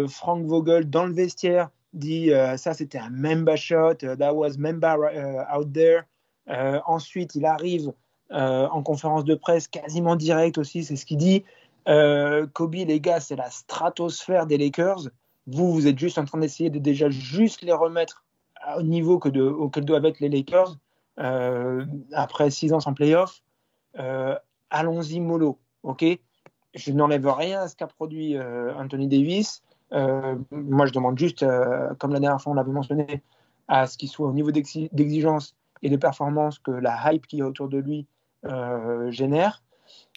Frank 0.09 0.47
Vogel 0.47 0.89
dans 0.89 1.07
le 1.07 1.12
vestiaire 1.12 1.70
dit 1.93 2.30
ça 2.57 2.74
c'était 2.74 2.99
un 2.99 3.11
Memba 3.11 3.57
shot, 3.57 3.95
that 3.97 4.34
was 4.34 4.57
Memba 4.59 4.97
out 5.55 5.72
there. 5.72 6.03
ensuite, 6.87 7.34
il 7.34 7.45
arrive 7.45 7.93
en 8.30 8.82
conférence 8.82 9.24
de 9.24 9.34
presse 9.34 9.68
quasiment 9.68 10.16
direct 10.16 10.59
aussi, 10.59 10.84
c'est 10.84 10.97
ce 10.97 11.07
qu'il 11.07 11.18
dit. 11.18 11.45
Kobe, 11.87 12.74
les 12.74 13.01
gars, 13.01 13.20
c'est 13.20 13.37
la 13.37 13.51
stratosphère 13.51 14.47
des 14.47 14.59
Lakers. 14.59 15.09
Vous, 15.47 15.72
vous 15.72 15.87
êtes 15.87 15.99
juste 15.99 16.18
en 16.18 16.24
train 16.24 16.39
d'essayer 16.39 16.70
de 16.70 16.78
déjà 16.78 17.09
juste 17.09 17.62
les 17.62 17.72
remettre 17.72 18.24
au 18.76 18.82
niveau 18.82 19.18
que 19.18 19.28
auquel 19.39 19.84
doivent 19.84 20.05
être 20.05 20.20
les 20.20 20.28
Lakers 20.28 20.76
euh, 21.18 21.84
après 22.12 22.51
six 22.51 22.72
ans 22.72 22.80
sans 22.80 22.95
playoff. 22.95 23.43
Euh, 23.99 24.37
allons-y 24.70 25.20
mollo, 25.20 25.59
ok? 25.82 26.05
Je 26.77 26.93
n'enlève 26.93 27.27
rien 27.27 27.62
à 27.62 27.68
ce 27.68 27.74
qu'a 27.74 27.89
produit 27.89 28.37
euh, 28.37 28.72
Anthony 28.74 29.09
Davis. 29.09 29.62
moi, 29.91 30.87
je 30.87 30.93
demande 30.93 31.18
juste, 31.18 31.45
comme 31.99 32.12
la 32.12 32.20
dernière 32.20 32.41
fois 32.41 32.53
on 32.53 32.55
l'avait 32.55 32.72
mentionné, 32.72 33.22
à 33.68 33.87
ce 33.87 33.99
qu'il 33.99 34.09
soit 34.09 34.29
au 34.29 34.33
niveau 34.33 34.53
d'exigence 34.53 35.57
et 35.83 35.91
de 35.91 35.97
performance 35.97 36.59
que 36.61 36.70
la 36.70 37.12
hype 37.12 37.27
qui 37.27 37.39
est 37.41 37.43
autour 37.43 37.68
de 37.68 37.79
lui 37.79 38.07
génère. 39.11 39.62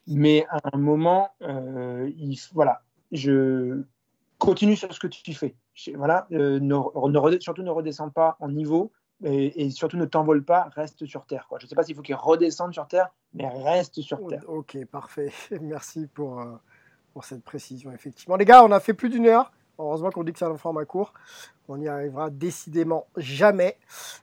Mais 0.08 0.46
à 0.50 0.60
un 0.74 0.78
moment, 0.78 1.30
il, 1.42 2.38
voilà, 2.54 2.82
je 3.12 3.84
continue 4.38 4.76
sur 4.76 4.94
ce 4.94 5.00
que 5.00 5.08
tu 5.08 5.34
fais 5.34 5.56
voilà, 5.96 6.28
euh, 6.32 6.60
surtout 7.40 7.64
ne 7.64 7.70
redescends 7.70 8.10
pas 8.10 8.38
en 8.40 8.50
niveau 8.50 8.92
et, 9.24 9.70
surtout 9.72 9.98
ne 9.98 10.06
t'envole 10.06 10.44
pas, 10.44 10.70
reste 10.76 11.06
sur 11.06 11.26
Terre. 11.26 11.48
Je 11.60 11.66
ne 11.66 11.70
sais 11.70 11.76
pas 11.76 11.84
s'il 11.84 11.96
faut 11.96 12.02
qu'il 12.02 12.16
redescende 12.16 12.74
sur 12.74 12.88
Terre, 12.88 13.10
mais 13.34 13.48
reste 13.48 14.02
sur 14.02 14.26
Terre. 14.28 14.44
Ok, 14.48 14.78
parfait. 14.86 15.32
Merci 15.62 16.08
pour, 16.08 16.40
euh, 16.40 16.56
pour 17.14 17.24
cette 17.24 17.44
précision, 17.44 17.92
effectivement. 17.92 18.36
Les 18.36 18.46
gars, 18.46 18.64
on 18.64 18.72
a 18.72 18.80
fait 18.80 18.94
plus 18.94 19.10
d'une 19.10 19.28
heure. 19.28 19.52
Heureusement 19.80 20.12
qu'on 20.12 20.26
dit 20.26 20.34
que 20.34 20.40
c'est 20.40 20.46
un 20.46 20.58
format 20.58 20.84
court. 20.84 21.14
On 21.70 21.78
n'y 21.78 21.88
arrivera 21.88 22.30
décidément 22.30 23.08
jamais. 23.16 23.78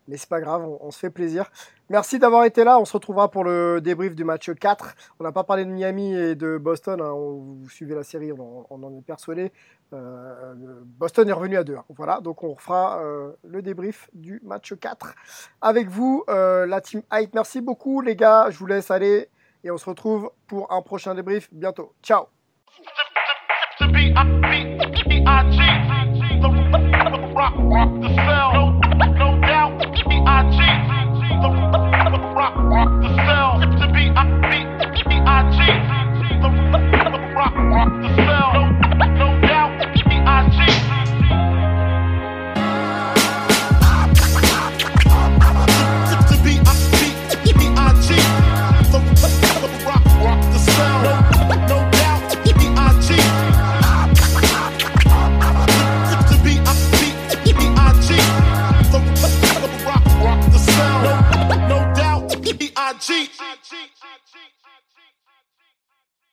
Mais 0.07 0.18
c'est 0.18 0.28
pas 0.28 0.40
grave, 0.40 0.68
on, 0.80 0.90
se 0.90 0.98
fait 0.98 1.11
plaisir. 1.11 1.50
Merci 1.88 2.18
d'avoir 2.18 2.44
été 2.44 2.62
là. 2.62 2.78
On 2.78 2.84
se 2.84 2.92
retrouvera 2.92 3.30
pour 3.30 3.42
le 3.42 3.80
débrief 3.80 4.14
du 4.14 4.24
match 4.24 4.50
4. 4.50 4.94
On 5.18 5.24
n'a 5.24 5.32
pas 5.32 5.44
parlé 5.44 5.64
de 5.64 5.70
Miami 5.70 6.14
et 6.14 6.34
de 6.34 6.59
Boston. 6.59 7.00
Hein. 7.00 7.12
vous 7.12 7.70
suivez 7.70 7.94
la 7.94 8.02
série, 8.02 8.32
on, 8.32 8.66
en 8.70 8.98
est 8.98 9.02
persuadé. 9.02 9.50
Euh, 9.93 10.55
Boston 10.84 11.28
est 11.28 11.32
revenu 11.32 11.57
à 11.57 11.64
2. 11.64 11.76
Voilà, 11.91 12.20
donc 12.20 12.43
on 12.43 12.57
fera 12.57 13.01
euh, 13.01 13.32
le 13.45 13.62
débrief 13.62 14.09
du 14.12 14.41
match 14.45 14.74
4 14.74 15.14
avec 15.61 15.89
vous, 15.89 16.24
euh, 16.28 16.66
la 16.66 16.80
team 16.80 17.03
Hype. 17.12 17.34
Merci 17.34 17.61
beaucoup, 17.61 18.01
les 18.01 18.16
gars. 18.16 18.51
Je 18.51 18.59
vous 18.59 18.66
laisse 18.66 18.91
aller 18.91 19.28
et 19.64 19.70
on 19.70 19.78
se 19.78 19.89
retrouve 19.89 20.30
pour 20.47 20.72
un 20.72 20.82
prochain 20.82 21.14
débrief 21.14 21.49
bientôt. 21.53 21.95
Ciao! 22.03 22.26
cheat. 63.01 63.30